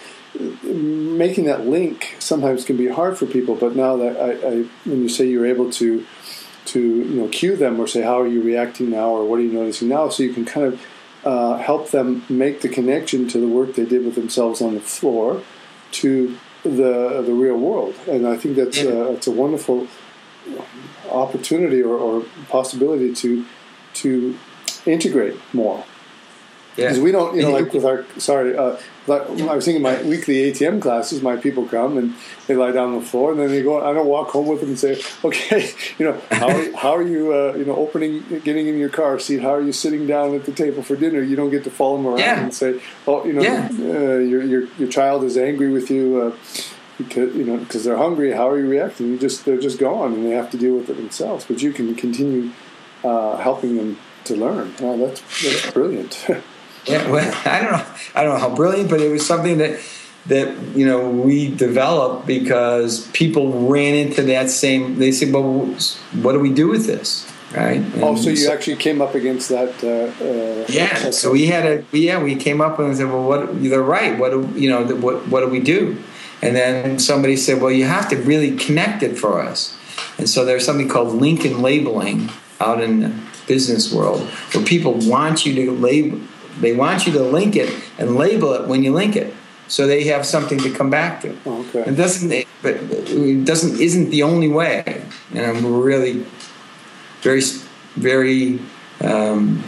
Making 0.63 1.45
that 1.45 1.65
link 1.65 2.15
sometimes 2.19 2.65
can 2.65 2.75
be 2.75 2.89
hard 2.89 3.17
for 3.17 3.25
people, 3.25 3.55
but 3.55 3.75
now 3.75 3.95
that 3.97 4.17
I, 4.17 4.31
I 4.31 4.51
when 4.83 5.01
you 5.01 5.09
say 5.09 5.27
you're 5.27 5.45
able 5.45 5.71
to 5.73 6.05
to 6.65 6.79
you 6.79 7.21
know 7.21 7.27
cue 7.29 7.55
them 7.55 7.79
or 7.79 7.87
say 7.87 8.01
how 8.01 8.19
are 8.19 8.27
you 8.27 8.41
reacting 8.41 8.89
now 8.89 9.09
or 9.09 9.25
what 9.25 9.39
are 9.39 9.43
you 9.43 9.53
noticing 9.53 9.87
now, 9.87 10.09
so 10.09 10.23
you 10.23 10.33
can 10.33 10.45
kind 10.45 10.67
of 10.67 10.85
uh, 11.23 11.57
help 11.57 11.91
them 11.91 12.23
make 12.29 12.61
the 12.61 12.69
connection 12.69 13.27
to 13.29 13.39
the 13.39 13.47
work 13.47 13.75
they 13.75 13.85
did 13.85 14.05
with 14.05 14.15
themselves 14.15 14.61
on 14.61 14.75
the 14.75 14.81
floor 14.81 15.41
to 15.91 16.37
the 16.63 17.23
the 17.25 17.33
real 17.33 17.57
world, 17.57 17.95
and 18.07 18.27
I 18.27 18.37
think 18.37 18.55
that's 18.55 18.83
uh, 18.83 19.11
it's 19.11 19.27
a 19.27 19.31
wonderful 19.31 19.87
opportunity 21.09 21.81
or, 21.81 21.95
or 21.95 22.25
possibility 22.49 23.13
to 23.13 23.45
to 23.95 24.37
integrate 24.85 25.39
more. 25.53 25.85
Because 26.75 26.97
yeah. 26.97 27.03
we 27.03 27.11
don't, 27.11 27.35
you 27.35 27.41
know, 27.41 27.51
like 27.51 27.71
with 27.71 27.85
our 27.85 28.05
sorry, 28.17 28.57
uh, 28.57 28.77
like 29.07 29.21
I 29.21 29.55
was 29.55 29.63
thinking 29.63 29.81
my 29.81 30.01
weekly 30.03 30.51
ATM 30.51 30.81
classes, 30.81 31.21
my 31.21 31.37
people 31.37 31.65
come 31.67 31.97
and 31.97 32.13
they 32.47 32.55
lie 32.55 32.71
down 32.71 32.93
on 32.93 32.99
the 32.99 33.05
floor, 33.05 33.31
and 33.31 33.39
then 33.39 33.49
they 33.49 33.63
go. 33.63 33.81
I 33.81 33.93
don't 33.93 34.07
walk 34.07 34.29
home 34.29 34.47
with 34.47 34.59
them 34.59 34.69
and 34.69 34.79
say, 34.79 35.01
okay, 35.23 35.71
you 35.97 36.05
know, 36.05 36.21
how 36.31 36.49
are 36.49 36.63
you, 36.63 36.75
how 36.75 36.95
are 36.95 37.07
you, 37.07 37.33
uh, 37.33 37.53
you 37.55 37.63
know, 37.63 37.75
opening, 37.75 38.23
getting 38.43 38.67
in 38.67 38.77
your 38.77 38.89
car 38.89 39.19
seat? 39.19 39.41
How 39.41 39.53
are 39.53 39.61
you 39.61 39.71
sitting 39.71 40.05
down 40.05 40.35
at 40.35 40.45
the 40.45 40.51
table 40.51 40.83
for 40.83 40.95
dinner? 40.95 41.21
You 41.21 41.35
don't 41.35 41.49
get 41.49 41.63
to 41.63 41.71
follow 41.71 41.97
them 41.97 42.07
around 42.07 42.19
yeah. 42.19 42.43
and 42.43 42.53
say, 42.53 42.81
oh, 43.07 43.25
you 43.25 43.33
know, 43.33 43.41
yeah. 43.41 43.69
uh, 43.71 44.17
your 44.17 44.43
your 44.43 44.65
your 44.77 44.89
child 44.89 45.23
is 45.23 45.37
angry 45.37 45.71
with 45.71 45.89
you. 45.89 46.21
Uh, 46.21 46.37
because 46.97 47.35
you 47.35 47.43
know 47.43 47.57
because 47.57 47.83
they're 47.83 47.97
hungry. 47.97 48.31
How 48.31 48.49
are 48.49 48.57
you 48.57 48.69
reacting? 48.69 49.07
You 49.07 49.17
just 49.17 49.43
they're 49.43 49.59
just 49.59 49.79
gone, 49.79 50.13
and 50.13 50.25
they 50.25 50.31
have 50.31 50.49
to 50.51 50.57
deal 50.57 50.75
with 50.75 50.89
it 50.89 50.95
themselves. 50.95 51.45
But 51.45 51.61
you 51.61 51.73
can 51.73 51.93
continue 51.95 52.51
uh, 53.03 53.37
helping 53.37 53.75
them 53.75 53.99
to 54.25 54.35
learn. 54.35 54.73
Oh, 54.79 54.97
that's 54.97 55.21
that's 55.43 55.71
brilliant. 55.71 56.25
yeah, 56.87 57.09
well, 57.09 57.41
I 57.45 57.61
don't 57.61 57.71
know, 57.71 57.85
I 58.15 58.23
don't 58.23 58.33
know 58.33 58.39
how 58.39 58.55
brilliant, 58.55 58.89
but 58.89 59.01
it 59.01 59.09
was 59.09 59.25
something 59.25 59.57
that 59.59 59.79
that 60.27 60.57
you 60.75 60.85
know 60.85 61.09
we 61.09 61.53
developed 61.53 62.25
because 62.25 63.07
people 63.11 63.67
ran 63.67 63.93
into 63.93 64.23
that 64.23 64.49
same. 64.49 64.97
They 64.97 65.11
said, 65.11 65.33
"Well, 65.33 65.65
what 66.21 66.33
do 66.33 66.39
we 66.39 66.51
do 66.51 66.67
with 66.67 66.85
this?" 66.85 67.31
Right. 67.55 67.77
And 67.77 68.03
oh, 68.03 68.15
so 68.15 68.31
you 68.31 68.35
so, 68.35 68.51
actually 68.51 68.75
came 68.77 69.01
up 69.01 69.15
against 69.15 69.49
that? 69.49 69.81
Uh, 69.83 70.11
uh, 70.23 70.65
yeah. 70.67 71.11
So 71.11 71.31
we 71.31 71.45
had 71.45 71.65
a 71.65 71.85
yeah 71.95 72.21
we 72.21 72.35
came 72.35 72.59
up 72.59 72.79
and 72.79 72.95
said, 72.95 73.07
"Well, 73.07 73.23
what? 73.23 73.61
They're 73.61 73.81
right. 73.81 74.17
What 74.17 74.31
do 74.31 74.59
you 74.59 74.69
know? 74.69 74.83
What 74.95 75.27
what 75.27 75.41
do 75.41 75.47
we 75.47 75.59
do?" 75.59 75.97
And 76.41 76.55
then 76.55 76.99
somebody 76.99 77.37
said, 77.37 77.61
"Well, 77.61 77.71
you 77.71 77.85
have 77.85 78.09
to 78.09 78.17
really 78.17 78.57
connect 78.57 79.03
it 79.03 79.17
for 79.17 79.39
us." 79.41 79.77
And 80.17 80.29
so 80.29 80.43
there's 80.43 80.65
something 80.65 80.89
called 80.89 81.13
link 81.13 81.45
and 81.45 81.61
labeling 81.61 82.29
out 82.59 82.81
in 82.81 83.01
the 83.01 83.13
business 83.47 83.93
world 83.93 84.21
where 84.53 84.65
people 84.65 84.93
want 84.93 85.45
you 85.45 85.53
to 85.53 85.71
label 85.71 86.19
they 86.59 86.73
want 86.73 87.05
you 87.05 87.13
to 87.13 87.21
link 87.21 87.55
it 87.55 87.73
and 87.97 88.15
label 88.15 88.53
it 88.53 88.67
when 88.67 88.83
you 88.83 88.93
link 88.93 89.15
it 89.15 89.33
so 89.67 89.87
they 89.87 90.03
have 90.05 90.25
something 90.25 90.59
to 90.59 90.69
come 90.69 90.89
back 90.89 91.21
to 91.21 91.35
okay. 91.45 91.83
it 91.89 91.95
doesn't 91.95 92.45
but 92.61 92.75
it 92.75 93.45
doesn't 93.45 93.79
isn't 93.79 94.09
the 94.09 94.23
only 94.23 94.47
way 94.47 95.03
and 95.33 95.63
we're 95.63 95.81
really 95.81 96.25
very 97.21 97.41
very 97.95 98.59
um, 99.01 99.63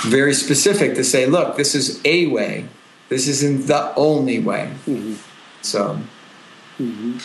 very 0.00 0.34
specific 0.34 0.94
to 0.94 1.04
say 1.04 1.26
look 1.26 1.56
this 1.56 1.74
is 1.74 2.00
a 2.04 2.26
way 2.26 2.66
this 3.08 3.28
isn't 3.28 3.66
the 3.66 3.94
only 3.94 4.38
way 4.38 4.72
mm-hmm. 4.86 5.14
so 5.62 6.00
mm-hmm. 6.78 7.18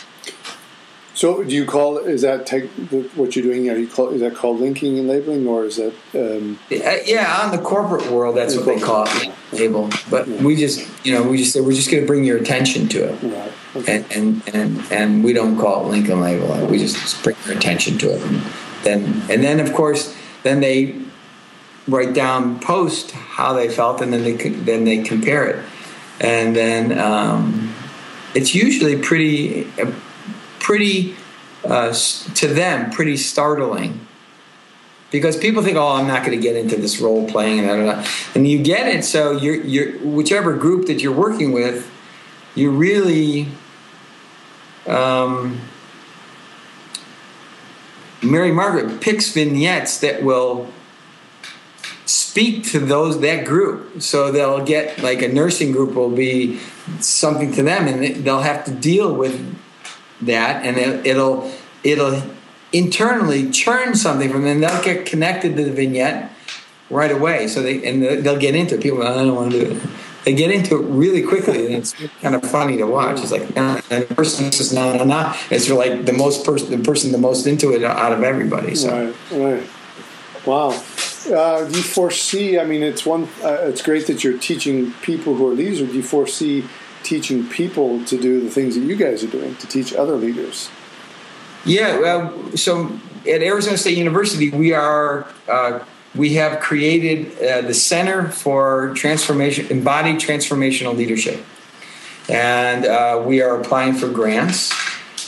So, 1.16 1.43
do 1.43 1.53
you 1.53 1.66
call 1.66 1.99
is 1.99 2.24
that 2.24 2.47
tech, 2.47 2.64
what 3.16 3.36
you're 3.36 3.43
doing? 3.43 3.70
Are 3.70 3.78
you 3.78 3.88
call 3.88 4.09
is 4.09 4.22
that 4.22 4.36
called 4.36 4.59
linking 4.59 4.97
and 4.97 5.07
labeling, 5.07 5.45
or 5.45 5.66
is 5.66 5.78
that? 5.78 5.93
Um, 6.16 6.57
yeah, 6.70 7.41
on 7.43 7.55
the 7.55 7.61
corporate 7.61 8.09
world, 8.09 8.36
that's 8.36 8.55
what 8.55 8.66
they 8.66 8.80
call 8.80 9.05
it, 9.07 9.32
label. 9.51 9.91
But 10.09 10.28
yeah. 10.28 10.43
we 10.43 10.55
just, 10.55 10.88
you 11.05 11.14
know, 11.14 11.22
we 11.22 11.38
just 11.38 11.53
say 11.53 11.61
we're 11.61 11.74
just 11.74 11.91
going 11.91 12.01
to 12.01 12.07
bring 12.07 12.24
your 12.24 12.38
attention 12.38 12.88
to 12.89 13.14
it, 13.14 13.24
right. 13.24 13.53
okay. 13.76 14.05
and, 14.11 14.41
and 14.47 14.55
and 14.55 14.91
and 14.91 15.24
we 15.24 15.34
don't 15.34 15.55
call 15.57 15.86
it 15.86 15.89
link 15.89 16.09
and 16.09 16.20
label. 16.20 16.66
We 16.66 16.80
just 16.80 17.24
bring 17.24 17.36
your 17.45 17.57
attention 17.57 17.99
to 17.99 18.16
it, 18.16 18.22
and 18.24 18.41
then 18.84 19.22
and 19.30 19.43
then 19.43 19.59
of 19.59 19.72
course, 19.74 20.18
then 20.41 20.61
they 20.61 20.99
write 21.88 22.14
down 22.16 22.59
post 22.59 23.11
how 23.11 23.53
they 23.53 23.70
felt, 23.70 24.01
and 24.01 24.11
then 24.11 24.24
they 24.24 24.34
then 24.36 24.84
they 24.84 25.03
compare 25.03 25.47
it, 25.47 25.64
and 26.20 26.55
then 26.55 26.97
um, 26.97 27.72
it's 28.34 28.55
usually 28.55 28.97
pretty 28.97 29.68
pretty, 30.64 31.16
uh, 31.64 31.93
to 31.93 32.47
them, 32.47 32.89
pretty 32.89 33.18
startling. 33.18 34.07
Because 35.11 35.38
people 35.38 35.61
think, 35.61 35.78
oh, 35.78 35.89
I'm 35.89 36.07
not 36.07 36.26
going 36.26 36.36
to 36.36 36.41
get 36.41 36.55
into 36.55 36.76
this 36.76 36.99
role 36.99 37.30
playing, 37.30 37.59
and 37.59 38.03
and 38.34 38.47
you 38.47 38.64
get 38.64 38.88
it. 38.88 39.05
So 39.05 39.34
you're, 39.34 39.61
you're 39.61 39.99
whichever 39.99 40.57
group 40.57 40.88
that 40.88 41.03
you're 41.03 41.14
working 41.14 41.51
with, 41.51 41.88
you 42.55 42.72
really 42.72 43.47
um, 44.88 45.61
Mary 48.24 48.51
Margaret 48.51 49.01
picks 49.01 49.32
vignettes 49.32 49.99
that 49.99 50.24
will 50.24 50.68
speak 52.05 52.64
to 52.72 52.80
those 52.80 53.22
that 53.22 53.45
group. 53.45 54.01
So 54.01 54.32
they'll 54.32 54.66
get 54.66 55.03
like 55.03 55.22
a 55.22 55.28
nursing 55.28 55.72
group 55.72 55.93
will 55.93 56.09
be 56.09 56.57
something 56.99 57.51
to 57.53 57.61
them, 57.61 57.88
and 57.88 58.26
they'll 58.26 58.41
have 58.41 58.66
to 58.66 58.72
deal 58.72 59.14
with 59.14 59.55
that, 60.26 60.65
and 60.65 60.78
it, 60.78 61.05
it'll 61.05 61.51
it'll 61.84 62.21
internally 62.71 63.51
churn 63.51 63.95
something 63.95 64.32
from 64.32 64.43
them. 64.43 64.61
They'll 64.61 64.84
get 64.84 65.05
connected 65.05 65.55
to 65.57 65.63
the 65.63 65.71
vignette 65.71 66.32
right 66.89 67.11
away. 67.11 67.47
So 67.47 67.61
they 67.61 67.86
and 67.88 68.03
they'll 68.03 68.39
get 68.39 68.55
into 68.55 68.76
it. 68.76 68.82
People, 68.82 69.03
I 69.03 69.13
don't 69.13 69.36
want 69.36 69.51
to 69.51 69.65
do 69.65 69.71
it. 69.71 69.84
They 70.26 70.34
get 70.34 70.51
into 70.51 70.82
it 70.82 70.86
really 70.86 71.21
quickly, 71.21 71.65
and 71.65 71.76
it's 71.76 71.93
kind 72.21 72.34
of 72.34 72.49
funny 72.49 72.78
to 72.78 72.86
watch. 72.86 73.19
It's 73.19 73.32
like, 73.32 73.57
and 73.57 73.80
the 73.84 74.05
person 74.15 74.53
says, 74.53 74.71
no, 74.71 74.95
no, 74.95 75.03
no. 75.03 75.34
It's 75.49 75.69
like 75.69 76.05
the 76.05 76.13
most 76.13 76.45
person, 76.45 76.71
the 76.71 76.82
person 76.82 77.11
the 77.11 77.17
most 77.17 77.45
into 77.45 77.74
it 77.74 77.84
out 77.84 78.13
of 78.13 78.24
everybody. 78.24 78.74
So. 78.74 79.13
Right, 79.32 79.32
right. 79.32 79.69
Wow. 80.45 80.82
Uh, 81.30 81.65
do 81.69 81.78
you 81.78 81.84
foresee? 81.84 82.57
I 82.57 82.63
mean, 82.63 82.84
it's 82.84 83.05
one. 83.05 83.28
Uh, 83.43 83.63
it's 83.63 83.82
great 83.82 84.07
that 84.07 84.24
you're 84.24 84.38
teaching 84.38 84.93
people 85.01 85.36
who 85.36 85.49
are 85.49 85.53
leaders. 85.53 85.80
Do 85.80 85.88
you 85.88 86.03
foresee 86.03 86.65
teaching 87.04 87.47
people 87.47 88.04
to 88.06 88.20
do 88.20 88.41
the 88.41 88.49
things 88.49 88.76
that 88.76 88.82
you 88.82 88.95
guys 88.95 89.24
are 89.24 89.28
doing 89.28 89.56
to 89.58 89.68
teach 89.68 89.93
other 89.93 90.16
leaders? 90.16 90.70
Yeah, 91.66 91.99
well, 91.99 92.58
so 92.58 92.99
at 93.28 93.41
Arizona 93.41 93.78
State 93.78 93.97
University, 93.97 94.49
we 94.49 94.74
are 94.74 95.28
uh, 95.47 95.80
we 96.16 96.34
have 96.34 96.60
created 96.60 97.38
uh, 97.41 97.62
the 97.62 97.74
Center 97.74 98.30
for 98.30 98.93
Transformation 98.95 99.68
Embodied 99.68 100.18
Transformational 100.18 100.95
Leadership, 100.95 101.43
and 102.30 102.86
uh, 102.86 103.24
we 103.26 103.41
are 103.41 103.60
applying 103.60 103.93
for 103.93 104.10
grants. 104.10 104.74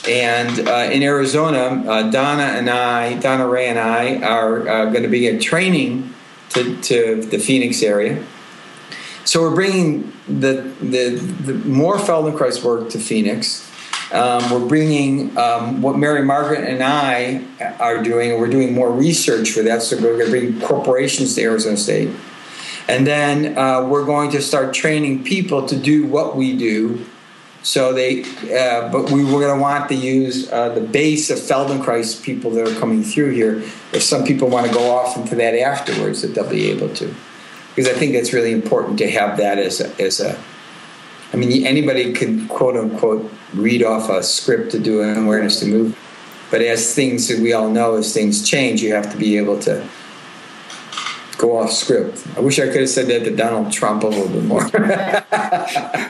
And 0.08 0.68
uh, 0.68 0.88
in 0.92 1.02
Arizona, 1.02 1.82
uh, 1.90 2.10
Donna 2.10 2.44
and 2.44 2.70
I, 2.70 3.18
Donna 3.18 3.48
Ray 3.48 3.66
and 3.66 3.78
I, 3.78 4.18
are 4.18 4.68
uh, 4.68 4.84
going 4.90 5.02
to 5.02 5.08
be 5.08 5.36
training 5.38 6.14
to, 6.50 6.80
to 6.82 7.22
the 7.22 7.38
Phoenix 7.38 7.82
area 7.82 8.24
so 9.26 9.42
we're 9.42 9.54
bringing 9.56 10.12
the, 10.28 10.72
the, 10.80 11.16
the 11.42 11.54
more 11.68 11.96
Feldenkrais 11.96 12.62
work 12.62 12.90
to 12.90 12.98
Phoenix. 12.98 13.68
Um, 14.12 14.50
we're 14.50 14.68
bringing 14.68 15.36
um, 15.36 15.82
what 15.82 15.96
Mary 15.98 16.24
Margaret 16.24 16.62
and 16.62 16.80
I 16.80 17.44
are 17.80 18.04
doing, 18.04 18.30
and 18.30 18.40
we're 18.40 18.46
doing 18.46 18.72
more 18.72 18.92
research 18.92 19.50
for 19.50 19.62
that. 19.62 19.82
So 19.82 19.96
we're 19.96 20.16
going 20.16 20.26
to 20.26 20.30
bring 20.30 20.60
corporations 20.60 21.34
to 21.34 21.42
Arizona 21.42 21.76
State. 21.76 22.14
And 22.86 23.04
then 23.04 23.58
uh, 23.58 23.84
we're 23.88 24.04
going 24.04 24.30
to 24.30 24.40
start 24.40 24.72
training 24.72 25.24
people 25.24 25.66
to 25.66 25.76
do 25.76 26.06
what 26.06 26.36
we 26.36 26.56
do. 26.56 27.04
So 27.64 27.92
they, 27.92 28.22
uh, 28.22 28.92
but 28.92 29.10
we 29.10 29.24
were 29.24 29.40
going 29.40 29.56
to 29.56 29.60
want 29.60 29.88
to 29.88 29.96
use 29.96 30.48
uh, 30.52 30.68
the 30.68 30.80
base 30.80 31.30
of 31.30 31.38
Feldenkrais 31.38 32.22
people 32.22 32.52
that 32.52 32.68
are 32.68 32.78
coming 32.78 33.02
through 33.02 33.32
here. 33.32 33.56
If 33.92 34.04
some 34.04 34.22
people 34.22 34.48
want 34.48 34.68
to 34.68 34.72
go 34.72 34.88
off 34.94 35.16
into 35.16 35.34
that 35.34 35.56
afterwards, 35.56 36.22
that 36.22 36.28
they'll 36.28 36.48
be 36.48 36.70
able 36.70 36.94
to. 36.94 37.12
Because 37.76 37.94
I 37.94 37.98
think 37.98 38.14
it's 38.14 38.32
really 38.32 38.52
important 38.52 38.98
to 38.98 39.10
have 39.10 39.36
that 39.36 39.58
as 39.58 39.82
a, 39.82 40.02
as 40.02 40.18
a 40.18 40.36
I 41.32 41.36
mean, 41.36 41.66
anybody 41.66 42.14
can 42.14 42.48
quote 42.48 42.76
unquote 42.76 43.30
read 43.52 43.82
off 43.82 44.08
a 44.08 44.22
script 44.22 44.70
to 44.72 44.78
do 44.78 45.02
an 45.02 45.24
awareness 45.24 45.60
to 45.60 45.66
move, 45.66 45.98
but 46.50 46.62
as 46.62 46.94
things 46.94 47.28
that 47.28 47.40
we 47.40 47.52
all 47.52 47.68
know, 47.68 47.96
as 47.96 48.14
things 48.14 48.48
change, 48.48 48.82
you 48.82 48.94
have 48.94 49.12
to 49.12 49.18
be 49.18 49.36
able 49.36 49.58
to 49.60 49.86
go 51.38 51.58
off 51.58 51.72
script. 51.72 52.26
I 52.36 52.40
wish 52.40 52.58
I 52.58 52.66
could 52.66 52.80
have 52.80 52.88
said 52.88 53.06
that 53.08 53.24
to 53.24 53.34
Donald 53.34 53.72
Trump 53.72 54.02
a 54.02 54.06
little 54.06 54.28
bit 54.28 54.44
more. 54.44 54.62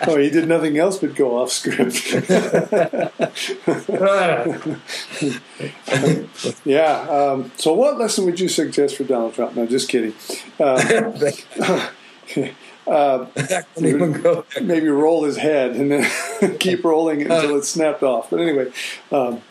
oh, 0.09 0.17
he 0.19 0.31
did 0.31 0.49
nothing 0.49 0.79
else 0.79 0.99
but 0.99 1.15
go 1.15 1.39
off 1.39 1.51
script. 1.51 2.13
yeah. 6.65 7.01
Um, 7.09 7.53
so, 7.57 7.75
what 7.75 7.99
lesson 7.99 8.25
would 8.27 8.41
you 8.41 8.49
suggest 8.49 8.97
for 8.97 9.05
Donald 9.05 9.35
Trump? 9.35 9.57
No, 9.57 9.67
just 9.67 9.89
kidding. 9.89 10.15
Uh, 10.59 11.93
uh, 12.89 13.27
maybe, 13.79 14.15
maybe, 14.61 14.89
roll 14.89 15.25
his 15.25 15.37
head 15.37 15.77
and 15.77 15.93
then 15.93 16.59
keep 16.59 16.85
rolling 16.85 17.21
it 17.21 17.31
until 17.31 17.57
it's 17.57 17.69
snapped 17.69 18.03
off. 18.03 18.31
But 18.31 18.41
anyway, 18.41 18.73
um, 19.13 19.43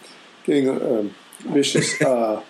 getting 0.43 0.69
um, 0.69 1.15
vicious. 1.39 2.01
Uh, 2.01 2.41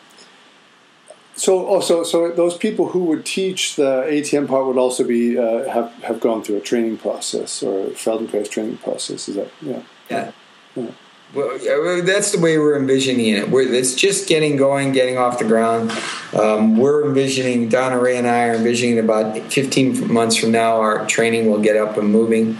so, 1.35 1.65
also, 1.65 1.99
oh, 1.99 2.03
so 2.03 2.31
those 2.31 2.57
people 2.57 2.89
who 2.89 3.05
would 3.05 3.25
teach 3.25 3.75
the 3.75 4.05
ATM 4.07 4.47
part 4.47 4.65
would 4.65 4.77
also 4.77 5.03
be 5.03 5.37
uh, 5.37 5.69
have 5.69 5.91
have 6.03 6.19
gone 6.21 6.43
through 6.43 6.57
a 6.57 6.61
training 6.61 6.97
process 6.97 7.61
or 7.61 7.87
Feldenkrais 7.87 8.49
training 8.49 8.77
process. 8.77 9.27
Is 9.27 9.35
that 9.35 9.49
yeah? 9.61 9.81
Yeah. 10.09 10.31
yeah. 10.75 10.91
Well, 11.33 12.01
that's 12.03 12.31
the 12.31 12.39
way 12.39 12.57
we're 12.57 12.77
envisioning 12.77 13.27
it. 13.27 13.49
We're, 13.49 13.73
it's 13.73 13.93
just 13.93 14.29
getting 14.29 14.55
going, 14.55 14.93
getting 14.93 15.17
off 15.17 15.37
the 15.37 15.45
ground. 15.45 15.91
Um, 16.33 16.77
we're 16.77 17.05
envisioning, 17.05 17.67
Donna 17.67 17.99
Ray 17.99 18.17
and 18.17 18.25
I 18.25 18.47
are 18.47 18.53
envisioning 18.53 18.99
about 18.99 19.37
15 19.51 20.13
months 20.13 20.37
from 20.37 20.51
now, 20.51 20.79
our 20.79 21.05
training 21.07 21.51
will 21.51 21.59
get 21.59 21.75
up 21.75 21.97
and 21.97 22.09
moving. 22.09 22.57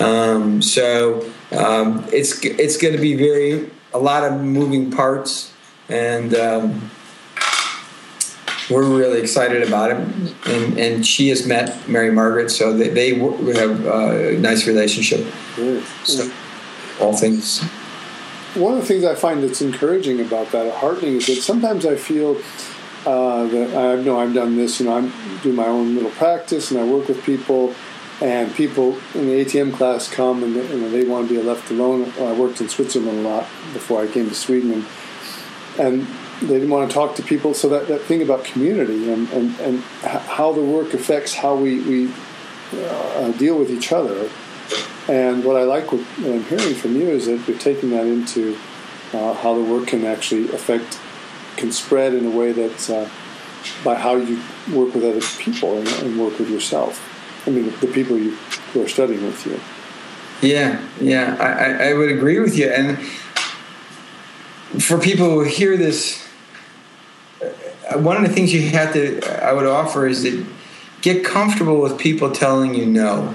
Um, 0.00 0.62
so 0.62 1.30
um, 1.52 2.06
it's 2.10 2.42
it's 2.42 2.78
going 2.78 2.94
to 2.94 3.00
be 3.00 3.14
very 3.14 3.70
a 3.92 3.98
lot 3.98 4.24
of 4.24 4.40
moving 4.40 4.90
parts, 4.90 5.52
and 5.90 6.34
um, 6.34 6.90
we're 8.70 8.84
really 8.84 9.20
excited 9.20 9.62
about 9.62 9.90
it. 9.90 9.96
And, 10.46 10.78
and 10.78 11.06
she 11.06 11.28
has 11.28 11.46
met 11.46 11.88
Mary 11.88 12.10
Margaret, 12.10 12.50
so 12.50 12.76
they, 12.76 12.88
they 12.88 13.14
have 13.14 13.86
a 13.86 14.38
nice 14.38 14.66
relationship. 14.66 15.26
So, 16.04 16.30
all 17.00 17.16
things. 17.16 17.62
One 18.54 18.74
of 18.74 18.80
the 18.80 18.86
things 18.86 19.04
I 19.04 19.14
find 19.14 19.42
that's 19.42 19.60
encouraging 19.60 20.20
about 20.20 20.50
that, 20.52 20.74
heartening, 20.74 21.16
is 21.16 21.26
that 21.26 21.42
sometimes 21.42 21.84
I 21.84 21.96
feel 21.96 22.40
uh, 23.04 23.46
that 23.46 23.76
I 23.76 24.02
know 24.02 24.18
I've 24.18 24.34
done 24.34 24.56
this. 24.56 24.80
You 24.80 24.86
know, 24.86 24.96
I 24.96 25.42
do 25.42 25.52
my 25.52 25.66
own 25.66 25.94
little 25.94 26.10
practice, 26.12 26.70
and 26.70 26.80
I 26.80 26.84
work 26.84 27.08
with 27.08 27.22
people, 27.22 27.74
and 28.20 28.52
people 28.54 28.98
in 29.14 29.26
the 29.26 29.44
ATM 29.44 29.74
class 29.74 30.08
come 30.10 30.42
and 30.42 30.56
they, 30.56 30.66
you 30.74 30.80
know, 30.80 30.90
they 30.90 31.04
want 31.04 31.28
to 31.28 31.34
be 31.34 31.42
left 31.42 31.70
alone. 31.70 32.10
I 32.18 32.32
worked 32.32 32.60
in 32.60 32.68
Switzerland 32.68 33.18
a 33.18 33.28
lot 33.28 33.42
before 33.74 34.02
I 34.02 34.06
came 34.06 34.28
to 34.28 34.34
Sweden, 34.34 34.72
and, 34.72 34.86
and 35.78 36.06
they 36.42 36.54
didn't 36.54 36.70
want 36.70 36.90
to 36.90 36.94
talk 36.94 37.16
to 37.16 37.22
people. 37.22 37.54
So 37.54 37.68
that, 37.70 37.88
that 37.88 38.02
thing 38.02 38.22
about 38.22 38.44
community 38.44 39.10
and, 39.10 39.28
and, 39.30 39.58
and 39.60 39.80
how 39.80 40.52
the 40.52 40.62
work 40.62 40.94
affects 40.94 41.34
how 41.34 41.54
we, 41.56 41.80
we 41.80 42.12
uh, 42.72 43.32
deal 43.32 43.58
with 43.58 43.70
each 43.70 43.92
other. 43.92 44.30
And 45.08 45.44
what 45.44 45.56
I 45.56 45.62
like 45.62 45.92
what, 45.92 46.00
what, 46.00 46.32
I'm 46.32 46.44
hearing 46.44 46.74
from 46.74 46.96
you 46.96 47.08
is 47.08 47.26
that 47.26 47.46
you're 47.46 47.58
taking 47.58 47.90
that 47.90 48.06
into 48.06 48.58
uh, 49.12 49.34
how 49.34 49.54
the 49.54 49.62
work 49.62 49.86
can 49.88 50.04
actually 50.04 50.50
affect, 50.50 50.98
can 51.56 51.72
spread 51.72 52.12
in 52.12 52.26
a 52.26 52.30
way 52.30 52.52
that 52.52 52.90
uh, 52.90 53.08
by 53.84 53.94
how 53.94 54.16
you 54.16 54.42
work 54.74 54.94
with 54.94 55.04
other 55.04 55.20
people 55.38 55.78
and, 55.78 55.88
and 55.88 56.20
work 56.20 56.38
with 56.38 56.50
yourself. 56.50 57.12
I 57.46 57.50
mean, 57.50 57.66
the, 57.66 57.86
the 57.86 57.92
people 57.92 58.18
you, 58.18 58.32
who 58.72 58.82
are 58.82 58.88
studying 58.88 59.24
with 59.24 59.46
you. 59.46 59.60
Yeah, 60.42 60.86
yeah, 61.00 61.36
I, 61.40 61.90
I 61.90 61.94
would 61.94 62.10
agree 62.10 62.40
with 62.40 62.58
you. 62.58 62.68
And 62.68 62.98
for 64.82 64.98
people 64.98 65.30
who 65.30 65.44
hear 65.44 65.76
this 65.76 66.25
one 67.94 68.16
of 68.16 68.22
the 68.22 68.34
things 68.34 68.52
you 68.52 68.68
have 68.70 68.92
to 68.94 69.20
I 69.44 69.52
would 69.52 69.66
offer 69.66 70.06
is 70.06 70.22
that 70.22 70.44
get 71.02 71.24
comfortable 71.24 71.80
with 71.80 71.98
people 71.98 72.30
telling 72.30 72.74
you 72.74 72.86
no. 72.86 73.34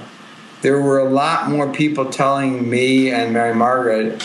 There 0.60 0.80
were 0.80 0.98
a 0.98 1.08
lot 1.08 1.50
more 1.50 1.72
people 1.72 2.10
telling 2.10 2.68
me 2.68 3.10
and 3.10 3.32
Mary 3.32 3.54
Margaret 3.54 4.22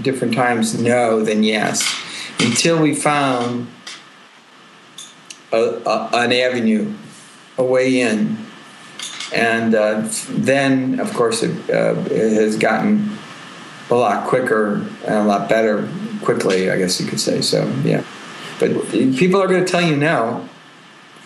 different 0.00 0.34
times 0.34 0.80
no 0.80 1.22
than 1.22 1.42
yes 1.42 1.84
until 2.38 2.80
we 2.80 2.94
found 2.94 3.66
a, 5.52 5.58
a, 5.86 6.10
an 6.12 6.32
avenue, 6.32 6.92
a 7.58 7.64
way 7.64 8.00
in. 8.00 8.38
And 9.34 9.74
uh, 9.74 10.08
then, 10.30 11.00
of 11.00 11.12
course, 11.12 11.42
it, 11.42 11.70
uh, 11.70 12.00
it 12.10 12.32
has 12.34 12.56
gotten 12.56 13.18
a 13.90 13.94
lot 13.94 14.26
quicker 14.28 14.86
and 15.04 15.14
a 15.14 15.24
lot 15.24 15.48
better 15.48 15.88
quickly, 16.22 16.70
I 16.70 16.78
guess 16.78 17.00
you 17.00 17.06
could 17.06 17.20
say. 17.20 17.40
So, 17.40 17.70
yeah. 17.84 18.04
But 18.58 18.90
people 18.90 19.40
are 19.42 19.46
going 19.46 19.64
to 19.64 19.70
tell 19.70 19.82
you 19.82 19.96
no 19.96 20.48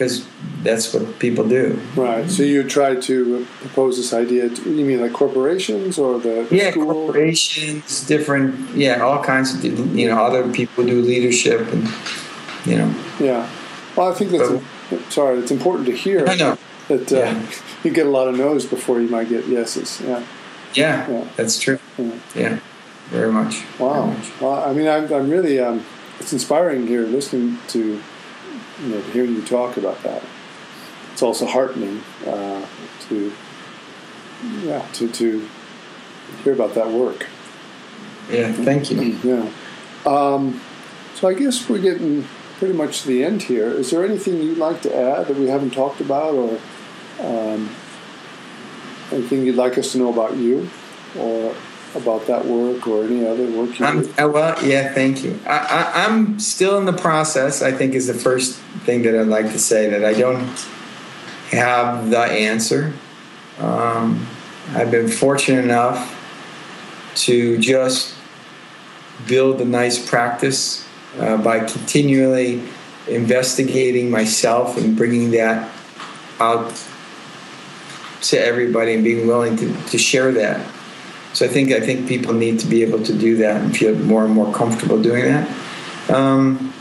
because 0.01 0.27
that's 0.63 0.95
what 0.95 1.19
people 1.19 1.47
do. 1.47 1.79
Right. 1.95 2.29
So 2.31 2.43
you 2.43 2.65
try 2.65 2.95
to 2.97 3.47
propose 3.61 3.99
this 3.99 4.15
idea. 4.15 4.49
To, 4.49 4.75
you 4.75 4.83
mean 4.83 5.03
like 5.03 5.13
corporations 5.13 5.99
or 5.99 6.19
the 6.19 6.49
yeah 6.51 6.71
school? 6.71 6.87
corporations, 6.87 8.07
different 8.07 8.75
yeah, 8.75 9.03
all 9.03 9.23
kinds 9.23 9.55
of 9.55 9.63
you 9.95 10.09
know 10.09 10.25
other 10.25 10.51
people 10.53 10.87
do 10.87 11.03
leadership 11.03 11.71
and 11.71 11.87
you 12.65 12.79
know 12.79 12.95
yeah. 13.21 13.51
Well, 13.95 14.11
I 14.11 14.15
think 14.15 14.31
that's 14.31 14.49
a, 14.49 15.11
sorry. 15.11 15.39
It's 15.39 15.51
important 15.51 15.87
to 15.89 15.95
hear. 15.95 16.27
I 16.27 16.35
know 16.35 16.57
that 16.89 17.13
uh, 17.13 17.17
yeah. 17.17 17.51
you 17.85 17.91
get 17.91 18.07
a 18.07 18.11
lot 18.11 18.27
of 18.27 18.39
no's 18.39 18.65
before 18.65 19.03
you 19.03 19.09
might 19.09 19.29
get 19.29 19.47
yeses. 19.49 20.01
Yeah. 20.01 20.25
Yeah, 20.73 21.11
yeah. 21.11 21.29
that's 21.37 21.59
true. 21.59 21.79
Yeah. 21.99 22.13
yeah. 22.35 22.59
very 23.11 23.33
much. 23.33 23.65
Wow. 23.79 24.07
Very 24.07 24.17
much. 24.17 24.41
Well, 24.41 24.65
I 24.65 24.73
mean, 24.73 24.89
I'm, 24.89 25.13
I'm 25.13 25.29
really 25.29 25.59
um, 25.59 25.85
it's 26.21 26.33
inspiring 26.33 26.87
here 26.87 27.03
listening 27.03 27.59
to 27.69 28.01
you 28.83 28.89
know 28.89 29.01
hearing 29.13 29.35
you 29.35 29.45
talk 29.45 29.77
about 29.77 30.03
that. 30.03 30.23
It's 31.13 31.23
also 31.23 31.47
heartening 31.47 32.03
uh, 32.27 32.65
to 33.09 33.33
yeah 34.63 34.87
to 34.93 35.11
to 35.11 35.49
hear 36.45 36.53
about 36.53 36.75
that 36.75 36.89
work. 36.89 37.27
Yeah, 38.31 38.53
thank 38.53 38.91
you. 38.91 39.19
Yeah. 39.25 39.51
Um, 40.07 40.61
so 41.15 41.29
I 41.29 41.35
guess 41.35 41.69
we're 41.69 41.81
getting 41.81 42.25
pretty 42.59 42.75
much 42.75 43.03
to 43.03 43.09
the 43.09 43.25
end 43.25 43.43
here. 43.43 43.69
Is 43.69 43.91
there 43.91 44.05
anything 44.05 44.41
you'd 44.41 44.59
like 44.59 44.83
to 44.83 44.95
add 44.95 45.27
that 45.27 45.37
we 45.37 45.49
haven't 45.49 45.71
talked 45.71 46.01
about, 46.01 46.35
or 46.35 46.61
um, 47.21 47.71
anything 49.11 49.45
you'd 49.45 49.57
like 49.57 49.77
us 49.79 49.93
to 49.93 49.99
know 49.99 50.13
about 50.13 50.37
you, 50.37 50.71
or 51.19 51.55
about 51.95 52.27
that 52.27 52.45
work 52.45 52.87
or 52.87 53.05
any 53.05 53.27
other 53.27 53.51
work 53.51 53.79
you 53.79 53.85
I'm, 53.85 54.09
uh, 54.19 54.29
well, 54.29 54.65
yeah, 54.65 54.93
thank 54.95 55.25
you. 55.25 55.39
I, 55.47 56.07
am 56.07 56.39
still 56.39 56.79
in 56.79 56.85
the 56.85 56.93
process. 56.93 57.63
I 57.63 57.73
think 57.73 57.95
is 57.95 58.07
the 58.07 58.15
first 58.15 58.59
thing 58.85 59.03
that 59.03 59.19
I'd 59.19 59.27
like 59.27 59.47
to 59.53 59.59
say 59.59 59.91
that 59.91 60.05
I 60.05 60.15
don't 60.15 60.47
have 61.51 62.11
the 62.11 62.21
answer. 62.21 62.93
Um, 63.59 64.27
I've 64.71 64.91
been 64.91 65.09
fortunate 65.09 65.65
enough 65.65 66.17
to 67.17 67.59
just 67.59 68.15
build 69.27 69.61
a 69.61 69.65
nice 69.65 70.09
practice 70.09 70.87
uh, 71.19 71.37
by 71.37 71.61
continually 71.61 72.63
investigating 73.09 74.11
myself 74.11 74.77
and 74.77 74.97
bringing 74.97 75.33
that 75.33 75.71
out 76.39 76.73
to 78.23 78.39
everybody 78.39 78.95
and 78.95 79.03
being 79.03 79.27
willing 79.27 79.57
to, 79.57 79.75
to 79.89 79.99
share 79.99 80.31
that 80.33 80.65
so 81.33 81.47
I 81.47 81.49
think 81.49 81.73
I 81.73 81.81
think 81.81 82.09
people 82.09 82.35
need 82.35 82.59
to 82.61 82.67
be 82.67 82.83
able 82.83 83.03
to 83.05 83.17
do 83.17 83.37
that 83.37 83.61
and 83.61 83.77
feel 83.77 83.95
more 83.95 84.25
and 84.25 84.35
more 84.35 84.53
comfortable 84.53 85.01
doing 85.01 85.25
that. 85.25 85.49
Um, 86.11 86.73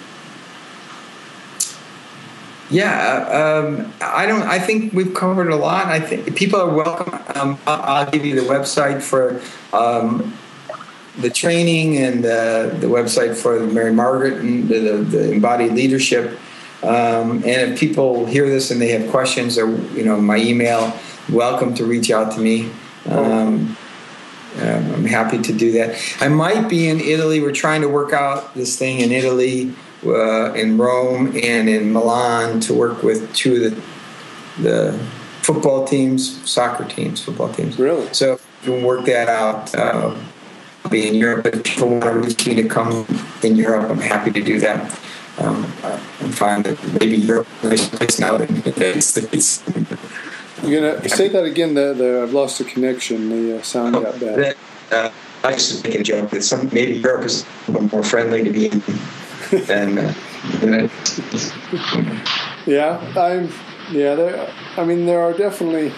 yeah, 2.72 3.64
um, 3.64 3.91
I 4.00 4.28
don't. 4.28 4.43
I 4.43 4.60
think 4.60 4.93
we've 4.93 5.14
covered 5.14 5.50
a 5.50 5.56
lot. 5.56 5.88
I 5.88 6.00
think 6.00 6.36
people 6.36 6.62
are 6.62 6.70
welcome. 6.70 7.20
Um, 7.36 7.58
I'll, 7.66 8.10
give 8.10 8.26
you 8.26 8.36
the 8.36 8.47
website 8.47 9.02
for 9.02 9.41
um, 9.76 10.38
the 11.18 11.30
training 11.30 11.97
and 11.97 12.24
the, 12.24 12.76
the 12.80 12.88
website 12.88 13.36
for 13.36 13.60
Mary 13.60 13.91
Margaret 13.91 14.36
and 14.36 14.68
the, 14.70 14.80
the, 14.80 14.97
the 14.97 15.32
embodied 15.32 15.74
leadership. 15.74 16.39
Um, 16.84 17.43
and 17.43 17.74
if 17.74 17.80
people 17.80 18.26
hear 18.26 18.47
this 18.47 18.72
and 18.72 18.80
they 18.80 18.89
have 18.89 19.10
questions, 19.10 19.58
or 19.58 19.70
you 19.95 20.06
know, 20.06 20.22
my 20.22 20.38
email, 20.38 20.93
welcome 21.32 21.74
to 21.76 21.86
reach 21.86 22.12
out 22.12 22.34
to 22.34 22.39
me. 22.39 22.72
Um, 23.08 23.76
um, 24.62 24.93
I'm 24.93 25.05
happy 25.05 25.39
to 25.39 25.53
do 25.53 25.72
that. 25.74 25.97
I 26.20 26.28
might 26.28 26.70
be 26.70 26.88
in 26.88 26.99
Italy. 26.99 27.41
We're 27.41 27.51
trying 27.51 27.82
to 27.82 27.89
work 27.89 28.14
out 28.14 28.53
this 28.55 28.78
thing 28.78 28.99
in 28.99 29.12
Italy, 29.12 29.74
uh, 30.05 30.53
in 30.53 30.78
Rome, 30.78 31.36
and 31.41 31.70
in 31.70 31.93
Milan 31.93 32.60
to 32.62 32.74
work 32.74 33.03
with 33.03 33.34
two 33.36 33.55
of 33.55 33.62
the 33.62 33.82
the 34.62 34.99
football 35.41 35.88
teams, 35.88 36.47
soccer 36.49 36.84
teams, 36.84 37.24
football 37.24 37.51
teams. 37.53 37.80
Really? 37.80 38.14
So 38.14 38.34
if 38.34 38.68
we 38.68 38.74
can 38.74 38.84
work 38.84 39.05
that 39.05 39.30
out. 39.30 39.74
Uh, 39.74 40.16
I'll 40.84 40.91
be 40.91 41.07
in 41.07 41.16
Europe, 41.16 41.43
but 41.43 41.55
if 41.55 41.64
people 41.64 41.89
want 41.89 42.03
to 42.03 42.12
reach 42.12 42.47
me 42.47 42.55
to 42.55 42.68
come 42.68 43.05
in 43.43 43.55
Europe, 43.55 43.89
I'm 43.89 43.99
happy 43.99 44.32
to 44.32 44.41
do 44.41 44.60
that. 44.60 44.91
Um, 45.38 45.66
I 45.84 45.97
find 46.32 46.66
that 46.66 46.99
maybe 46.99 47.18
Europe 47.18 47.47
is 47.64 47.64
a 47.64 47.70
nice 47.70 47.89
place 47.89 48.20
now 48.20 48.38
than 48.38 48.62
the 48.62 48.72
United 48.72 49.01
States. 49.01 49.64
You're 50.64 50.93
gonna 50.93 51.10
say 51.10 51.30
that 51.30 51.43
again. 51.43 51.74
The, 51.74 51.93
the 51.93 52.24
I've 52.24 52.34
lost 52.34 52.57
the 52.57 52.66
connection. 52.66 53.30
The 53.30 53.60
uh, 53.60 53.62
sound 53.62 53.93
got 53.93 54.20
bad. 54.20 54.55
Uh, 54.91 55.12
I 55.43 55.53
was 55.53 55.70
just 55.70 55.84
making 55.84 56.01
a 56.01 56.03
joke 56.03 56.30
that 56.32 56.43
some 56.43 56.70
maybe 56.74 56.93
Europe 56.99 57.26
is 57.26 57.45
a 57.68 57.72
little 57.72 57.88
more 57.89 58.03
friendly 58.03 58.43
to 58.43 58.51
be 58.51 58.68
in 58.68 58.84
than. 59.68 59.97
Uh, 59.99 60.89
yeah, 62.66 62.99
I'm. 63.18 63.49
Yeah, 63.91 64.16
there, 64.16 64.53
I 64.78 64.84
mean 64.84 65.05
there 65.05 65.22
are 65.22 65.34
definitely. 65.34 65.93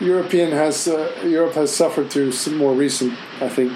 European 0.00 0.52
has 0.52 0.86
uh, 0.86 1.12
Europe 1.24 1.54
has 1.54 1.74
suffered 1.74 2.10
through 2.10 2.30
some 2.32 2.56
more 2.56 2.72
recent, 2.72 3.14
I 3.40 3.48
think, 3.48 3.72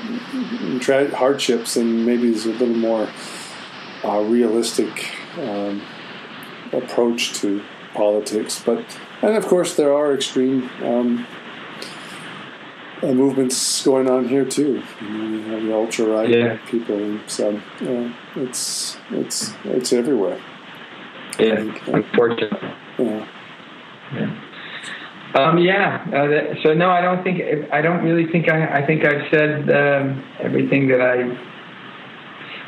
tra- 0.80 1.14
hardships, 1.14 1.76
and 1.76 2.07
maybe 2.07 2.32
is 2.32 2.47
a 2.47 2.53
little 2.53 2.76
more 2.76 3.09
uh, 4.05 4.20
realistic 4.20 5.11
um, 5.38 5.82
approach 6.72 7.34
to 7.40 7.62
politics. 7.95 8.62
But 8.64 8.84
and 9.23 9.37
of 9.37 9.47
course 9.47 9.77
there 9.77 9.93
are 9.95 10.14
extreme 10.14 10.68
um, 10.83 11.27
uh, 13.03 13.07
movements 13.12 13.85
going 13.85 14.09
on 14.09 14.29
here 14.29 14.45
too. 14.45 14.83
You, 15.01 15.09
know, 15.09 15.25
you 15.29 15.43
have 15.53 15.62
the 15.62 15.75
ultra 15.75 16.07
right 16.07 16.29
Yeah. 16.29 16.59
people, 16.66 17.18
so 17.27 17.57
uh, 17.57 18.12
it's 18.37 18.97
it's 19.11 19.55
it's 19.64 19.93
everywhere. 19.93 20.41
yeah, 21.39 21.64
unfortunately. 21.87 22.70
Yeah. 22.99 23.27
Um, 25.35 25.57
yeah. 25.59 26.05
Uh, 26.09 26.27
that, 26.29 26.59
so 26.62 26.75
no, 26.75 26.91
I 26.91 27.01
don't 27.01 27.23
think 27.25 27.41
I 27.73 27.81
don't 27.81 28.05
really 28.05 28.31
think 28.31 28.49
I. 28.51 28.81
I 28.81 28.87
think 28.87 29.05
I've 29.05 29.31
said 29.31 29.70
um, 29.70 30.23
everything 30.41 30.89
that 30.89 31.01
I. 31.01 31.52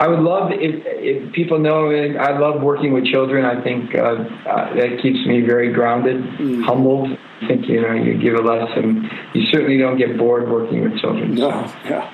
I 0.00 0.08
would 0.08 0.18
love 0.20 0.50
if, 0.52 0.82
if 0.86 1.32
people 1.32 1.58
know. 1.58 1.90
it, 1.90 2.16
I 2.16 2.36
love 2.38 2.60
working 2.62 2.92
with 2.92 3.04
children. 3.06 3.44
I 3.44 3.62
think 3.62 3.94
uh, 3.94 3.98
uh, 4.00 4.74
that 4.74 4.98
keeps 5.00 5.24
me 5.26 5.40
very 5.42 5.72
grounded, 5.72 6.16
Mm. 6.38 6.64
humbled. 6.64 7.16
I 7.42 7.46
think 7.46 7.68
you 7.68 7.80
know 7.80 7.92
you 7.92 8.14
give 8.18 8.34
a 8.34 8.42
lesson. 8.42 9.08
You 9.34 9.42
certainly 9.52 9.78
don't 9.78 9.96
get 9.98 10.16
bored 10.18 10.48
working 10.50 10.82
with 10.82 10.98
children. 10.98 11.34
No. 11.34 11.48
Yeah. 11.84 12.10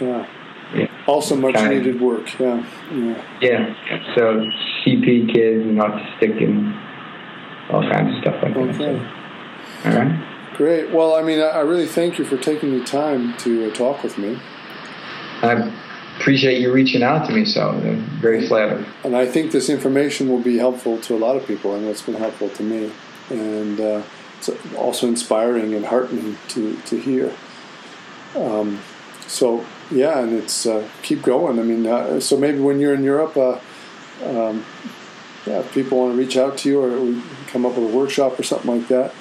Yeah. 0.00 0.26
Yeah. 0.74 0.86
Also 1.06 1.36
much 1.36 1.54
Kind 1.54 1.72
of. 1.72 1.84
needed 1.84 2.00
work. 2.00 2.38
Yeah. 2.38 2.66
Yeah. 2.92 3.22
Yeah. 3.40 4.14
So 4.14 4.44
CP 4.84 5.32
kids 5.32 5.62
and 5.64 5.78
autistic 5.78 6.42
and 6.42 6.74
all 7.70 7.82
kinds 7.90 8.14
of 8.16 8.22
stuff 8.22 8.42
like 8.42 8.54
that. 8.54 8.80
Okay. 8.80 9.06
All 9.84 9.92
right. 9.92 10.54
Great. 10.56 10.90
Well, 10.90 11.14
I 11.14 11.22
mean, 11.22 11.40
I 11.40 11.60
really 11.60 11.86
thank 11.86 12.18
you 12.18 12.24
for 12.24 12.36
taking 12.36 12.78
the 12.78 12.84
time 12.84 13.34
to 13.38 13.70
uh, 13.70 13.74
talk 13.74 14.02
with 14.02 14.18
me. 14.18 14.38
I 15.42 15.72
appreciate 16.18 16.60
you 16.60 16.72
reaching 16.72 17.02
out 17.02 17.26
to 17.26 17.32
me. 17.32 17.44
So 17.44 17.70
I'm 17.70 18.02
very 18.20 18.46
flattered. 18.46 18.86
And 19.04 19.16
I 19.16 19.26
think 19.26 19.52
this 19.52 19.68
information 19.68 20.28
will 20.28 20.40
be 20.40 20.58
helpful 20.58 20.98
to 21.02 21.14
a 21.14 21.18
lot 21.18 21.36
of 21.36 21.46
people, 21.46 21.74
and 21.74 21.86
it's 21.86 22.02
been 22.02 22.14
helpful 22.14 22.48
to 22.50 22.62
me. 22.62 22.90
And 23.30 23.80
uh, 23.80 24.02
it's 24.38 24.50
also 24.74 25.08
inspiring 25.08 25.74
and 25.74 25.86
heartening 25.86 26.38
to, 26.48 26.76
to 26.76 26.98
hear. 26.98 27.32
Um, 28.36 28.80
so, 29.26 29.64
yeah, 29.90 30.18
and 30.20 30.32
it's 30.32 30.66
uh, 30.66 30.88
keep 31.02 31.22
going. 31.22 31.58
I 31.58 31.62
mean, 31.62 31.86
uh, 31.86 32.20
so 32.20 32.36
maybe 32.36 32.58
when 32.58 32.80
you're 32.80 32.94
in 32.94 33.04
Europe, 33.04 33.36
uh, 33.36 33.58
um, 34.24 34.64
yeah, 35.46 35.60
if 35.60 35.72
people 35.72 35.98
want 35.98 36.12
to 36.12 36.18
reach 36.18 36.36
out 36.36 36.58
to 36.58 36.68
you 36.68 36.80
or 36.80 37.22
come 37.48 37.66
up 37.66 37.76
with 37.76 37.92
a 37.92 37.96
workshop 37.96 38.38
or 38.38 38.42
something 38.42 38.78
like 38.78 38.88
that, 38.88 39.12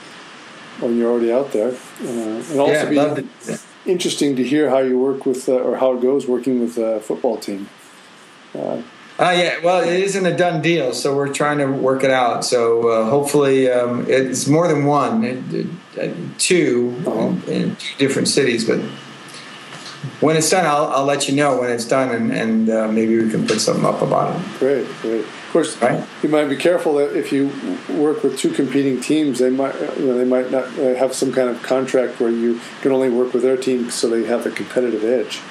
when 0.80 0.98
you're 0.98 1.12
already 1.12 1.32
out 1.32 1.52
there. 1.52 1.70
Uh, 1.70 2.44
and 2.52 2.60
also 2.60 2.74
yeah, 2.74 2.90
be 2.90 2.96
love 2.96 3.16
to. 3.18 3.60
Interesting 3.86 4.36
to 4.36 4.44
hear 4.44 4.70
how 4.70 4.80
you 4.80 4.98
work 5.00 5.26
with, 5.26 5.48
uh, 5.50 5.54
or 5.54 5.78
how 5.78 5.96
it 5.96 6.02
goes 6.02 6.28
working 6.28 6.60
with 6.60 6.78
a 6.78 7.00
football 7.00 7.38
team. 7.38 7.70
Uh, 8.54 8.82
Oh 9.20 9.30
yeah, 9.30 9.60
well, 9.64 9.88
it 9.88 10.00
isn't 10.02 10.26
a 10.26 10.36
done 10.36 10.64
deal, 10.64 10.94
so 10.94 11.16
we're 11.16 11.32
trying 11.32 11.60
to 11.60 11.68
work 11.68 12.04
it 12.04 12.10
out. 12.10 12.44
So 12.44 12.88
uh, 12.88 13.10
hopefully, 13.10 13.70
um, 13.70 14.06
it's 14.10 14.48
more 14.48 14.68
than 14.68 14.86
one, 14.86 15.24
it, 15.24 15.54
it, 15.54 15.68
uh, 16.00 16.16
two 16.40 16.96
in, 17.06 17.44
in 17.44 17.76
two 17.76 17.98
different 18.00 18.30
cities. 18.30 18.66
But 18.68 18.80
when 20.22 20.38
it's 20.38 20.50
done, 20.50 20.66
I'll, 20.66 20.88
I'll 20.88 21.06
let 21.06 21.28
you 21.28 21.36
know 21.36 21.60
when 21.60 21.70
it's 21.70 21.86
done, 21.86 22.10
and, 22.10 22.32
and 22.32 22.70
uh, 22.72 22.88
maybe 22.88 23.22
we 23.22 23.30
can 23.30 23.46
put 23.46 23.62
something 23.62 23.86
up 23.86 24.02
about 24.02 24.36
it. 24.36 24.60
Great, 24.60 24.88
great. 25.04 25.26
Of 25.52 25.54
course, 25.54 25.82
Right. 25.82 26.02
you 26.24 26.30
might 26.30 26.46
be 26.46 26.56
careful 26.56 26.94
that 26.96 27.14
if 27.14 27.34
you 27.34 27.52
work 27.90 28.24
with 28.24 28.38
two 28.40 28.52
competing 28.52 29.02
teams, 29.02 29.40
they 29.40 29.50
might, 29.50 29.76
you 30.00 30.06
know, 30.06 30.18
they 30.18 30.24
might 30.24 30.50
not 30.50 30.64
uh, 30.80 30.96
have 30.96 31.14
some 31.14 31.34
kind 31.34 31.50
of 31.50 31.62
contract 31.62 32.22
where 32.22 32.30
you 32.32 32.62
can 32.82 32.94
only 32.94 33.10
work 33.10 33.34
with 33.34 33.44
their 33.44 33.58
team, 33.58 33.90
so 33.92 34.08
they 34.08 34.24
have 34.24 34.46
a 34.46 34.52
competitive 34.52 35.04
edge. 35.04 35.42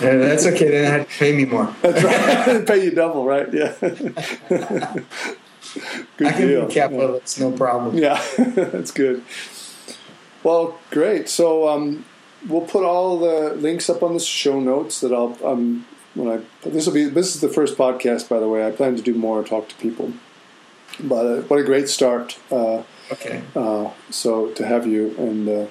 Uh, 0.00 0.18
that's 0.18 0.44
okay. 0.44 0.68
Then 0.70 0.92
have 1.00 1.08
to 1.08 1.18
pay 1.18 1.34
me 1.34 1.46
more. 1.46 1.74
That's 1.80 2.02
right. 2.04 2.66
Pay 2.66 2.84
you 2.84 2.90
double, 2.90 3.24
right? 3.24 3.50
Yeah. 3.54 3.74
good 3.80 4.14
I 6.26 6.32
can 6.32 6.48
deal. 6.48 6.66
be 6.66 6.74
capital. 6.74 7.14
It's 7.14 7.40
no 7.40 7.52
problem. 7.52 7.96
Yeah, 7.96 8.22
that's 8.38 8.90
good. 8.90 9.22
Well, 10.42 10.78
great. 10.90 11.30
So 11.30 11.68
um, 11.70 12.04
we'll 12.46 12.66
put 12.66 12.84
all 12.84 13.18
the 13.18 13.54
links 13.54 13.88
up 13.88 14.02
on 14.02 14.12
the 14.12 14.20
show 14.20 14.60
notes 14.60 15.00
that 15.00 15.10
I'll 15.14 15.38
um, 15.42 15.86
when 16.14 16.28
I 16.38 16.68
this 16.68 16.86
will 16.86 16.94
be 16.94 17.04
this 17.06 17.34
is 17.34 17.40
the 17.40 17.48
first 17.48 17.76
podcast 17.76 18.28
by 18.28 18.38
the 18.38 18.48
way. 18.48 18.66
I 18.66 18.70
plan 18.70 18.96
to 18.96 19.02
do 19.02 19.14
more 19.14 19.42
talk 19.42 19.68
to 19.68 19.74
people, 19.76 20.12
but 21.00 21.26
uh, 21.26 21.42
what 21.42 21.58
a 21.58 21.64
great 21.64 21.88
start. 21.88 22.38
Uh, 22.50 22.82
Okay. 23.10 23.42
uh, 23.54 23.90
so 24.08 24.48
to 24.52 24.64
have 24.64 24.86
you 24.86 25.14
and 25.18 25.46
uh, 25.46 25.66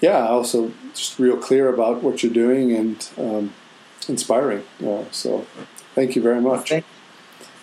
yeah, 0.00 0.26
also 0.26 0.72
just 0.94 1.18
real 1.18 1.36
clear 1.36 1.68
about 1.68 2.02
what 2.02 2.22
you're 2.22 2.32
doing 2.32 2.72
and 2.72 3.08
um, 3.18 3.52
inspiring. 4.08 4.62
Uh, 4.82 5.04
so 5.10 5.44
thank 5.94 6.16
you 6.16 6.22
very 6.22 6.40
much. 6.40 6.70
Thank, 6.70 6.84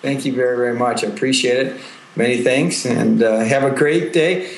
thank 0.03 0.25
you 0.25 0.33
very, 0.35 0.55
very 0.57 0.77
much. 0.77 1.03
I 1.03 1.07
appreciate 1.07 1.57
it. 1.65 1.81
Many 2.15 2.43
thanks, 2.43 2.85
and 2.85 3.23
uh, 3.23 3.39
have 3.39 3.63
a 3.63 3.71
great 3.71 4.13
day 4.13 4.51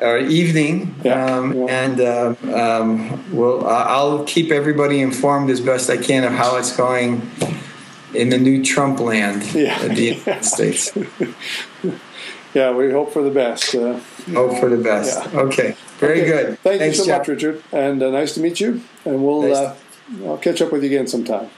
or 0.00 0.18
evening. 0.18 0.94
Yeah, 1.04 1.24
um, 1.36 1.52
yeah. 1.56 1.66
And 1.84 2.00
uh, 2.00 2.34
um, 2.54 3.34
we'll, 3.34 3.66
I'll 3.66 4.24
keep 4.24 4.50
everybody 4.50 5.00
informed 5.00 5.50
as 5.50 5.60
best 5.60 5.88
I 5.90 5.96
can 5.96 6.24
of 6.24 6.32
how 6.32 6.56
it's 6.56 6.76
going 6.76 7.22
in 8.14 8.28
the 8.30 8.38
new 8.38 8.64
Trump 8.64 9.00
land 9.00 9.42
Yeah. 9.54 9.80
of 9.84 9.94
the 9.96 10.14
United 10.14 10.44
States. 10.54 10.92
Yeah, 12.54 12.70
we 12.72 12.90
hope 12.92 13.12
for 13.12 13.22
the 13.22 13.30
best. 13.32 13.74
Uh, 13.74 13.98
Hope 14.32 14.58
for 14.60 14.68
the 14.68 14.76
best. 14.82 15.26
Okay. 15.34 15.76
Very 15.98 16.20
Okay. 16.22 16.30
good. 16.30 16.58
Thank 16.60 16.78
Thanks, 16.80 16.98
you 16.98 17.02
so 17.04 17.06
Jeff. 17.10 17.18
much, 17.20 17.28
Richard, 17.28 17.62
and 17.72 18.00
uh, 18.02 18.10
nice 18.10 18.34
to 18.34 18.40
meet 18.40 18.60
you. 18.60 18.80
And 19.04 19.24
we'll 19.24 19.42
Nice. 19.42 19.56
uh, 19.56 19.74
I'll 20.24 20.38
catch 20.38 20.62
up 20.62 20.70
with 20.72 20.82
you 20.84 20.88
again 20.90 21.06
sometime. 21.08 21.50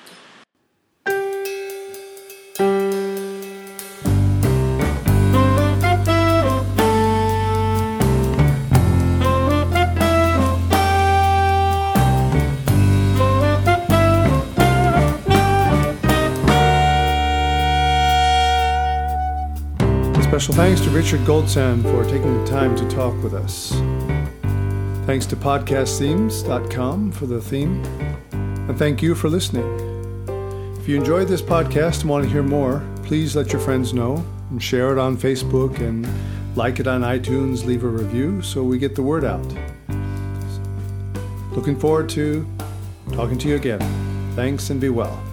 Special 20.36 20.54
thanks 20.54 20.82
to 20.82 20.90
Richard 20.90 21.20
Goldsand 21.20 21.80
for 21.80 22.04
taking 22.04 22.44
the 22.44 22.50
time 22.50 22.76
to 22.76 22.86
talk 22.90 23.14
with 23.22 23.32
us. 23.32 23.70
Thanks 25.06 25.24
to 25.24 25.34
podcastthemes.com 25.34 27.12
for 27.12 27.24
the 27.24 27.40
theme. 27.40 27.82
And 28.32 28.78
thank 28.78 29.00
you 29.00 29.14
for 29.14 29.30
listening. 29.30 29.64
If 30.78 30.86
you 30.86 30.96
enjoyed 30.96 31.28
this 31.28 31.40
podcast 31.40 32.02
and 32.02 32.10
want 32.10 32.24
to 32.24 32.30
hear 32.30 32.42
more, 32.42 32.86
please 33.02 33.34
let 33.34 33.50
your 33.50 33.62
friends 33.62 33.94
know 33.94 34.22
and 34.50 34.62
share 34.62 34.92
it 34.92 34.98
on 34.98 35.16
Facebook 35.16 35.78
and 35.78 36.06
like 36.54 36.80
it 36.80 36.86
on 36.86 37.00
iTunes, 37.00 37.64
leave 37.64 37.82
a 37.82 37.88
review 37.88 38.42
so 38.42 38.62
we 38.62 38.76
get 38.76 38.94
the 38.94 39.02
word 39.02 39.24
out. 39.24 39.56
Looking 41.52 41.80
forward 41.80 42.10
to 42.10 42.46
talking 43.12 43.38
to 43.38 43.48
you 43.48 43.56
again. 43.56 43.80
Thanks 44.34 44.68
and 44.68 44.82
be 44.82 44.90
well. 44.90 45.25